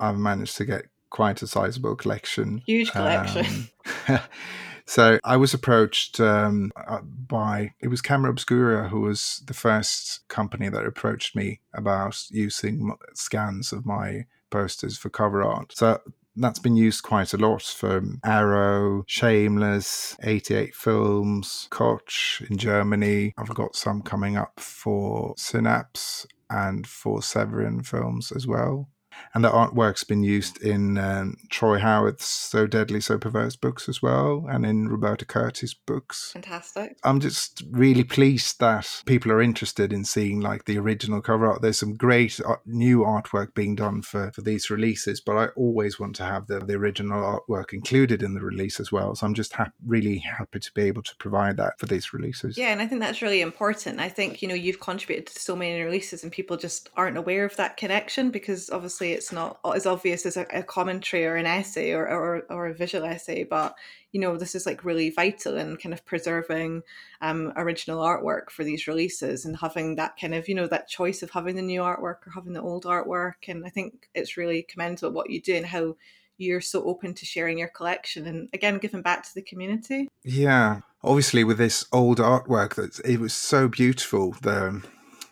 I've 0.00 0.16
managed 0.16 0.56
to 0.56 0.64
get 0.64 0.86
quite 1.10 1.42
a 1.42 1.46
sizable 1.46 1.96
collection. 1.96 2.62
Huge 2.66 2.92
collection. 2.92 3.68
Um, 4.08 4.20
so 4.86 5.18
I 5.24 5.36
was 5.36 5.52
approached 5.52 6.18
um, 6.18 6.72
uh, 6.76 7.00
by, 7.02 7.74
it 7.80 7.88
was 7.88 8.00
Camera 8.00 8.30
Obscura 8.30 8.88
who 8.88 9.02
was 9.02 9.42
the 9.46 9.54
first 9.54 10.26
company 10.28 10.68
that 10.70 10.86
approached 10.86 11.36
me 11.36 11.60
about 11.74 12.24
using 12.30 12.96
scans 13.14 13.72
of 13.72 13.84
my 13.84 14.24
posters 14.50 14.96
for 14.96 15.10
cover 15.10 15.42
art. 15.42 15.72
So 15.76 16.00
that's 16.38 16.58
been 16.58 16.76
used 16.76 17.02
quite 17.02 17.32
a 17.34 17.36
lot 17.36 17.62
for 17.62 18.02
Arrow, 18.24 19.04
Shameless, 19.06 20.16
88 20.22 20.74
Films, 20.74 21.68
Koch 21.70 22.42
in 22.48 22.56
Germany. 22.56 23.34
I've 23.36 23.54
got 23.54 23.76
some 23.76 24.02
coming 24.02 24.36
up 24.36 24.60
for 24.60 25.34
Synapse 25.36 26.26
and 26.50 26.86
for 26.86 27.22
Severin 27.22 27.82
Films 27.82 28.32
as 28.32 28.46
well 28.46 28.88
and 29.34 29.44
the 29.44 29.50
artwork's 29.50 30.04
been 30.04 30.22
used 30.22 30.62
in 30.62 30.98
um, 30.98 31.36
Troy 31.50 31.78
Howard's 31.78 32.24
So 32.24 32.66
Deadly, 32.66 33.00
So 33.00 33.18
Perverse 33.18 33.56
books 33.56 33.88
as 33.88 34.02
well, 34.02 34.46
and 34.50 34.64
in 34.64 34.88
Roberto 34.88 35.24
Curti's 35.24 35.74
books. 35.74 36.30
Fantastic. 36.32 36.98
I'm 37.04 37.20
just 37.20 37.62
really 37.70 38.04
pleased 38.04 38.60
that 38.60 39.02
people 39.06 39.32
are 39.32 39.42
interested 39.42 39.92
in 39.92 40.04
seeing 40.04 40.40
like 40.40 40.64
the 40.64 40.78
original 40.78 41.20
cover 41.20 41.46
art. 41.46 41.62
There's 41.62 41.78
some 41.78 41.94
great 41.94 42.40
art, 42.44 42.60
new 42.66 43.00
artwork 43.00 43.54
being 43.54 43.74
done 43.74 44.02
for, 44.02 44.30
for 44.32 44.42
these 44.42 44.70
releases, 44.70 45.20
but 45.20 45.36
I 45.36 45.46
always 45.56 45.98
want 45.98 46.16
to 46.16 46.24
have 46.24 46.46
the, 46.46 46.60
the 46.60 46.74
original 46.74 47.20
artwork 47.48 47.72
included 47.72 48.22
in 48.22 48.34
the 48.34 48.40
release 48.40 48.80
as 48.80 48.92
well. 48.92 49.14
So 49.14 49.26
I'm 49.26 49.34
just 49.34 49.52
ha- 49.52 49.72
really 49.86 50.18
happy 50.18 50.60
to 50.60 50.72
be 50.72 50.82
able 50.82 51.02
to 51.02 51.16
provide 51.16 51.56
that 51.58 51.78
for 51.78 51.86
these 51.86 52.12
releases. 52.12 52.56
Yeah, 52.56 52.72
and 52.72 52.80
I 52.80 52.86
think 52.86 53.00
that's 53.00 53.22
really 53.22 53.40
important. 53.40 54.00
I 54.00 54.08
think, 54.08 54.42
you 54.42 54.48
know, 54.48 54.54
you've 54.54 54.80
contributed 54.80 55.26
to 55.28 55.40
so 55.40 55.56
many 55.56 55.80
releases 55.80 56.22
and 56.22 56.32
people 56.32 56.56
just 56.56 56.88
aren't 56.96 57.16
aware 57.16 57.44
of 57.44 57.56
that 57.56 57.76
connection 57.76 58.30
because 58.30 58.70
obviously 58.70 59.07
it's 59.12 59.32
not 59.32 59.58
as 59.74 59.86
obvious 59.86 60.26
as 60.26 60.36
a, 60.36 60.46
a 60.52 60.62
commentary 60.62 61.26
or 61.26 61.36
an 61.36 61.46
essay 61.46 61.92
or, 61.92 62.08
or, 62.08 62.42
or 62.50 62.66
a 62.66 62.74
visual 62.74 63.04
essay, 63.04 63.44
but 63.44 63.74
you 64.12 64.20
know 64.20 64.36
this 64.36 64.54
is 64.54 64.64
like 64.64 64.84
really 64.84 65.10
vital 65.10 65.56
in 65.58 65.76
kind 65.76 65.92
of 65.92 66.04
preserving 66.06 66.82
um, 67.20 67.52
original 67.56 68.02
artwork 68.02 68.50
for 68.50 68.64
these 68.64 68.86
releases 68.86 69.44
and 69.44 69.58
having 69.58 69.96
that 69.96 70.14
kind 70.18 70.34
of 70.34 70.48
you 70.48 70.54
know 70.54 70.66
that 70.66 70.88
choice 70.88 71.22
of 71.22 71.30
having 71.30 71.56
the 71.56 71.62
new 71.62 71.80
artwork 71.80 72.26
or 72.26 72.32
having 72.34 72.52
the 72.52 72.62
old 72.62 72.84
artwork. 72.84 73.48
And 73.48 73.64
I 73.66 73.68
think 73.68 74.08
it's 74.14 74.36
really 74.36 74.62
commendable 74.62 75.12
what 75.12 75.30
you 75.30 75.40
do 75.40 75.56
and 75.56 75.66
how 75.66 75.96
you're 76.38 76.60
so 76.60 76.84
open 76.84 77.14
to 77.14 77.26
sharing 77.26 77.58
your 77.58 77.68
collection 77.68 78.26
and 78.26 78.48
again 78.52 78.78
giving 78.78 79.02
back 79.02 79.24
to 79.24 79.34
the 79.34 79.42
community. 79.42 80.08
Yeah, 80.24 80.80
obviously 81.02 81.44
with 81.44 81.58
this 81.58 81.84
old 81.92 82.18
artwork 82.18 82.76
that 82.76 83.00
it 83.04 83.20
was 83.20 83.32
so 83.32 83.68
beautiful. 83.68 84.32
The 84.40 84.82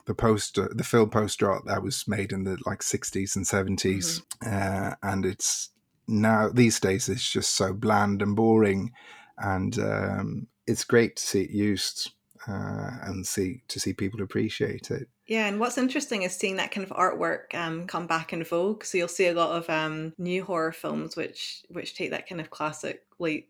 the 0.07 0.15
poster, 0.15 0.71
the 0.73 0.85
film 0.85 1.11
poster 1.11 1.51
art 1.51 1.65
that 1.67 1.83
was 1.83 2.07
made 2.09 2.33
in 2.33 2.45
the 2.45 2.57
like 2.65 2.81
60s 2.81 3.37
and 3.37 3.45
70s. 3.45 4.23
Mm-hmm. 4.43 4.49
Uh, 4.51 4.95
and 5.03 5.27
it's 5.27 5.71
now, 6.09 6.49
these 6.49 6.81
days, 6.81 7.09
it's 7.09 7.31
just 7.31 7.55
so 7.55 7.73
bland 7.73 8.23
and 8.23 8.37
boring. 8.37 8.93
And 9.39 9.79
um, 9.79 10.47
it's 10.67 10.85
great 10.85 11.17
to 11.17 11.27
see 11.27 11.43
it 11.43 11.51
used 11.51 12.13
uh, 12.49 12.91
and 13.03 13.27
see 13.27 13.63
to 13.69 13.81
see 13.81 13.93
people 13.93 14.23
appreciate 14.23 14.91
it. 14.91 15.09
Yeah, 15.27 15.47
and 15.47 15.59
what's 15.59 15.79
interesting 15.79 16.23
is 16.23 16.35
seeing 16.35 16.57
that 16.57 16.71
kind 16.71 16.89
of 16.89 16.97
artwork 16.97 17.55
um, 17.55 17.87
come 17.87 18.07
back 18.07 18.33
in 18.33 18.45
vogue. 18.45 18.85
So 18.85 18.99
you'll 18.99 19.09
see 19.09 19.27
a 19.27 19.35
lot 19.35 19.57
of 19.57 19.69
um, 19.69 20.13
new 20.19 20.45
horror 20.45 20.73
films 20.73 21.17
which 21.17 21.65
which 21.71 21.97
take 21.97 22.11
that 22.11 22.29
kind 22.29 22.41
of 22.41 22.51
classic 22.51 23.03
late 23.19 23.49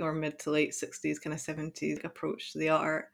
or 0.00 0.12
mid 0.12 0.38
to 0.38 0.50
late 0.50 0.74
sixties 0.74 1.18
kind 1.18 1.34
of 1.34 1.40
seventies 1.40 1.98
approach 2.04 2.52
to 2.52 2.58
the 2.58 2.68
art 2.68 3.06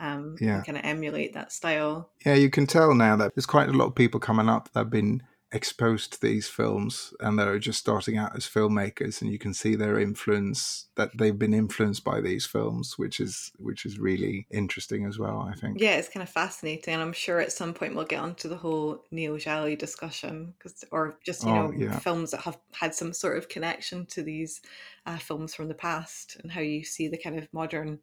um, 0.00 0.36
yeah. 0.40 0.62
kind 0.62 0.78
of 0.78 0.84
emulate 0.84 1.34
that 1.34 1.52
style. 1.52 2.10
Yeah, 2.24 2.34
you 2.34 2.50
can 2.50 2.66
tell 2.66 2.94
now 2.94 3.16
that 3.16 3.34
there's 3.34 3.46
quite 3.46 3.68
a 3.68 3.72
lot 3.72 3.86
of 3.86 3.94
people 3.94 4.20
coming 4.20 4.48
up 4.48 4.70
that 4.72 4.80
have 4.80 4.90
been 4.90 5.22
exposed 5.50 6.12
to 6.12 6.20
these 6.20 6.46
films 6.46 7.14
and 7.20 7.38
they're 7.38 7.58
just 7.58 7.78
starting 7.78 8.18
out 8.18 8.36
as 8.36 8.46
filmmakers 8.46 9.22
and 9.22 9.32
you 9.32 9.38
can 9.38 9.54
see 9.54 9.74
their 9.74 9.98
influence 9.98 10.88
that 10.94 11.08
they've 11.16 11.38
been 11.38 11.54
influenced 11.54 12.04
by 12.04 12.20
these 12.20 12.44
films 12.44 12.98
which 12.98 13.18
is 13.18 13.50
which 13.56 13.86
is 13.86 13.98
really 13.98 14.46
interesting 14.50 15.06
as 15.06 15.18
well 15.18 15.48
i 15.50 15.54
think 15.54 15.80
yeah 15.80 15.94
it's 15.94 16.10
kind 16.10 16.22
of 16.22 16.28
fascinating 16.28 16.92
and 16.92 17.02
i'm 17.02 17.14
sure 17.14 17.40
at 17.40 17.50
some 17.50 17.72
point 17.72 17.94
we'll 17.94 18.04
get 18.04 18.20
onto 18.20 18.46
the 18.46 18.58
whole 18.58 19.02
neo 19.10 19.38
giallo 19.38 19.74
discussion 19.74 20.52
because 20.58 20.84
or 20.92 21.18
just 21.24 21.42
you 21.42 21.50
oh, 21.50 21.68
know 21.68 21.72
yeah. 21.74 21.98
films 21.98 22.30
that 22.30 22.42
have 22.42 22.58
had 22.72 22.94
some 22.94 23.14
sort 23.14 23.38
of 23.38 23.48
connection 23.48 24.04
to 24.04 24.22
these 24.22 24.60
uh, 25.06 25.16
films 25.16 25.54
from 25.54 25.66
the 25.66 25.74
past 25.74 26.36
and 26.42 26.52
how 26.52 26.60
you 26.60 26.84
see 26.84 27.08
the 27.08 27.16
kind 27.16 27.38
of 27.38 27.48
modern 27.54 27.98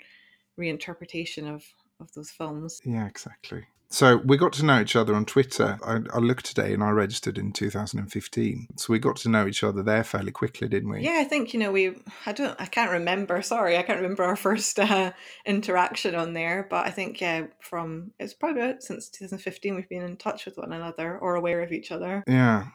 reinterpretation 0.59 1.53
of 1.53 1.63
of 1.99 2.11
those 2.13 2.29
films. 2.29 2.81
Yeah, 2.85 3.07
exactly. 3.07 3.65
So 3.89 4.17
we 4.17 4.35
got 4.37 4.51
to 4.53 4.65
know 4.65 4.81
each 4.81 4.95
other 4.95 5.13
on 5.15 5.25
Twitter. 5.25 5.79
I, 5.85 5.99
I, 6.13 6.19
looked 6.19 6.45
today 6.45 6.73
and 6.73 6.83
I 6.83 6.89
registered 6.89 7.37
in 7.37 7.53
2015. 7.53 8.67
So 8.75 8.91
we 8.91 8.99
got 8.99 9.15
to 9.17 9.29
know 9.29 9.47
each 9.47 9.63
other 9.63 9.83
there 9.83 10.03
fairly 10.03 10.31
quickly, 10.31 10.67
didn't 10.67 10.89
we? 10.89 11.01
Yeah, 11.01 11.19
I 11.19 11.23
think, 11.23 11.53
you 11.53 11.59
know, 11.59 11.71
we, 11.71 11.95
I 12.25 12.33
don't, 12.33 12.59
I 12.59 12.65
can't 12.65 12.91
remember, 12.91 13.41
sorry, 13.41 13.77
I 13.77 13.83
can't 13.83 14.01
remember 14.01 14.23
our 14.23 14.35
first 14.47 14.79
uh, 14.79 15.13
interaction 15.45 16.15
on 16.15 16.33
there. 16.33 16.67
But 16.69 16.87
I 16.87 16.91
think, 16.91 17.21
yeah, 17.21 17.45
from, 17.61 18.11
it's 18.19 18.33
probably 18.33 18.63
about 18.63 18.83
since 18.83 19.07
2015 19.09 19.75
we've 19.75 19.87
been 19.87 20.03
in 20.03 20.17
touch 20.17 20.45
with 20.45 20.57
one 20.57 20.73
another 20.73 21.17
or 21.17 21.35
aware 21.35 21.61
of 21.61 21.71
each 21.71 21.91
other. 21.91 22.23
Yeah. 22.27 22.65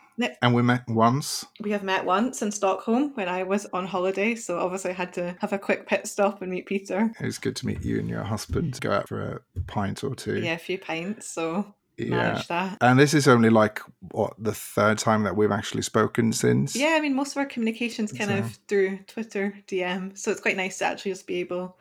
And 0.43 0.55
we 0.55 0.63
met 0.63 0.87
once. 0.89 1.45
We 1.61 1.71
have 1.71 1.83
met 1.83 2.05
once 2.05 2.43
in 2.43 2.53
Stockholm 2.53 3.13
when 3.15 3.29
I 3.29 3.43
was 3.43 3.67
on 3.73 3.87
holiday. 3.87 4.35
So 4.35 4.59
obviously 4.59 4.91
I 4.91 4.95
had 4.95 5.13
to 5.15 5.37
have 5.41 5.53
a 5.53 5.59
quick 5.59 5.87
pit 5.87 6.07
stop 6.07 6.43
and 6.43 6.51
meet 6.51 6.67
Peter. 6.67 7.11
It 7.21 7.25
was 7.27 7.39
good 7.39 7.57
to 7.57 7.67
meet 7.67 7.85
you 7.85 7.99
and 7.99 8.09
your 8.09 8.25
husband. 8.25 8.75
To 8.75 8.81
go 8.81 8.93
out 8.93 9.09
for 9.09 9.43
a 9.57 9.61
pint 9.67 10.05
or 10.05 10.15
two. 10.15 10.41
Yeah, 10.41 10.55
a 10.55 10.59
few 10.59 10.79
pints. 10.79 11.29
So 11.29 11.75
manage 11.99 12.49
that. 12.49 12.79
And 12.81 12.99
this 12.99 13.15
is 13.15 13.29
only 13.29 13.51
like 13.51 13.81
what 14.13 14.35
the 14.39 14.55
third 14.55 14.99
time 14.99 15.23
that 15.25 15.37
we've 15.37 15.51
actually 15.53 15.83
spoken 15.83 16.33
since. 16.33 16.75
Yeah, 16.77 16.95
I 16.97 17.01
mean, 17.01 17.15
most 17.15 17.33
of 17.33 17.39
our 17.39 17.47
communications 17.47 18.13
kind 18.13 18.31
So- 18.31 18.39
of 18.39 18.59
through 18.69 18.99
Twitter 19.07 19.55
DM, 19.67 20.17
so 20.17 20.31
it's 20.31 20.41
quite 20.41 20.57
nice 20.57 20.79
to 20.79 20.87
actually 20.87 21.13
just 21.13 21.27
be 21.27 21.37
able 21.41 21.77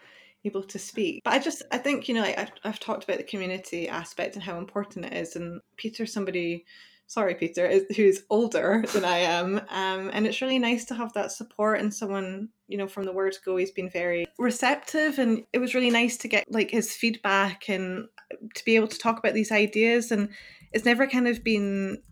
able 0.45 0.63
to 0.63 0.79
speak. 0.79 1.21
But 1.25 1.33
I 1.33 1.39
just, 1.39 1.63
I 1.71 1.77
think 1.77 2.07
you 2.07 2.15
know, 2.15 2.21
like 2.21 2.39
I've, 2.39 2.51
I've 2.63 2.79
talked 2.79 3.03
about 3.03 3.17
the 3.17 3.23
community 3.23 3.89
aspect 3.89 4.35
and 4.35 4.43
how 4.43 4.57
important 4.57 5.05
it 5.05 5.13
is. 5.13 5.35
And 5.35 5.59
Peter's 5.75 6.13
somebody, 6.13 6.65
sorry, 7.09 7.33
Peter, 7.33 7.65
is, 7.65 7.85
who's 7.97 8.21
older 8.29 8.83
than 8.93 9.03
I 9.03 9.17
am, 9.17 9.57
um, 9.69 10.11
and 10.13 10.27
it's 10.27 10.41
really 10.41 10.59
nice 10.59 10.85
to 10.85 10.93
have 10.93 11.11
that 11.13 11.31
support 11.31 11.79
and 11.79 11.91
someone, 11.91 12.49
you 12.67 12.77
know, 12.77 12.87
from 12.87 13.05
the 13.05 13.11
word 13.11 13.35
go, 13.43 13.57
he's 13.57 13.71
been 13.71 13.89
very 13.89 14.27
receptive, 14.37 15.17
and 15.17 15.43
it 15.51 15.57
was 15.57 15.73
really 15.73 15.89
nice 15.89 16.17
to 16.17 16.27
get 16.27 16.45
like 16.51 16.69
his 16.69 16.95
feedback 16.95 17.67
and 17.67 18.07
to 18.53 18.63
be 18.63 18.75
able 18.75 18.87
to 18.87 18.99
talk 18.99 19.17
about 19.17 19.33
these 19.33 19.51
ideas. 19.51 20.11
And 20.11 20.29
it's 20.71 20.85
never 20.85 21.07
kind 21.07 21.27
of 21.27 21.43
been 21.43 22.03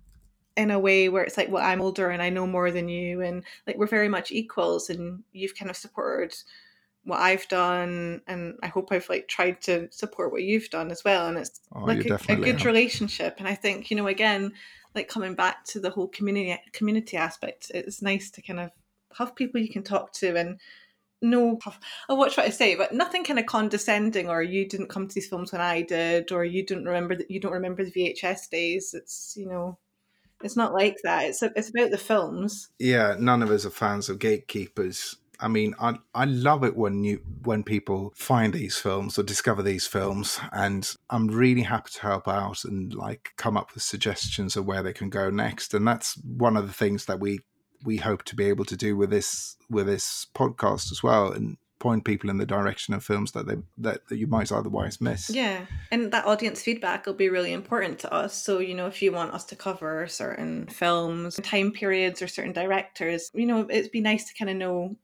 in 0.55 0.71
a 0.71 0.79
way 0.79 1.09
where 1.09 1.23
it's 1.23 1.37
like, 1.37 1.51
well, 1.51 1.63
I'm 1.63 1.79
older 1.79 2.09
and 2.09 2.23
I 2.23 2.31
know 2.31 2.47
more 2.47 2.71
than 2.71 2.89
you, 2.89 3.21
and 3.21 3.43
like 3.67 3.77
we're 3.77 3.85
very 3.85 4.09
much 4.09 4.31
equals, 4.31 4.89
and 4.89 5.23
you've 5.31 5.55
kind 5.55 5.69
of 5.69 5.77
supported 5.77 6.35
what 7.07 7.21
I've 7.21 7.47
done, 7.47 8.21
and 8.27 8.55
I 8.61 8.67
hope 8.67 8.89
I've 8.91 9.07
like 9.09 9.27
tried 9.29 9.61
to 9.63 9.87
support 9.91 10.31
what 10.31 10.43
you've 10.43 10.69
done 10.69 10.91
as 10.91 11.03
well, 11.03 11.27
and 11.27 11.37
it's 11.37 11.61
Oh, 11.73 11.85
like 11.85 12.05
a, 12.05 12.15
a 12.29 12.35
good 12.35 12.57
have. 12.59 12.65
relationship. 12.65 13.35
And 13.39 13.47
I 13.47 13.55
think 13.55 13.89
you 13.89 13.95
know, 13.97 14.07
again, 14.07 14.51
like 14.93 15.07
coming 15.07 15.33
back 15.33 15.63
to 15.65 15.79
the 15.79 15.89
whole 15.89 16.09
community 16.09 16.59
community 16.73 17.15
aspect, 17.17 17.71
it's 17.73 18.01
nice 18.01 18.29
to 18.31 18.41
kind 18.41 18.59
of 18.59 18.71
have 19.17 19.35
people 19.35 19.61
you 19.61 19.69
can 19.69 19.83
talk 19.83 20.11
to 20.13 20.35
and 20.35 20.59
know 21.21 21.57
I 21.65 22.13
watch 22.13 22.37
oh, 22.37 22.41
what 22.41 22.47
I 22.47 22.49
say, 22.49 22.75
but 22.75 22.93
nothing 22.93 23.23
kind 23.23 23.39
of 23.39 23.45
condescending 23.45 24.29
or 24.29 24.43
you 24.43 24.67
didn't 24.67 24.89
come 24.89 25.07
to 25.07 25.15
these 25.15 25.27
films 25.29 25.51
when 25.51 25.61
I 25.61 25.81
did, 25.81 26.31
or 26.31 26.43
you 26.43 26.65
didn't 26.65 26.85
remember 26.85 27.15
that 27.15 27.31
you 27.31 27.39
don't 27.39 27.53
remember 27.53 27.83
the 27.85 27.91
VHS 27.91 28.49
days. 28.49 28.93
It's 28.93 29.33
you 29.37 29.47
know, 29.47 29.77
it's 30.43 30.57
not 30.57 30.73
like 30.73 30.97
that. 31.03 31.23
It's 31.25 31.41
it's 31.41 31.69
about 31.69 31.91
the 31.91 31.97
films. 31.97 32.69
yeah, 32.79 33.15
none 33.17 33.41
of 33.41 33.49
us 33.49 33.65
are 33.65 33.69
fans 33.69 34.09
of 34.09 34.19
gatekeepers. 34.19 35.15
I 35.39 35.47
mean, 35.47 35.75
I 35.79 35.95
I 36.13 36.25
love 36.25 36.63
it 36.63 36.75
when 36.75 37.03
you 37.03 37.21
when 37.43 37.63
people 37.63 38.13
find 38.15 38.53
these 38.53 38.77
films 38.77 39.17
or 39.17 39.23
discover 39.23 39.61
these 39.61 39.87
films, 39.87 40.39
and 40.51 40.89
I'm 41.09 41.27
really 41.27 41.63
happy 41.63 41.91
to 41.93 42.01
help 42.01 42.27
out 42.27 42.63
and 42.63 42.93
like 42.93 43.33
come 43.37 43.57
up 43.57 43.73
with 43.73 43.83
suggestions 43.83 44.55
of 44.55 44.65
where 44.65 44.83
they 44.83 44.93
can 44.93 45.09
go 45.09 45.29
next. 45.29 45.73
And 45.73 45.87
that's 45.87 46.15
one 46.17 46.57
of 46.57 46.67
the 46.67 46.73
things 46.73 47.05
that 47.05 47.19
we 47.19 47.39
we 47.83 47.97
hope 47.97 48.23
to 48.23 48.35
be 48.35 48.45
able 48.45 48.65
to 48.65 48.75
do 48.75 48.97
with 48.97 49.09
this 49.09 49.57
with 49.69 49.87
this 49.87 50.27
podcast 50.33 50.91
as 50.91 51.03
well, 51.03 51.31
and 51.31 51.57
point 51.79 52.05
people 52.05 52.29
in 52.29 52.37
the 52.37 52.45
direction 52.45 52.93
of 52.93 53.03
films 53.03 53.31
that 53.33 53.47
they 53.47 53.55
that, 53.77 54.07
that 54.09 54.17
you 54.17 54.27
might 54.27 54.51
otherwise 54.51 54.99
miss. 54.99 55.29
Yeah, 55.29 55.65
and 55.91 56.11
that 56.11 56.25
audience 56.25 56.61
feedback 56.61 57.05
will 57.05 57.13
be 57.13 57.29
really 57.29 57.53
important 57.53 57.99
to 57.99 58.13
us. 58.13 58.33
So, 58.33 58.59
you 58.59 58.73
know, 58.73 58.87
if 58.87 59.01
you 59.01 59.11
want 59.11 59.33
us 59.33 59.45
to 59.45 59.55
cover 59.55 60.07
certain 60.07 60.67
films, 60.67 61.39
time 61.43 61.71
periods, 61.71 62.21
or 62.21 62.27
certain 62.27 62.53
directors, 62.53 63.29
you 63.33 63.45
know, 63.45 63.67
it'd 63.69 63.91
be 63.91 64.01
nice 64.01 64.25
to 64.25 64.33
kind 64.33 64.49
of 64.49 64.57
know 64.57 64.97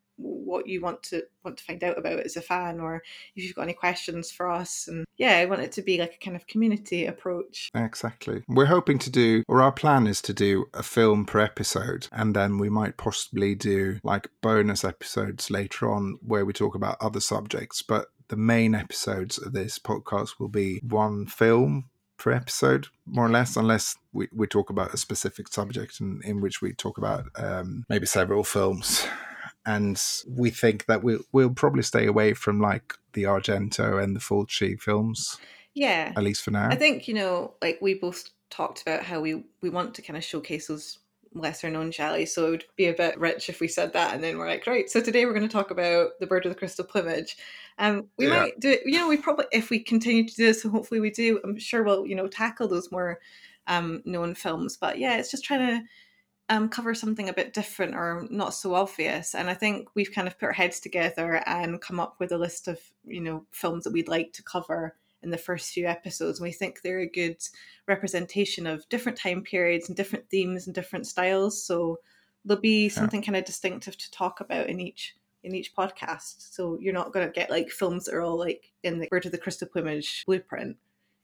what 0.53 0.67
you 0.67 0.79
want 0.79 1.01
to 1.03 1.23
want 1.43 1.57
to 1.57 1.63
find 1.63 1.83
out 1.83 1.97
about 1.97 2.19
as 2.19 2.37
a 2.37 2.41
fan 2.41 2.79
or 2.79 3.01
if 3.35 3.43
you've 3.43 3.55
got 3.55 3.63
any 3.63 3.73
questions 3.73 4.31
for 4.31 4.49
us 4.49 4.87
and 4.87 5.05
yeah 5.17 5.37
i 5.37 5.45
want 5.45 5.61
it 5.61 5.71
to 5.71 5.81
be 5.81 5.97
like 5.97 6.15
a 6.15 6.25
kind 6.25 6.35
of 6.35 6.47
community 6.47 7.05
approach 7.05 7.69
Exactly. 7.75 8.43
We're 8.47 8.65
hoping 8.65 8.99
to 8.99 9.09
do, 9.09 9.43
or 9.47 9.61
our 9.61 9.71
plan 9.71 10.07
is 10.07 10.21
to 10.23 10.33
do 10.33 10.65
a 10.73 10.83
film 10.83 11.25
per 11.25 11.39
episode, 11.39 12.07
and 12.11 12.35
then 12.35 12.57
we 12.57 12.69
might 12.69 12.97
possibly 12.97 13.55
do 13.55 13.99
like 14.03 14.29
bonus 14.41 14.83
episodes 14.83 15.49
later 15.49 15.91
on 15.91 16.17
where 16.21 16.45
we 16.45 16.53
talk 16.53 16.75
about 16.75 16.97
other 17.01 17.19
subjects. 17.19 17.81
But 17.81 18.07
the 18.27 18.37
main 18.37 18.75
episodes 18.75 19.37
of 19.37 19.53
this 19.53 19.79
podcast 19.79 20.39
will 20.39 20.49
be 20.49 20.79
one 20.83 21.25
film 21.25 21.89
per 22.17 22.31
episode, 22.31 22.87
more 23.05 23.25
or 23.25 23.29
less, 23.29 23.55
unless 23.55 23.97
we, 24.11 24.27
we 24.33 24.47
talk 24.47 24.69
about 24.69 24.93
a 24.93 24.97
specific 24.97 25.47
subject 25.47 25.99
in, 25.99 26.21
in 26.23 26.41
which 26.41 26.61
we 26.61 26.73
talk 26.73 26.97
about 26.97 27.25
um, 27.35 27.85
maybe 27.89 28.05
several 28.05 28.43
films. 28.43 29.05
And 29.65 30.01
we 30.27 30.49
think 30.49 30.85
that 30.87 31.03
we'll, 31.03 31.21
we'll 31.31 31.51
probably 31.53 31.83
stay 31.83 32.05
away 32.05 32.33
from 32.33 32.59
like 32.59 32.93
the 33.13 33.23
Argento 33.23 34.01
and 34.03 34.15
the 34.15 34.19
Fulci 34.19 34.79
films, 34.79 35.39
yeah 35.73 36.11
at 36.15 36.23
least 36.23 36.43
for 36.43 36.51
now. 36.51 36.69
I 36.71 36.75
think 36.75 37.07
you 37.07 37.13
know, 37.13 37.53
like 37.61 37.79
we 37.81 37.93
both 37.95 38.29
talked 38.49 38.81
about 38.81 39.03
how 39.03 39.19
we 39.21 39.43
we 39.61 39.69
want 39.69 39.95
to 39.95 40.01
kind 40.01 40.17
of 40.17 40.23
showcase 40.23 40.67
those 40.67 40.99
lesser 41.33 41.69
known 41.69 41.91
gialli. 41.91 42.25
So 42.25 42.47
it 42.47 42.51
would 42.51 42.65
be 42.75 42.87
a 42.87 42.93
bit 42.93 43.19
rich 43.19 43.49
if 43.49 43.59
we 43.59 43.67
said 43.67 43.93
that, 43.93 44.13
and 44.13 44.23
then 44.23 44.37
we're 44.37 44.47
like, 44.47 44.67
right. 44.67 44.89
So 44.89 45.01
today 45.01 45.25
we're 45.25 45.33
going 45.33 45.47
to 45.47 45.51
talk 45.51 45.71
about 45.71 46.19
the 46.19 46.27
bird 46.27 46.45
of 46.45 46.51
the 46.51 46.57
crystal 46.59 46.85
plumage. 46.85 47.37
Um, 47.79 48.07
we 48.17 48.27
Yeah. 48.27 48.39
might 48.41 48.59
do 48.59 48.69
it. 48.71 48.81
You 48.85 48.99
know, 48.99 49.07
we 49.09 49.17
probably 49.17 49.45
if 49.51 49.69
we 49.69 49.79
continue 49.79 50.27
to 50.27 50.35
do 50.35 50.45
this, 50.45 50.63
and 50.63 50.73
hopefully 50.73 50.99
we 50.99 51.09
do. 51.11 51.39
I'm 51.43 51.57
sure 51.57 51.83
we'll 51.83 52.05
you 52.07 52.15
know 52.15 52.27
tackle 52.27 52.67
those 52.67 52.91
more 52.91 53.19
um 53.67 54.01
known 54.05 54.35
films. 54.35 54.77
But 54.77 54.99
yeah, 54.99 55.17
it's 55.17 55.31
just 55.31 55.43
trying 55.43 55.67
to 55.67 55.87
um, 56.49 56.69
cover 56.69 56.93
something 56.93 57.29
a 57.29 57.33
bit 57.33 57.53
different 57.53 57.95
or 57.95 58.27
not 58.29 58.53
so 58.53 58.75
obvious. 58.75 59.33
And 59.33 59.49
I 59.49 59.53
think 59.53 59.89
we've 59.95 60.11
kind 60.11 60.27
of 60.27 60.37
put 60.37 60.47
our 60.47 60.51
heads 60.51 60.79
together 60.79 61.41
and 61.45 61.81
come 61.81 61.99
up 61.99 62.15
with 62.19 62.31
a 62.31 62.37
list 62.37 62.67
of, 62.67 62.79
you 63.05 63.21
know, 63.21 63.45
films 63.51 63.85
that 63.85 63.93
we'd 63.93 64.09
like 64.09 64.33
to 64.33 64.43
cover 64.43 64.95
in 65.21 65.29
the 65.29 65.37
first 65.37 65.71
few 65.71 65.87
episodes. 65.87 66.39
And 66.39 66.43
we 66.45 66.51
think 66.51 66.81
they're 66.81 66.99
a 66.99 67.07
good 67.07 67.37
representation 67.87 68.67
of 68.67 68.87
different 68.89 69.17
time 69.17 69.41
periods 69.41 69.87
and 69.87 69.95
different 69.95 70.29
themes 70.29 70.65
and 70.67 70.75
different 70.75 71.07
styles. 71.07 71.63
So 71.63 71.99
there'll 72.43 72.61
be 72.61 72.89
something 72.89 73.21
kind 73.21 73.37
of 73.37 73.45
distinctive 73.45 73.97
to 73.97 74.11
talk 74.11 74.41
about 74.41 74.67
in 74.67 74.79
each 74.79 75.15
in 75.43 75.55
each 75.55 75.75
podcast. 75.75 76.53
So 76.53 76.77
you're 76.79 76.93
not 76.93 77.11
going 77.11 77.25
to 77.25 77.31
get 77.33 77.49
like 77.49 77.69
films 77.69 78.05
that 78.05 78.15
are 78.15 78.21
all 78.21 78.37
like 78.37 78.71
in 78.83 78.99
the 78.99 79.07
Bird 79.07 79.25
of 79.25 79.31
the 79.31 79.37
Crystal 79.37 79.67
Plumage 79.67 80.23
blueprint. 80.25 80.77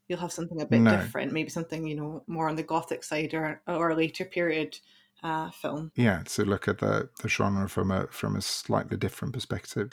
You'll 0.07 0.19
have 0.19 0.31
something 0.31 0.61
a 0.61 0.65
bit 0.65 0.81
No. 0.81 0.91
different, 0.91 1.31
maybe 1.31 1.49
something 1.49 1.85
you 1.85 1.95
know 1.95 2.23
more 2.27 2.49
on 2.49 2.55
the 2.55 2.63
gothic 2.63 3.03
side 3.03 3.33
or 3.33 3.61
or 3.67 3.89
a 3.89 3.95
later 3.95 4.25
period 4.25 4.79
uh, 5.23 5.49
film. 5.51 5.91
yeah 5.95 6.21
to 6.23 6.43
look 6.45 6.67
at 6.67 6.79
the, 6.79 7.09
the 7.21 7.29
genre 7.29 7.67
from 7.67 7.91
a 7.91 8.07
from 8.07 8.35
a 8.35 8.41
slightly 8.41 8.97
different 8.97 9.33
perspective 9.33 9.91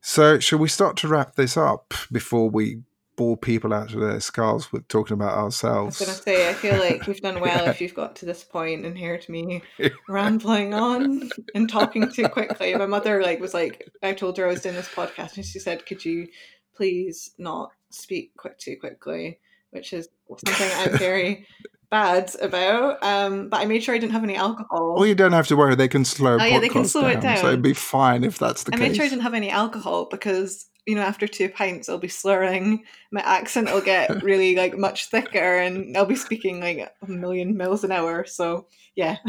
so 0.00 0.40
shall 0.40 0.58
we 0.58 0.68
start 0.68 0.96
to 0.98 1.08
wrap 1.08 1.36
this 1.36 1.56
up 1.56 1.94
before 2.10 2.50
we 2.50 2.82
bore 3.16 3.36
people 3.36 3.72
out 3.72 3.92
of 3.92 4.00
their 4.00 4.20
skulls 4.20 4.72
with 4.72 4.88
talking 4.88 5.14
about 5.14 5.36
ourselves? 5.36 6.00
I 6.00 6.04
was 6.04 6.08
going 6.08 6.16
to 6.16 6.22
say, 6.22 6.50
I 6.50 6.54
feel 6.54 6.78
like 6.78 7.06
we've 7.06 7.20
done 7.20 7.40
well 7.40 7.68
if 7.68 7.80
you've 7.80 7.94
got 7.94 8.16
to 8.16 8.26
this 8.26 8.42
point 8.42 8.84
and 8.84 8.98
heard 8.98 9.28
me 9.28 9.62
rambling 10.08 10.74
on 10.74 11.30
and 11.54 11.68
talking 11.68 12.10
too 12.10 12.28
quickly. 12.28 12.74
My 12.74 12.86
mother 12.86 13.22
like 13.22 13.40
was 13.40 13.54
like, 13.54 13.88
I 14.02 14.12
told 14.12 14.38
her 14.38 14.44
I 14.46 14.48
was 14.48 14.62
doing 14.62 14.74
this 14.74 14.88
podcast, 14.88 15.36
and 15.36 15.46
she 15.46 15.58
said, 15.58 15.86
"Could 15.86 16.04
you 16.04 16.28
please 16.74 17.32
not 17.38 17.70
speak 17.90 18.32
quick 18.36 18.58
too 18.58 18.76
quickly?" 18.78 19.38
Which 19.70 19.92
is 19.92 20.08
something 20.44 20.70
I'm 20.74 20.98
very 20.98 21.46
bad 21.92 22.34
about. 22.40 23.04
Um, 23.04 23.50
but 23.50 23.60
I 23.60 23.66
made 23.66 23.84
sure 23.84 23.94
I 23.94 23.98
didn't 23.98 24.14
have 24.14 24.24
any 24.24 24.34
alcohol. 24.34 24.94
well 24.96 25.06
you 25.06 25.14
don't 25.14 25.32
have 25.32 25.46
to 25.48 25.56
worry 25.56 25.76
they 25.76 25.88
can 25.88 26.04
slow 26.04 26.38
Oh, 26.40 26.44
yeah, 26.44 26.58
they 26.58 26.68
can 26.70 26.86
slow 26.86 27.06
it 27.06 27.22
so 27.38 27.48
it'd 27.48 27.62
be 27.62 27.74
fine 27.74 28.24
if 28.24 28.38
that's 28.38 28.64
the 28.64 28.72
I 28.72 28.78
case 28.78 28.84
I 28.84 28.88
made 28.88 28.96
sure 28.96 29.04
I 29.04 29.08
didn't 29.08 29.22
have 29.22 29.34
any 29.34 29.50
alcohol 29.50 30.08
because 30.10 30.66
you 30.86 30.94
know 30.96 31.02
after 31.02 31.28
two 31.28 31.48
pints 31.48 31.88
I'll 31.88 31.98
be 31.98 32.08
slurring, 32.08 32.84
my 33.12 33.20
accent 33.20 33.70
will 33.70 33.82
get 33.82 34.22
really 34.30 34.56
like 34.56 34.76
much 34.76 35.10
thicker, 35.10 35.58
and 35.58 35.96
I'll 35.96 36.06
be 36.06 36.16
speaking 36.16 36.60
like 36.60 36.78
a 36.78 37.10
million 37.10 37.56
miles 37.56 37.84
an 37.84 37.92
hour. 37.92 38.24
So 38.24 38.66
yeah, 38.96 39.18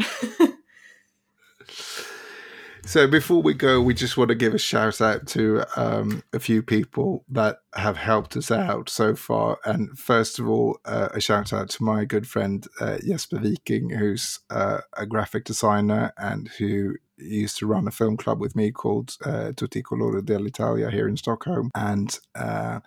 So 2.86 3.08
before 3.08 3.42
we 3.42 3.54
go, 3.54 3.80
we 3.80 3.94
just 3.94 4.16
want 4.16 4.28
to 4.28 4.34
give 4.34 4.54
a 4.54 4.58
shout 4.58 5.00
out 5.00 5.26
to 5.28 5.64
um, 5.76 6.22
a 6.32 6.38
few 6.38 6.62
people 6.62 7.24
that 7.28 7.58
have 7.74 7.96
helped 7.96 8.36
us 8.36 8.50
out 8.50 8.88
so 8.88 9.16
far. 9.16 9.58
And 9.64 9.98
first 9.98 10.38
of 10.38 10.48
all, 10.48 10.78
uh, 10.84 11.08
a 11.12 11.20
shout 11.20 11.52
out 11.52 11.70
to 11.70 11.82
my 11.82 12.04
good 12.04 12.28
friend 12.28 12.64
uh, 12.80 12.98
Jesper 13.04 13.40
Viking, 13.40 13.90
who's 13.90 14.38
uh, 14.50 14.82
a 14.96 15.06
graphic 15.06 15.44
designer 15.44 16.12
and 16.18 16.48
who 16.58 16.94
used 17.16 17.56
to 17.58 17.66
run 17.66 17.88
a 17.88 17.90
film 17.90 18.16
club 18.16 18.38
with 18.38 18.54
me 18.54 18.70
called 18.70 19.16
uh, 19.24 19.52
Tutti 19.52 19.82
Colore 19.82 20.20
dell'Italia 20.20 20.90
here 20.90 21.08
in 21.08 21.16
Stockholm. 21.16 21.70
And 21.74 22.16
uh, 22.34 22.80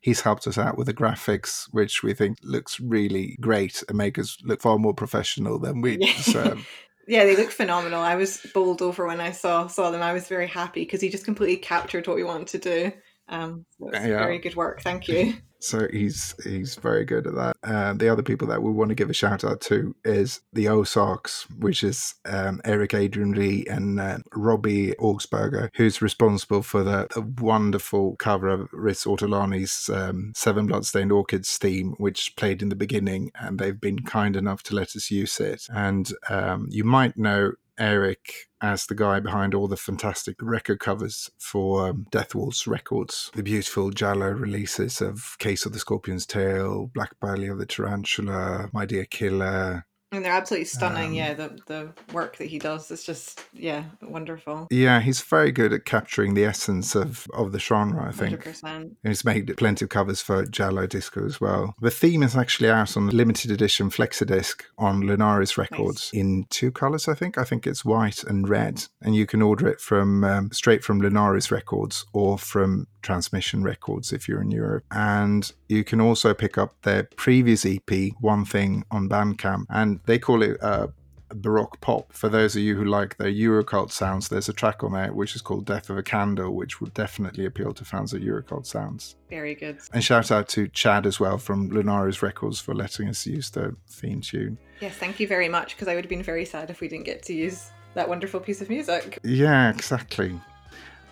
he's 0.00 0.20
helped 0.22 0.46
us 0.46 0.58
out 0.58 0.78
with 0.78 0.86
the 0.86 0.94
graphics, 0.94 1.68
which 1.72 2.02
we 2.02 2.14
think 2.14 2.38
looks 2.42 2.80
really 2.80 3.36
great 3.40 3.82
and 3.88 3.98
make 3.98 4.18
us 4.18 4.38
look 4.42 4.62
far 4.62 4.78
more 4.78 4.94
professional 4.94 5.58
than 5.58 5.80
we 5.80 5.96
deserve. 6.16 6.66
Yeah, 7.06 7.24
they 7.24 7.36
look 7.36 7.50
phenomenal. 7.50 8.00
I 8.02 8.14
was 8.16 8.46
bowled 8.54 8.82
over 8.82 9.06
when 9.06 9.20
I 9.20 9.32
saw 9.32 9.66
saw 9.66 9.90
them. 9.90 10.02
I 10.02 10.12
was 10.12 10.28
very 10.28 10.46
happy 10.46 10.82
because 10.82 11.00
he 11.00 11.08
just 11.08 11.24
completely 11.24 11.56
captured 11.56 12.06
what 12.06 12.16
we 12.16 12.24
wanted 12.24 12.48
to 12.48 12.58
do. 12.58 12.92
Um, 13.30 13.64
Yeah. 13.80 14.18
very 14.18 14.38
good 14.38 14.56
work. 14.56 14.82
Thank 14.82 15.08
you. 15.08 15.34
So 15.62 15.86
he's 15.92 16.34
he's 16.42 16.76
very 16.76 17.04
good 17.04 17.26
at 17.26 17.34
that. 17.34 17.56
Uh, 17.62 17.92
the 17.92 18.08
other 18.08 18.22
people 18.22 18.48
that 18.48 18.62
we 18.62 18.70
want 18.72 18.88
to 18.88 18.94
give 18.94 19.10
a 19.10 19.12
shout 19.12 19.44
out 19.44 19.60
to 19.62 19.94
is 20.06 20.40
the 20.54 20.68
Ozarks, 20.68 21.46
which 21.58 21.84
is 21.84 22.14
um, 22.24 22.62
Eric 22.64 22.94
Adrian 22.94 23.32
Lee 23.32 23.66
and 23.66 24.00
uh, 24.00 24.20
Robbie 24.34 24.92
Augsburger, 24.98 25.68
who's 25.74 26.00
responsible 26.00 26.62
for 26.62 26.82
the, 26.82 27.08
the 27.14 27.20
wonderful 27.42 28.16
cover 28.16 28.48
of 28.48 28.70
Riz 28.72 29.04
Ortolani's 29.04 29.90
um, 29.90 30.32
Seven 30.34 30.66
Bloodstained 30.66 31.12
Orchids 31.12 31.58
theme, 31.58 31.92
which 31.98 32.34
played 32.36 32.62
in 32.62 32.70
the 32.70 32.74
beginning, 32.74 33.30
and 33.38 33.58
they've 33.58 33.78
been 33.78 33.98
kind 33.98 34.36
enough 34.36 34.62
to 34.62 34.74
let 34.74 34.96
us 34.96 35.10
use 35.10 35.38
it. 35.40 35.66
And 35.68 36.10
um, 36.30 36.68
you 36.70 36.84
might 36.84 37.18
know 37.18 37.52
Eric 37.80 38.48
as 38.62 38.86
the 38.86 38.94
guy 38.94 39.20
behind 39.20 39.54
all 39.54 39.66
the 39.66 39.76
fantastic 39.76 40.36
record 40.40 40.78
covers 40.80 41.30
for 41.38 41.88
um, 41.88 42.06
Death 42.10 42.34
Waltz 42.34 42.66
Records. 42.66 43.30
The 43.34 43.42
beautiful 43.42 43.90
Giallo 43.90 44.28
releases 44.28 45.00
of 45.00 45.36
Case 45.38 45.64
of 45.64 45.72
the 45.72 45.78
Scorpion's 45.78 46.26
Tail, 46.26 46.90
Black 46.92 47.18
Belly 47.20 47.48
of 47.48 47.58
the 47.58 47.66
Tarantula, 47.66 48.68
My 48.72 48.84
Dear 48.84 49.06
Killer, 49.06 49.86
and 50.12 50.24
they're 50.24 50.32
absolutely 50.32 50.64
stunning. 50.64 51.08
Um, 51.08 51.14
yeah, 51.14 51.34
the 51.34 51.58
the 51.66 51.92
work 52.12 52.36
that 52.38 52.46
he 52.46 52.58
does 52.58 52.90
is 52.90 53.04
just 53.04 53.44
yeah 53.52 53.84
wonderful. 54.02 54.66
Yeah, 54.70 55.00
he's 55.00 55.20
very 55.20 55.52
good 55.52 55.72
at 55.72 55.84
capturing 55.84 56.34
the 56.34 56.44
essence 56.44 56.94
of, 56.94 57.26
of 57.34 57.52
the 57.52 57.58
genre, 57.58 58.08
I 58.08 58.12
think. 58.12 58.42
100%. 58.42 58.64
And 58.64 58.96
he's 59.04 59.24
made 59.24 59.54
plenty 59.56 59.84
of 59.84 59.88
covers 59.88 60.20
for 60.20 60.44
Giallo 60.46 60.86
Disco 60.86 61.24
as 61.24 61.40
well. 61.40 61.74
The 61.80 61.90
theme 61.90 62.22
is 62.22 62.36
actually 62.36 62.70
out 62.70 62.96
on 62.96 63.06
the 63.06 63.14
limited 63.14 63.50
edition 63.50 63.90
Flexidisc 63.90 64.62
on 64.78 65.02
Lunaris 65.02 65.56
Records 65.56 66.10
in 66.12 66.46
two 66.50 66.70
colors, 66.70 67.08
I 67.08 67.14
think. 67.14 67.38
I 67.38 67.44
think 67.44 67.66
it's 67.66 67.84
white 67.84 68.24
and 68.24 68.48
red. 68.48 68.84
And 69.02 69.14
you 69.14 69.26
can 69.26 69.42
order 69.42 69.68
it 69.68 69.80
from 69.80 70.24
um, 70.24 70.50
straight 70.52 70.84
from 70.84 71.00
Lunaris 71.00 71.50
Records 71.50 72.04
or 72.12 72.38
from 72.38 72.86
Transmission 73.02 73.62
Records 73.62 74.12
if 74.12 74.28
you're 74.28 74.42
in 74.42 74.50
Europe. 74.50 74.84
And 74.90 75.50
you 75.68 75.84
can 75.84 76.00
also 76.00 76.34
pick 76.34 76.58
up 76.58 76.74
their 76.82 77.04
previous 77.16 77.66
EP, 77.66 78.12
One 78.20 78.44
Thing, 78.44 78.84
on 78.90 79.08
Bandcamp. 79.08 79.66
And 79.68 80.00
they 80.06 80.18
call 80.18 80.42
it 80.42 80.62
uh, 80.62 80.88
Baroque 81.34 81.80
pop. 81.80 82.12
For 82.12 82.28
those 82.28 82.56
of 82.56 82.62
you 82.62 82.76
who 82.76 82.84
like 82.84 83.16
their 83.16 83.30
Eurocult 83.30 83.90
sounds, 83.90 84.28
there's 84.28 84.48
a 84.48 84.52
track 84.52 84.82
on 84.82 84.92
there 84.92 85.12
which 85.12 85.34
is 85.34 85.42
called 85.42 85.64
Death 85.64 85.90
of 85.90 85.98
a 85.98 86.02
Candle, 86.02 86.54
which 86.54 86.80
would 86.80 86.94
definitely 86.94 87.46
appeal 87.46 87.72
to 87.74 87.84
fans 87.84 88.12
of 88.12 88.20
Eurocult 88.20 88.66
sounds. 88.66 89.16
Very 89.28 89.54
good. 89.54 89.78
And 89.92 90.02
shout 90.02 90.30
out 90.30 90.48
to 90.50 90.68
Chad 90.68 91.06
as 91.06 91.20
well 91.20 91.38
from 91.38 91.70
Lunaris 91.70 92.22
Records 92.22 92.60
for 92.60 92.74
letting 92.74 93.08
us 93.08 93.26
use 93.26 93.50
the 93.50 93.76
theme 93.88 94.20
tune. 94.20 94.58
Yes, 94.80 94.94
thank 94.94 95.20
you 95.20 95.26
very 95.26 95.48
much 95.48 95.76
because 95.76 95.88
I 95.88 95.94
would 95.94 96.04
have 96.04 96.10
been 96.10 96.22
very 96.22 96.44
sad 96.44 96.70
if 96.70 96.80
we 96.80 96.88
didn't 96.88 97.04
get 97.04 97.22
to 97.24 97.34
use 97.34 97.70
that 97.94 98.08
wonderful 98.08 98.40
piece 98.40 98.60
of 98.60 98.68
music. 98.68 99.18
Yeah, 99.22 99.70
exactly. 99.70 100.40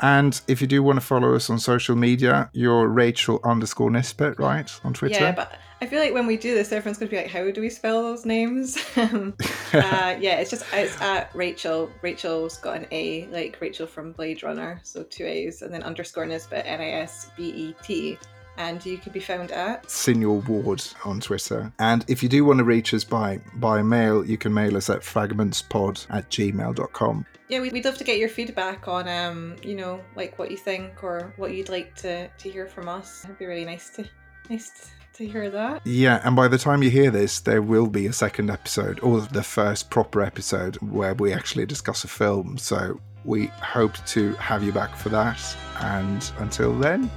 And 0.00 0.40
if 0.48 0.60
you 0.60 0.66
do 0.66 0.82
want 0.82 0.98
to 0.98 1.04
follow 1.04 1.34
us 1.34 1.50
on 1.50 1.58
social 1.58 1.96
media, 1.96 2.50
you're 2.52 2.88
Rachael 2.88 3.40
underscore 3.44 3.90
Nisbet, 3.90 4.38
right? 4.38 4.70
On 4.84 4.92
Twitter. 4.92 5.18
Yeah, 5.20 5.32
but 5.32 5.58
I 5.80 5.86
feel 5.86 6.00
like 6.00 6.12
when 6.12 6.26
we 6.26 6.36
do 6.36 6.54
this, 6.54 6.72
everyone's 6.72 6.98
going 6.98 7.08
to 7.08 7.16
be 7.16 7.22
like, 7.22 7.30
"How 7.30 7.50
do 7.50 7.60
we 7.60 7.70
spell 7.70 8.02
those 8.02 8.24
names?" 8.24 8.78
um, 8.96 9.34
uh, 9.72 10.16
yeah, 10.18 10.40
it's 10.40 10.50
just 10.50 10.64
it's 10.72 11.00
at 11.00 11.34
Rachael. 11.34 11.90
Rachael's 12.02 12.58
got 12.58 12.76
an 12.76 12.86
A, 12.90 13.26
like 13.26 13.58
Rachael 13.60 13.86
from 13.86 14.12
Blade 14.12 14.42
Runner, 14.42 14.80
so 14.82 15.02
two 15.04 15.24
A's, 15.24 15.62
and 15.62 15.72
then 15.72 15.82
underscore 15.82 16.26
Nisbet, 16.26 16.66
N 16.66 16.80
I 16.80 16.90
S 16.90 17.30
B 17.36 17.44
E 17.44 17.74
T. 17.82 18.18
And 18.58 18.84
you 18.84 18.98
can 18.98 19.12
be 19.12 19.20
found 19.20 19.50
at 19.52 19.88
Senior 19.90 20.30
Ward 20.32 20.82
on 21.04 21.20
Twitter. 21.20 21.72
And 21.78 22.04
if 22.08 22.22
you 22.22 22.28
do 22.28 22.44
want 22.44 22.58
to 22.58 22.64
reach 22.64 22.92
us 22.92 23.04
by 23.04 23.38
by 23.54 23.82
mail, 23.82 24.24
you 24.26 24.36
can 24.36 24.52
mail 24.52 24.76
us 24.76 24.90
at 24.90 25.00
fragmentspod 25.00 26.06
at 26.10 26.28
gmail.com. 26.30 27.24
yeah, 27.48 27.60
we- 27.60 27.70
we'd 27.70 27.84
love 27.84 27.96
to 27.96 28.04
get 28.04 28.18
your 28.18 28.28
feedback 28.28 28.88
on, 28.88 29.08
um, 29.08 29.56
you 29.62 29.74
know, 29.74 30.00
like 30.16 30.38
what 30.38 30.50
you 30.50 30.56
think 30.58 31.02
or 31.02 31.32
what 31.36 31.54
you'd 31.54 31.70
like 31.70 31.94
to 31.96 32.28
to 32.28 32.50
hear 32.50 32.66
from 32.66 32.88
us. 32.88 33.24
It'd 33.24 33.38
be 33.38 33.46
really 33.46 33.64
nice 33.64 33.88
to 33.90 34.04
nice 34.50 34.90
to 35.14 35.26
hear 35.26 35.50
that. 35.50 35.80
Yeah, 35.86 36.20
and 36.24 36.34
by 36.36 36.48
the 36.48 36.58
time 36.58 36.82
you 36.82 36.90
hear 36.90 37.10
this, 37.10 37.40
there 37.40 37.62
will 37.62 37.86
be 37.86 38.06
a 38.06 38.12
second 38.12 38.50
episode, 38.50 39.00
or 39.02 39.20
the 39.20 39.42
first 39.42 39.88
proper 39.90 40.20
episode, 40.20 40.76
where 40.76 41.14
we 41.14 41.32
actually 41.32 41.64
discuss 41.66 42.04
a 42.04 42.08
film. 42.08 42.58
So 42.58 43.00
we 43.24 43.46
hope 43.62 43.94
to 44.08 44.34
have 44.34 44.62
you 44.62 44.72
back 44.72 44.94
for 44.96 45.08
that. 45.10 45.40
And 45.80 46.30
until 46.38 46.72
then, 46.78 47.10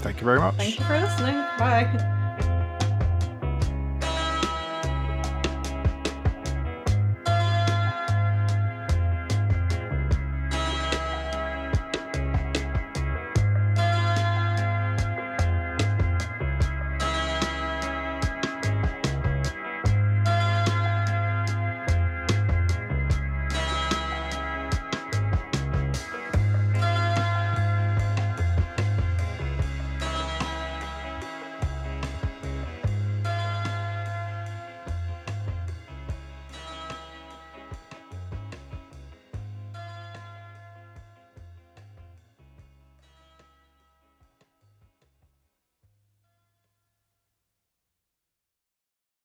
thank 0.00 0.20
you 0.20 0.24
very 0.24 0.38
much. 0.38 0.54
Thank 0.56 0.78
you 0.78 0.84
for 0.84 0.98
listening. 0.98 1.34
Bye. 1.58 2.16